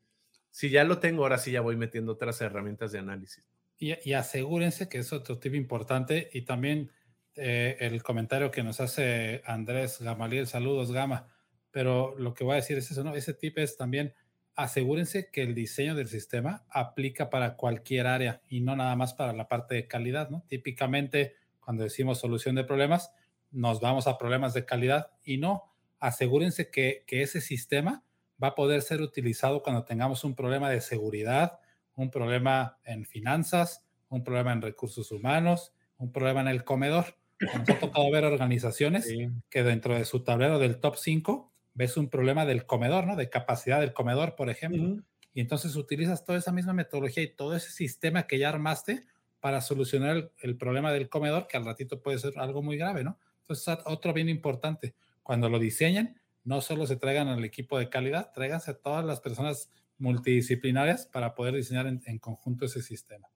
si 0.54 0.70
ya 0.70 0.84
lo 0.84 1.00
tengo, 1.00 1.24
ahora 1.24 1.40
sí 1.40 1.52
ya 1.52 1.62
voy 1.62 1.76
metiendo 1.76 2.12
otras 2.12 2.40
herramientas 2.40 2.92
de 2.92 3.00
análisis. 3.00 3.44
Y, 3.80 4.14
asegúrense 4.14 4.88
que 4.88 5.00
es 5.00 5.12
otro 5.12 5.40
tip 5.40 5.56
importante 5.56 6.30
y 6.32 6.44
también 6.44 6.92
eh, 7.36 7.76
el 7.80 8.04
comentario 8.04 8.52
que 8.52 8.62
nos 8.62 8.80
hace 8.80 9.42
Andrés 9.46 10.00
Gamaliel, 10.00 10.46
saludos 10.46 10.92
Gama, 10.92 11.33
pero 11.74 12.16
lo 12.18 12.36
que 12.36 12.44
voy 12.44 12.54
a 12.54 12.58
decir 12.58 12.78
es 12.78 12.90
eso, 12.90 13.04
¿no? 13.04 13.16
Ese 13.16 13.34
tip 13.34 13.58
es 13.58 13.76
también 13.76 14.14
asegúrense 14.56 15.32
que 15.32 15.42
el 15.42 15.56
diseño 15.56 15.96
del 15.96 16.08
sistema 16.08 16.64
aplica 16.70 17.32
para 17.32 17.56
cualquier 17.56 18.06
área 18.06 18.42
y 18.48 18.62
no 18.62 18.76
nada 18.76 18.96
más 18.96 19.16
para 19.16 19.34
la 19.34 19.48
parte 19.48 19.74
de 19.74 19.88
calidad, 19.88 20.30
¿no? 20.30 20.46
Típicamente 20.48 21.34
cuando 21.60 21.84
decimos 21.84 22.20
solución 22.20 22.56
de 22.56 22.64
problemas, 22.64 23.12
nos 23.50 23.82
vamos 23.82 24.06
a 24.06 24.20
problemas 24.20 24.54
de 24.54 24.66
calidad 24.66 25.12
y 25.26 25.38
no, 25.38 25.74
asegúrense 26.00 26.70
que, 26.70 27.04
que 27.08 27.24
ese 27.24 27.42
sistema 27.42 28.04
va 28.42 28.50
a 28.50 28.56
poder 28.56 28.84
ser 28.84 29.02
utilizado 29.02 29.64
cuando 29.64 29.84
tengamos 29.84 30.24
un 30.24 30.36
problema 30.36 30.70
de 30.70 30.82
seguridad, 30.82 31.60
un 31.96 32.12
problema 32.12 32.78
en 32.84 33.06
finanzas, 33.06 33.84
un 34.10 34.24
problema 34.24 34.52
en 34.52 34.62
recursos 34.62 35.12
humanos, 35.12 35.74
un 35.98 36.12
problema 36.12 36.42
en 36.42 36.50
el 36.50 36.64
comedor. 36.64 37.18
Nos 37.40 37.70
ha 37.70 37.80
tocado 37.80 38.12
ver 38.12 38.26
organizaciones 38.26 39.08
que 39.50 39.64
dentro 39.64 39.96
de 39.96 40.06
su 40.06 40.24
tablero 40.24 40.60
del 40.60 40.80
top 40.80 40.98
5 40.98 41.53
ves 41.74 41.98
un 41.98 42.10
problema 42.10 42.46
del 42.46 42.66
comedor, 42.66 43.08
¿no? 43.08 43.16
De 43.16 43.30
capacidad 43.30 43.80
del 43.80 43.94
comedor, 43.94 44.36
por 44.36 44.50
ejemplo. 44.50 45.04
Y 45.34 45.42
entonces 45.42 45.76
utilizas 45.76 46.24
toda 46.24 46.38
esa 46.38 46.52
misma 46.52 46.74
metodología 46.74 47.24
y 47.24 47.36
todo 47.36 47.56
ese 47.56 47.72
sistema 47.72 48.28
que 48.28 48.38
ya 48.38 48.50
armaste 48.50 49.06
para 49.40 49.62
solucionar 49.62 50.16
el, 50.16 50.32
el, 50.42 50.58
problema 50.58 50.92
del 50.92 51.10
comedor, 51.10 51.48
que 51.48 51.58
al 51.58 51.66
ratito 51.66 52.02
puede 52.02 52.20
ser 52.20 52.34
algo 52.38 52.62
muy 52.62 52.78
grave, 52.78 53.04
¿no? 53.04 53.20
Entonces, 53.42 53.78
otro 53.86 54.14
bien 54.14 54.30
importante, 54.30 54.96
cuando 55.22 55.50
lo 55.50 55.60
diseñen, 55.60 56.20
no 56.44 56.62
solo 56.62 56.86
se 56.86 56.96
traigan 56.96 57.28
al 57.28 57.44
equipo 57.44 57.78
de 57.78 57.90
calidad, 57.90 58.32
tráiganse 58.34 58.72
a 58.72 58.76
todas 58.76 59.04
las 59.04 59.20
personas 59.20 59.72
multidisciplinarias 59.98 61.06
para 61.06 61.34
poder 61.36 61.56
diseñar 61.56 61.88
en, 61.88 62.20
conjunto 62.20 62.66
ese 62.66 62.82
sistema. 62.82 63.30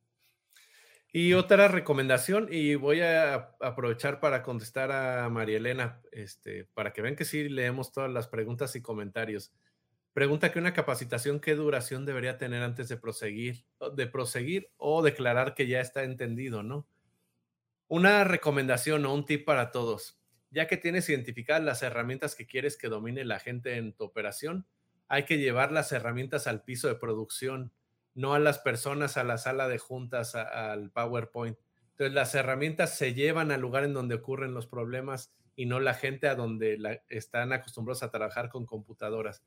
Y 1.12 1.34
otra 1.34 1.68
recomendación, 1.68 2.48
y 2.52 2.76
voy 2.76 3.02
a 3.02 3.56
aprovechar 3.62 4.20
para 4.20 4.44
contestar 4.44 4.92
a 4.92 5.30
María 5.30 5.58
Elena, 5.58 6.02
este, 6.12 6.66
para 6.74 6.94
que 6.94 7.02
vean 7.02 7.16
que 7.16 7.26
sí 7.26 7.50
leemos 7.50 7.92
todas 7.92 8.12
las 8.12 8.28
preguntas 8.28 8.76
y 8.76 8.82
comentarios. 8.82 9.54
Pregunta 10.14 10.52
que 10.52 10.60
una 10.60 10.74
capacitación, 10.74 11.40
¿qué 11.40 11.56
duración 11.56 12.06
debería 12.06 12.38
tener 12.38 12.62
antes 12.62 12.90
de 12.90 12.98
proseguir, 12.98 13.66
de 13.96 14.08
proseguir 14.08 14.70
o 14.78 15.02
declarar 15.02 15.54
que 15.54 15.68
ya 15.68 15.80
está 15.80 16.04
entendido, 16.04 16.64
no? 16.64 16.88
Una 17.88 18.24
recomendación 18.24 19.06
o 19.06 19.14
un 19.14 19.26
tip 19.26 19.46
para 19.46 19.72
todos 19.72 20.18
ya 20.50 20.68
que 20.68 20.78
tienes 20.78 21.10
identificadas 21.10 21.64
las 21.64 21.84
herramientas 21.84 22.36
que 22.36 22.48
quieres 22.48 22.78
que 22.78 22.88
domine 22.88 23.26
la 23.26 23.40
gente 23.40 23.76
en 23.76 23.94
tu 23.94 24.06
operación, 24.06 24.66
hay 25.08 25.24
que 25.24 25.38
llevar 25.38 25.72
las 25.72 25.92
herramientas 25.92 26.48
al 26.48 26.64
piso 26.64 26.88
de 26.88 26.96
producción, 26.96 27.72
no 28.18 28.34
a 28.34 28.40
las 28.40 28.58
personas 28.58 29.16
a 29.16 29.24
la 29.24 29.38
sala 29.38 29.68
de 29.68 29.78
juntas, 29.78 30.34
al 30.34 30.90
PowerPoint. 30.90 31.58
Entonces, 31.92 32.14
las 32.16 32.34
herramientas 32.34 32.98
se 32.98 33.14
llevan 33.14 33.52
al 33.52 33.62
lugar 33.62 33.84
en 33.84 33.94
donde 33.94 34.16
ocurren 34.16 34.56
los 34.56 34.66
problemas 34.66 35.32
y 35.56 35.68
no 35.68 35.80
la 35.80 35.94
gente 35.94 36.28
a 36.28 36.34
donde 36.34 37.00
están 37.10 37.54
acostumbrados 37.54 38.02
a 38.02 38.10
trabajar 38.10 38.50
con 38.50 38.66
computadoras. 38.66 39.44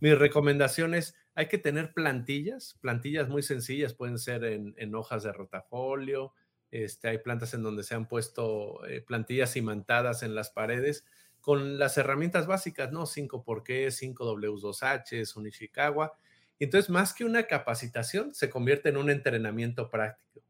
Mi 0.00 0.14
recomendación 0.14 0.94
es, 0.94 1.14
hay 1.34 1.48
que 1.48 1.58
tener 1.58 1.92
plantillas, 1.92 2.78
plantillas 2.80 3.28
muy 3.28 3.42
sencillas, 3.42 3.92
pueden 3.92 4.18
ser 4.18 4.44
en, 4.44 4.74
en 4.78 4.94
hojas 4.94 5.22
de 5.22 5.32
rotafolio, 5.32 6.32
este, 6.70 7.08
hay 7.08 7.18
plantas 7.18 7.52
en 7.52 7.62
donde 7.62 7.82
se 7.82 7.94
han 7.94 8.08
puesto 8.08 8.86
eh, 8.86 9.02
plantillas 9.02 9.54
imantadas 9.56 10.22
en 10.22 10.34
las 10.34 10.50
paredes 10.50 11.04
con 11.42 11.78
las 11.78 11.98
herramientas 11.98 12.46
básicas, 12.46 12.90
¿no? 12.90 13.04
5 13.04 13.44
por 13.44 13.62
qué, 13.62 13.90
5 13.90 14.34
W2H, 14.34 15.24
Entonces, 16.58 16.90
más 16.90 17.12
que 17.14 17.24
una 17.24 17.44
capacitación, 17.44 18.34
se 18.34 18.48
convierte 18.48 18.88
en 18.88 18.96
un 18.96 19.10
entrenamiento 19.10 19.90
práctico. 19.90 20.46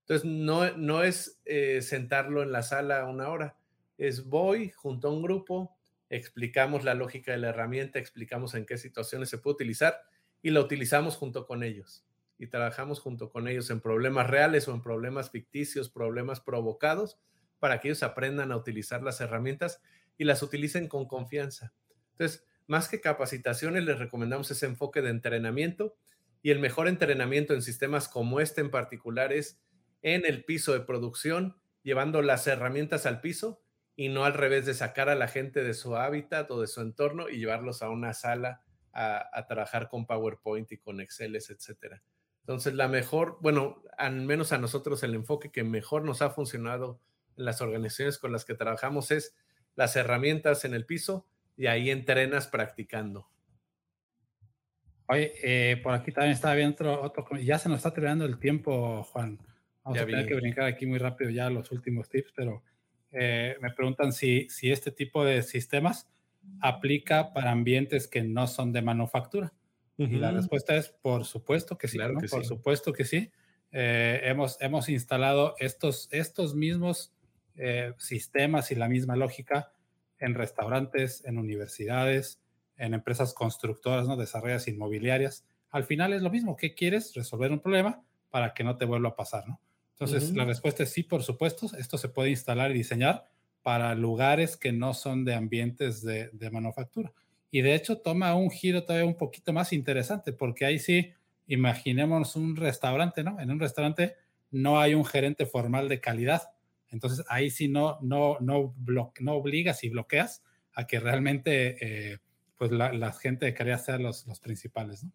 Entonces, 0.00 0.28
no, 0.28 0.76
no 0.76 1.02
es 1.02 1.40
eh, 1.44 1.80
sentarlo 1.82 2.42
en 2.42 2.52
la 2.52 2.62
sala 2.62 3.06
una 3.06 3.28
hora, 3.28 3.56
es 3.96 4.26
voy 4.26 4.70
junto 4.70 5.08
a 5.08 5.12
un 5.12 5.22
grupo, 5.22 5.76
explicamos 6.10 6.84
la 6.84 6.94
lógica 6.94 7.32
de 7.32 7.38
la 7.38 7.48
herramienta, 7.50 7.98
explicamos 7.98 8.54
en 8.54 8.66
qué 8.66 8.76
situaciones 8.76 9.30
se 9.30 9.38
puede 9.38 9.54
utilizar 9.54 10.02
y 10.42 10.50
la 10.50 10.60
utilizamos 10.60 11.16
junto 11.16 11.46
con 11.46 11.62
ellos 11.62 12.04
y 12.38 12.48
trabajamos 12.48 13.00
junto 13.00 13.30
con 13.30 13.48
ellos 13.48 13.70
en 13.70 13.80
problemas 13.80 14.28
reales 14.28 14.68
o 14.68 14.74
en 14.74 14.82
problemas 14.82 15.30
ficticios, 15.30 15.88
problemas 15.88 16.40
provocados, 16.40 17.18
para 17.58 17.80
que 17.80 17.88
ellos 17.88 18.02
aprendan 18.02 18.52
a 18.52 18.56
utilizar 18.56 19.02
las 19.02 19.20
herramientas 19.20 19.80
y 20.18 20.24
las 20.24 20.42
utilicen 20.42 20.88
con 20.88 21.06
confianza. 21.06 21.72
Entonces, 22.12 22.44
más 22.66 22.88
que 22.88 23.00
capacitaciones, 23.00 23.84
les 23.84 23.98
recomendamos 23.98 24.50
ese 24.50 24.66
enfoque 24.66 25.02
de 25.02 25.10
entrenamiento 25.10 25.96
y 26.42 26.50
el 26.50 26.58
mejor 26.58 26.88
entrenamiento 26.88 27.54
en 27.54 27.62
sistemas 27.62 28.08
como 28.08 28.40
este 28.40 28.60
en 28.60 28.70
particular 28.70 29.32
es 29.32 29.60
en 30.02 30.26
el 30.26 30.44
piso 30.44 30.72
de 30.72 30.80
producción, 30.80 31.56
llevando 31.82 32.20
las 32.22 32.46
herramientas 32.46 33.06
al 33.06 33.20
piso 33.20 33.62
y 33.96 34.08
no 34.08 34.24
al 34.24 34.34
revés 34.34 34.66
de 34.66 34.74
sacar 34.74 35.08
a 35.08 35.14
la 35.14 35.28
gente 35.28 35.62
de 35.62 35.74
su 35.74 35.96
hábitat 35.96 36.50
o 36.50 36.60
de 36.60 36.66
su 36.66 36.80
entorno 36.80 37.28
y 37.28 37.38
llevarlos 37.38 37.82
a 37.82 37.88
una 37.88 38.12
sala 38.12 38.62
a, 38.92 39.46
trabajar 39.48 39.88
con 39.88 40.06
PowerPoint 40.06 40.70
y 40.72 40.78
con 40.78 41.00
Excel, 41.00 41.34
etcétera. 41.34 42.02
Entonces, 42.40 42.74
la 42.74 42.88
mejor, 42.88 43.38
bueno, 43.40 43.82
al 43.96 44.20
menos 44.20 44.52
a 44.52 44.58
nosotros 44.58 45.02
el 45.02 45.14
enfoque 45.14 45.50
que 45.50 45.64
mejor 45.64 46.04
nos 46.04 46.22
ha 46.22 46.30
funcionado 46.30 47.00
en 47.36 47.46
las 47.46 47.60
organizaciones 47.60 48.18
con 48.18 48.32
las 48.32 48.44
que 48.44 48.54
trabajamos 48.54 49.10
es 49.10 49.34
las 49.74 49.96
herramientas 49.96 50.64
en 50.64 50.74
el 50.74 50.86
piso 50.86 51.26
y 51.56 51.66
ahí 51.66 51.90
entrenas 51.90 52.46
practicando. 52.46 53.28
Oye, 55.06 55.32
eh, 55.42 55.76
por 55.78 55.92
aquí 55.94 56.12
también 56.12 56.32
estaba 56.32 56.54
viendo 56.54 57.00
otro, 57.00 57.26
ya 57.36 57.58
se 57.58 57.68
nos 57.68 57.78
está 57.78 57.92
terminando 57.92 58.24
el 58.24 58.38
tiempo, 58.38 59.02
Juan. 59.04 59.38
Vamos 59.84 60.00
a 60.00 60.06
tener 60.06 60.26
que 60.26 60.34
brincar 60.34 60.64
aquí 60.64 60.86
muy 60.86 60.98
rápido 60.98 61.30
ya 61.30 61.50
los 61.50 61.70
últimos 61.70 62.08
tips, 62.08 62.32
pero 62.34 62.62
eh, 63.12 63.56
me 63.60 63.70
preguntan 63.72 64.12
si, 64.12 64.48
si 64.48 64.72
este 64.72 64.90
tipo 64.90 65.24
de 65.24 65.42
sistemas 65.42 66.08
aplica 66.60 67.34
para 67.34 67.50
ambientes 67.50 68.08
que 68.08 68.22
no 68.22 68.46
son 68.46 68.72
de 68.72 68.80
manufactura. 68.80 69.52
Y 69.96 70.16
la 70.16 70.32
respuesta 70.32 70.74
es 70.74 70.88
por 70.88 71.24
supuesto 71.24 71.78
que 71.78 71.86
sí, 71.86 71.98
claro 71.98 72.18
por 72.28 72.44
supuesto 72.44 72.92
que 72.92 73.04
sí. 73.04 73.30
Eh, 73.70 74.22
hemos, 74.24 74.60
hemos 74.60 74.88
instalado 74.88 75.54
estos, 75.58 76.08
estos 76.10 76.54
mismos 76.54 77.12
sistemas 77.98 78.72
y 78.72 78.74
la 78.74 78.88
misma 78.88 79.14
lógica 79.14 79.70
en 80.18 80.34
restaurantes, 80.34 81.24
en 81.24 81.38
universidades, 81.38 82.40
en 82.76 82.94
empresas 82.94 83.34
constructoras, 83.34 84.06
¿no? 84.06 84.16
Desarrollas 84.16 84.68
inmobiliarias. 84.68 85.44
Al 85.70 85.84
final 85.84 86.12
es 86.12 86.22
lo 86.22 86.30
mismo. 86.30 86.56
¿Qué 86.56 86.74
quieres? 86.74 87.14
Resolver 87.14 87.52
un 87.52 87.60
problema 87.60 88.02
para 88.30 88.54
que 88.54 88.64
no 88.64 88.76
te 88.76 88.84
vuelva 88.84 89.10
a 89.10 89.16
pasar, 89.16 89.46
¿no? 89.48 89.60
Entonces, 89.92 90.34
la 90.34 90.44
respuesta 90.44 90.82
es 90.82 90.90
sí, 90.90 91.04
por 91.04 91.22
supuesto. 91.22 91.68
Esto 91.78 91.98
se 91.98 92.08
puede 92.08 92.30
instalar 92.30 92.72
y 92.72 92.74
diseñar 92.74 93.28
para 93.62 93.94
lugares 93.94 94.56
que 94.56 94.72
no 94.72 94.92
son 94.92 95.24
de 95.24 95.34
ambientes 95.34 96.02
de, 96.02 96.30
de 96.32 96.50
manufactura. 96.50 97.12
Y 97.50 97.62
de 97.62 97.76
hecho 97.76 97.98
toma 97.98 98.34
un 98.34 98.50
giro 98.50 98.82
todavía 98.84 99.06
un 99.06 99.16
poquito 99.16 99.52
más 99.52 99.72
interesante, 99.72 100.32
porque 100.32 100.64
ahí 100.64 100.80
sí, 100.80 101.12
imaginemos 101.46 102.34
un 102.34 102.56
restaurante, 102.56 103.22
¿no? 103.22 103.38
En 103.40 103.50
un 103.52 103.60
restaurante 103.60 104.16
no 104.50 104.80
hay 104.80 104.94
un 104.94 105.04
gerente 105.04 105.46
formal 105.46 105.88
de 105.88 106.00
calidad 106.00 106.53
entonces 106.94 107.24
ahí 107.28 107.50
sí 107.50 107.68
no, 107.68 107.98
no, 108.00 108.38
no, 108.40 108.74
no 109.20 109.34
obligas 109.34 109.82
y 109.82 109.90
bloqueas 109.90 110.42
a 110.72 110.86
que 110.86 111.00
realmente 111.00 112.12
eh, 112.12 112.18
pues 112.56 112.70
la, 112.70 113.12
gente 113.12 113.46
de 113.46 113.54
calidad 113.54 113.82
sean 113.82 114.02
los, 114.02 114.26
los 114.26 114.40
principales, 114.40 115.04
¿no? 115.04 115.12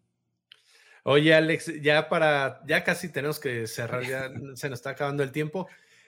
Oye, 1.02 1.34
Alex, 1.34 1.80
ya 1.80 2.10
para, 2.10 2.60
ya 2.66 2.84
casi 2.84 3.10
tenemos 3.10 3.40
que 3.40 3.66
cerrar, 3.66 4.02
ya 4.02 4.28
se 4.54 4.68
nos 4.68 4.78
está 4.78 4.90
acabando 4.90 5.22
el 5.22 5.32
tiempo, 5.32 5.66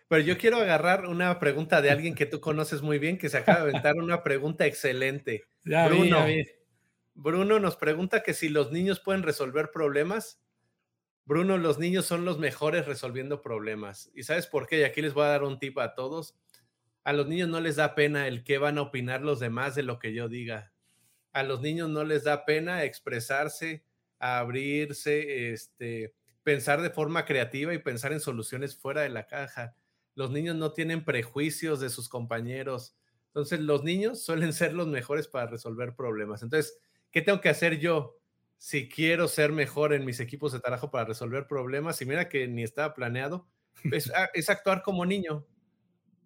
pero 0.08 0.22
yo 0.22 0.36
quiero 0.36 0.58
agarrar 0.58 1.06
una 1.06 1.38
pregunta 1.38 1.80
de 1.80 1.90
alguien 1.90 2.14
que 2.14 2.26
tú 2.26 2.40
conoces 2.40 2.82
muy 2.82 2.98
bien, 2.98 3.16
que 3.16 3.30
se 3.30 3.38
acaba 3.38 3.64
de 3.64 3.70
aventar 3.70 3.96
una 3.96 4.22
pregunta 4.22 4.66
excelente. 4.66 5.44
Bruno, 5.64 6.26
Bruno 7.14 7.58
nos 7.58 7.76
pregunta 7.76 8.22
que 8.22 8.34
si 8.34 8.50
los 8.50 8.70
niños 8.72 9.00
pueden 9.00 9.22
resolver 9.22 9.70
problemas 9.72 10.38
Bruno, 11.24 11.56
los 11.56 11.78
niños 11.78 12.06
son 12.06 12.24
los 12.24 12.38
mejores 12.38 12.86
resolviendo 12.86 13.42
problemas. 13.42 14.10
¿Y 14.14 14.24
sabes 14.24 14.46
por 14.46 14.66
qué? 14.66 14.80
Y 14.80 14.84
aquí 14.84 15.02
les 15.02 15.14
voy 15.14 15.24
a 15.24 15.28
dar 15.28 15.44
un 15.44 15.58
tip 15.58 15.78
a 15.78 15.94
todos. 15.94 16.36
A 17.04 17.12
los 17.12 17.28
niños 17.28 17.48
no 17.48 17.60
les 17.60 17.76
da 17.76 17.94
pena 17.94 18.26
el 18.26 18.42
qué 18.44 18.58
van 18.58 18.78
a 18.78 18.82
opinar 18.82 19.22
los 19.22 19.38
demás 19.38 19.74
de 19.74 19.84
lo 19.84 19.98
que 19.98 20.12
yo 20.12 20.28
diga. 20.28 20.72
A 21.32 21.42
los 21.44 21.60
niños 21.60 21.88
no 21.88 22.04
les 22.04 22.24
da 22.24 22.44
pena 22.44 22.84
expresarse, 22.84 23.84
abrirse, 24.18 25.52
este, 25.52 26.14
pensar 26.42 26.82
de 26.82 26.90
forma 26.90 27.24
creativa 27.24 27.72
y 27.72 27.78
pensar 27.78 28.12
en 28.12 28.20
soluciones 28.20 28.76
fuera 28.76 29.02
de 29.02 29.08
la 29.08 29.26
caja. 29.26 29.76
Los 30.14 30.30
niños 30.30 30.56
no 30.56 30.72
tienen 30.72 31.04
prejuicios 31.04 31.80
de 31.80 31.88
sus 31.88 32.08
compañeros. 32.08 32.96
Entonces, 33.28 33.60
los 33.60 33.84
niños 33.84 34.24
suelen 34.24 34.52
ser 34.52 34.74
los 34.74 34.88
mejores 34.88 35.28
para 35.28 35.46
resolver 35.46 35.94
problemas. 35.94 36.42
Entonces, 36.42 36.78
¿qué 37.10 37.22
tengo 37.22 37.40
que 37.40 37.48
hacer 37.48 37.78
yo? 37.78 38.21
Si 38.62 38.88
quiero 38.88 39.26
ser 39.26 39.50
mejor 39.50 39.92
en 39.92 40.04
mis 40.04 40.20
equipos 40.20 40.52
de 40.52 40.60
trabajo 40.60 40.88
para 40.88 41.04
resolver 41.04 41.48
problemas, 41.48 42.00
y 42.00 42.06
mira 42.06 42.28
que 42.28 42.46
ni 42.46 42.62
estaba 42.62 42.94
planeado, 42.94 43.48
es, 43.90 44.12
es, 44.34 44.50
actuar 44.50 44.82
como 44.82 45.04
niño. 45.04 45.44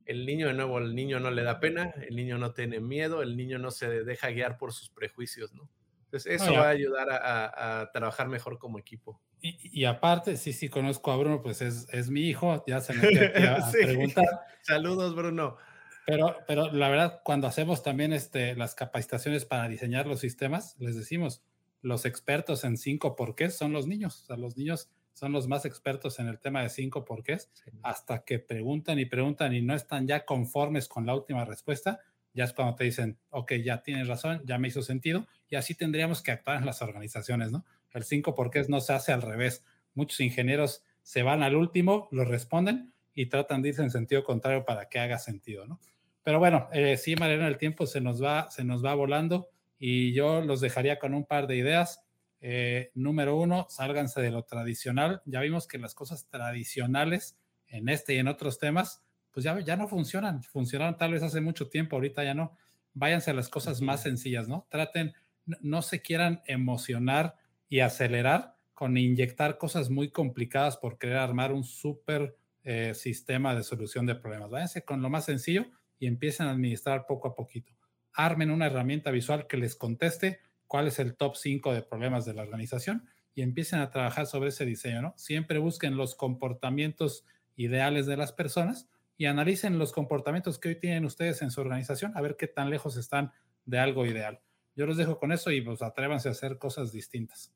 El 0.04 0.26
niño, 0.26 0.48
de 0.48 0.52
nuevo, 0.52 0.76
el 0.76 0.94
niño 0.94 1.18
no 1.18 1.30
le 1.30 1.42
da 1.42 1.60
pena, 1.60 1.94
el 2.06 2.14
niño 2.14 2.36
no 2.36 2.52
tiene 2.52 2.78
miedo, 2.78 3.22
el 3.22 3.38
niño 3.38 3.58
no 3.58 3.70
se 3.70 4.04
deja 4.04 4.28
guiar 4.28 4.58
por 4.58 4.74
sus 4.74 4.90
prejuicios, 4.90 5.54
¿no? 5.54 5.70
Entonces, 6.04 6.42
eso 6.42 6.52
va 6.52 6.66
a 6.66 6.68
ayudar 6.68 7.08
a, 7.10 7.90
trabajar 7.94 8.28
mejor 8.28 8.58
como 8.58 8.78
equipo. 8.78 9.18
Y, 9.40 9.86
aparte, 9.86 10.36
sí, 10.36 10.52
sí, 10.52 10.68
conozco 10.68 11.12
a 11.12 11.16
Bruno, 11.16 11.40
pues 11.40 11.62
es, 11.62 11.88
es 11.90 12.10
mi 12.10 12.28
hijo, 12.28 12.62
ya 12.66 12.82
se 12.82 12.92
me 12.92 13.48
a, 13.48 13.66
preguntar. 13.72 14.26
Saludos, 14.60 15.14
Bruno. 15.14 15.56
Pero, 16.04 16.36
pero 16.46 16.70
la 16.70 16.90
verdad, 16.90 17.22
cuando 17.24 17.46
hacemos 17.46 17.82
también 17.82 18.12
este, 18.12 18.54
las 18.56 18.74
capacitaciones 18.74 19.46
para 19.46 19.68
diseñar 19.68 20.06
los 20.06 20.20
sistemas, 20.20 20.76
les 20.78 20.96
decimos, 20.96 21.42
los 21.86 22.04
expertos 22.04 22.64
en 22.64 22.76
cinco 22.76 23.14
porqués 23.14 23.56
son 23.56 23.72
los 23.72 23.86
niños. 23.86 24.22
O 24.22 24.26
sea, 24.26 24.36
los 24.36 24.56
niños 24.56 24.90
son 25.12 25.32
los 25.32 25.46
más 25.46 25.64
expertos 25.64 26.18
en 26.18 26.26
el 26.26 26.40
tema 26.40 26.60
de 26.62 26.68
cinco 26.68 27.04
porqués, 27.04 27.50
hasta 27.82 28.24
que 28.24 28.38
preguntan 28.38 28.98
y 28.98 29.06
preguntan 29.06 29.54
y 29.54 29.62
no 29.62 29.74
están 29.74 30.06
ya 30.06 30.24
conformes 30.24 30.88
con 30.88 31.06
la 31.06 31.14
última 31.14 31.44
respuesta, 31.44 32.00
ya 32.34 32.44
es 32.44 32.52
cuando 32.52 32.74
te 32.74 32.84
dicen, 32.84 33.18
ok, 33.30 33.52
ya 33.64 33.82
tienes 33.82 34.08
razón, 34.08 34.42
ya 34.44 34.58
me 34.58 34.68
hizo 34.68 34.82
sentido, 34.82 35.26
y 35.48 35.54
así 35.54 35.74
tendríamos 35.74 36.22
que 36.22 36.32
actuar 36.32 36.58
en 36.58 36.66
las 36.66 36.82
organizaciones, 36.82 37.50
¿no? 37.50 37.64
El 37.92 38.04
cinco 38.04 38.34
porqués 38.34 38.68
no 38.68 38.80
se 38.80 38.92
hace 38.92 39.12
al 39.12 39.22
revés. 39.22 39.64
Muchos 39.94 40.20
ingenieros 40.20 40.84
se 41.02 41.22
van 41.22 41.42
al 41.42 41.54
último, 41.54 42.08
lo 42.10 42.24
responden 42.24 42.92
y 43.14 43.26
tratan 43.26 43.62
de 43.62 43.70
irse 43.70 43.82
en 43.82 43.90
sentido 43.90 44.22
contrario 44.22 44.66
para 44.66 44.88
que 44.90 44.98
haga 44.98 45.18
sentido, 45.18 45.66
¿no? 45.66 45.80
Pero 46.24 46.40
bueno, 46.40 46.68
eh, 46.72 46.96
sí, 46.96 47.14
Mariano, 47.16 47.46
el 47.46 47.56
tiempo 47.56 47.86
se 47.86 48.00
nos 48.00 48.22
va, 48.22 48.50
se 48.50 48.64
nos 48.64 48.84
va 48.84 48.94
volando 48.94 49.48
y 49.78 50.12
yo 50.12 50.40
los 50.40 50.60
dejaría 50.60 50.98
con 50.98 51.14
un 51.14 51.24
par 51.24 51.46
de 51.46 51.56
ideas. 51.56 52.02
Eh, 52.40 52.90
número 52.94 53.36
uno, 53.36 53.66
sálganse 53.68 54.20
de 54.20 54.30
lo 54.30 54.44
tradicional. 54.44 55.22
Ya 55.26 55.40
vimos 55.40 55.66
que 55.66 55.78
las 55.78 55.94
cosas 55.94 56.28
tradicionales 56.28 57.38
en 57.68 57.88
este 57.88 58.14
y 58.14 58.18
en 58.18 58.28
otros 58.28 58.58
temas, 58.58 59.02
pues 59.32 59.44
ya, 59.44 59.58
ya 59.60 59.76
no 59.76 59.88
funcionan. 59.88 60.42
Funcionaron 60.42 60.96
tal 60.96 61.12
vez 61.12 61.22
hace 61.22 61.40
mucho 61.40 61.68
tiempo, 61.68 61.96
ahorita 61.96 62.24
ya 62.24 62.34
no. 62.34 62.56
Váyanse 62.94 63.30
a 63.30 63.34
las 63.34 63.48
cosas 63.48 63.82
más 63.82 64.02
sencillas, 64.02 64.48
¿no? 64.48 64.66
Traten, 64.70 65.14
no, 65.44 65.82
se 65.82 66.00
quieran 66.00 66.42
emocionar 66.46 67.36
y 67.68 67.80
acelerar 67.80 68.56
con 68.72 68.96
inyectar 68.96 69.58
cosas 69.58 69.90
muy 69.90 70.10
complicadas 70.10 70.76
por 70.76 70.98
querer 70.98 71.18
armar 71.18 71.52
un 71.52 71.64
súper 71.64 72.36
eh, 72.62 72.94
sistema 72.94 73.54
de 73.54 73.62
solución 73.62 74.06
de 74.06 74.14
problemas. 74.14 74.50
Váyanse 74.50 74.84
con 74.84 75.02
lo 75.02 75.10
más 75.10 75.24
sencillo 75.24 75.66
y 75.98 76.06
empiecen 76.06 76.46
a 76.46 76.52
administrar 76.52 77.06
poco 77.06 77.28
a 77.28 77.34
poquito 77.34 77.76
armen 78.16 78.50
una 78.50 78.66
herramienta 78.66 79.10
visual 79.10 79.46
que 79.46 79.56
les 79.56 79.76
conteste 79.76 80.40
cuál 80.66 80.88
es 80.88 80.98
el 80.98 81.16
top 81.16 81.36
5 81.36 81.74
de 81.74 81.82
problemas 81.82 82.24
de 82.24 82.34
la 82.34 82.42
organización 82.42 83.08
y 83.34 83.42
empiecen 83.42 83.80
a 83.80 83.90
trabajar 83.90 84.26
sobre 84.26 84.48
ese 84.48 84.64
diseño, 84.64 85.02
¿no? 85.02 85.14
Siempre 85.16 85.58
busquen 85.58 85.96
los 85.96 86.14
comportamientos 86.14 87.26
ideales 87.54 88.06
de 88.06 88.16
las 88.16 88.32
personas 88.32 88.88
y 89.18 89.26
analicen 89.26 89.78
los 89.78 89.92
comportamientos 89.92 90.58
que 90.58 90.70
hoy 90.70 90.80
tienen 90.80 91.04
ustedes 91.04 91.42
en 91.42 91.50
su 91.50 91.60
organización, 91.60 92.12
a 92.16 92.22
ver 92.22 92.36
qué 92.36 92.48
tan 92.48 92.70
lejos 92.70 92.96
están 92.96 93.32
de 93.66 93.78
algo 93.78 94.06
ideal. 94.06 94.40
Yo 94.74 94.86
los 94.86 94.96
dejo 94.96 95.18
con 95.18 95.32
eso 95.32 95.50
y 95.50 95.60
pues 95.60 95.82
atrévanse 95.82 96.28
a 96.28 96.32
hacer 96.32 96.58
cosas 96.58 96.92
distintas. 96.92 97.52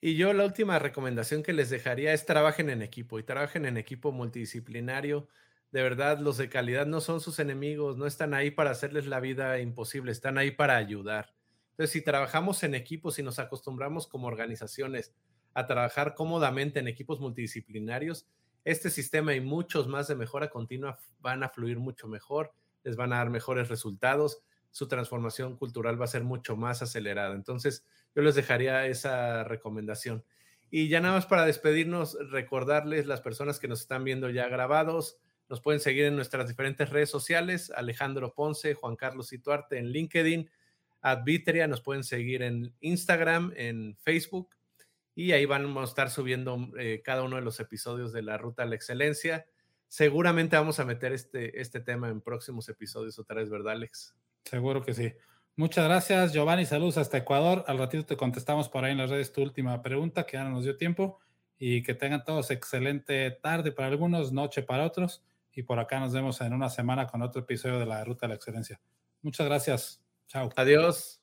Y 0.00 0.14
yo 0.14 0.32
la 0.32 0.44
última 0.44 0.78
recomendación 0.78 1.42
que 1.42 1.52
les 1.52 1.70
dejaría 1.70 2.12
es 2.12 2.24
trabajen 2.24 2.70
en 2.70 2.82
equipo 2.82 3.18
y 3.18 3.24
trabajen 3.24 3.64
en 3.64 3.76
equipo 3.76 4.12
multidisciplinario 4.12 5.28
de 5.70 5.82
verdad, 5.82 6.18
los 6.18 6.38
de 6.38 6.48
calidad 6.48 6.86
no 6.86 7.00
son 7.00 7.20
sus 7.20 7.38
enemigos, 7.38 7.96
no 7.96 8.06
están 8.06 8.32
ahí 8.34 8.50
para 8.50 8.70
hacerles 8.70 9.06
la 9.06 9.20
vida 9.20 9.58
imposible, 9.58 10.12
están 10.12 10.38
ahí 10.38 10.50
para 10.50 10.76
ayudar. 10.76 11.34
Entonces, 11.70 11.92
si 11.92 12.02
trabajamos 12.02 12.62
en 12.62 12.74
equipos 12.74 13.18
y 13.18 13.22
nos 13.22 13.38
acostumbramos 13.38 14.08
como 14.08 14.26
organizaciones 14.26 15.14
a 15.54 15.66
trabajar 15.66 16.14
cómodamente 16.14 16.80
en 16.80 16.88
equipos 16.88 17.20
multidisciplinarios, 17.20 18.26
este 18.64 18.90
sistema 18.90 19.34
y 19.34 19.40
muchos 19.40 19.88
más 19.88 20.08
de 20.08 20.16
mejora 20.16 20.50
continua 20.50 20.98
van 21.20 21.42
a 21.42 21.48
fluir 21.48 21.78
mucho 21.78 22.08
mejor, 22.08 22.52
les 22.82 22.96
van 22.96 23.12
a 23.12 23.18
dar 23.18 23.30
mejores 23.30 23.68
resultados, 23.68 24.42
su 24.70 24.88
transformación 24.88 25.56
cultural 25.56 26.00
va 26.00 26.04
a 26.04 26.08
ser 26.08 26.24
mucho 26.24 26.56
más 26.56 26.82
acelerada. 26.82 27.34
Entonces, 27.34 27.84
yo 28.14 28.22
les 28.22 28.34
dejaría 28.34 28.86
esa 28.86 29.44
recomendación. 29.44 30.24
Y 30.70 30.88
ya 30.88 31.00
nada 31.00 31.14
más 31.14 31.26
para 31.26 31.46
despedirnos, 31.46 32.16
recordarles 32.30 33.06
las 33.06 33.20
personas 33.20 33.58
que 33.58 33.68
nos 33.68 33.80
están 33.80 34.04
viendo 34.04 34.28
ya 34.30 34.48
grabados, 34.48 35.18
nos 35.48 35.60
pueden 35.60 35.80
seguir 35.80 36.04
en 36.04 36.16
nuestras 36.16 36.48
diferentes 36.48 36.90
redes 36.90 37.10
sociales, 37.10 37.72
Alejandro 37.74 38.34
Ponce, 38.34 38.74
Juan 38.74 38.96
Carlos 38.96 39.32
Ituarte 39.32 39.78
en 39.78 39.90
LinkedIn, 39.90 40.50
Advitria, 41.00 41.66
nos 41.66 41.80
pueden 41.80 42.04
seguir 42.04 42.42
en 42.42 42.74
Instagram, 42.80 43.52
en 43.56 43.96
Facebook, 43.96 44.50
y 45.14 45.32
ahí 45.32 45.46
vamos 45.46 45.82
a 45.82 45.88
estar 45.88 46.10
subiendo 46.10 46.70
eh, 46.78 47.02
cada 47.04 47.22
uno 47.22 47.36
de 47.36 47.42
los 47.42 47.58
episodios 47.60 48.12
de 48.12 48.22
la 48.22 48.38
Ruta 48.38 48.62
a 48.62 48.66
la 48.66 48.76
Excelencia. 48.76 49.46
Seguramente 49.88 50.56
vamos 50.56 50.78
a 50.78 50.84
meter 50.84 51.12
este, 51.12 51.60
este 51.60 51.80
tema 51.80 52.08
en 52.08 52.20
próximos 52.20 52.68
episodios 52.68 53.18
otra 53.18 53.36
vez, 53.36 53.50
¿verdad, 53.50 53.72
Alex? 53.72 54.14
Seguro 54.44 54.82
que 54.82 54.94
sí. 54.94 55.12
Muchas 55.56 55.86
gracias, 55.86 56.32
Giovanni. 56.32 56.66
Saludos 56.66 56.98
hasta 56.98 57.18
Ecuador. 57.18 57.64
Al 57.66 57.78
ratito 57.78 58.06
te 58.06 58.16
contestamos 58.16 58.68
por 58.68 58.84
ahí 58.84 58.92
en 58.92 58.98
las 58.98 59.10
redes 59.10 59.32
tu 59.32 59.42
última 59.42 59.82
pregunta, 59.82 60.24
que 60.24 60.36
ya 60.36 60.44
no 60.44 60.50
nos 60.50 60.62
dio 60.62 60.76
tiempo. 60.76 61.18
Y 61.58 61.82
que 61.82 61.94
tengan 61.94 62.24
todos 62.24 62.52
excelente 62.52 63.32
tarde 63.42 63.72
para 63.72 63.88
algunos, 63.88 64.30
noche 64.30 64.62
para 64.62 64.86
otros. 64.86 65.24
Y 65.52 65.62
por 65.62 65.78
acá 65.78 65.98
nos 66.00 66.12
vemos 66.12 66.40
en 66.40 66.52
una 66.52 66.70
semana 66.70 67.06
con 67.06 67.22
otro 67.22 67.42
episodio 67.42 67.78
de 67.78 67.86
la 67.86 68.04
Ruta 68.04 68.26
de 68.26 68.28
la 68.28 68.34
Excelencia. 68.34 68.80
Muchas 69.22 69.46
gracias. 69.46 70.04
Chao. 70.26 70.50
Adiós. 70.56 71.17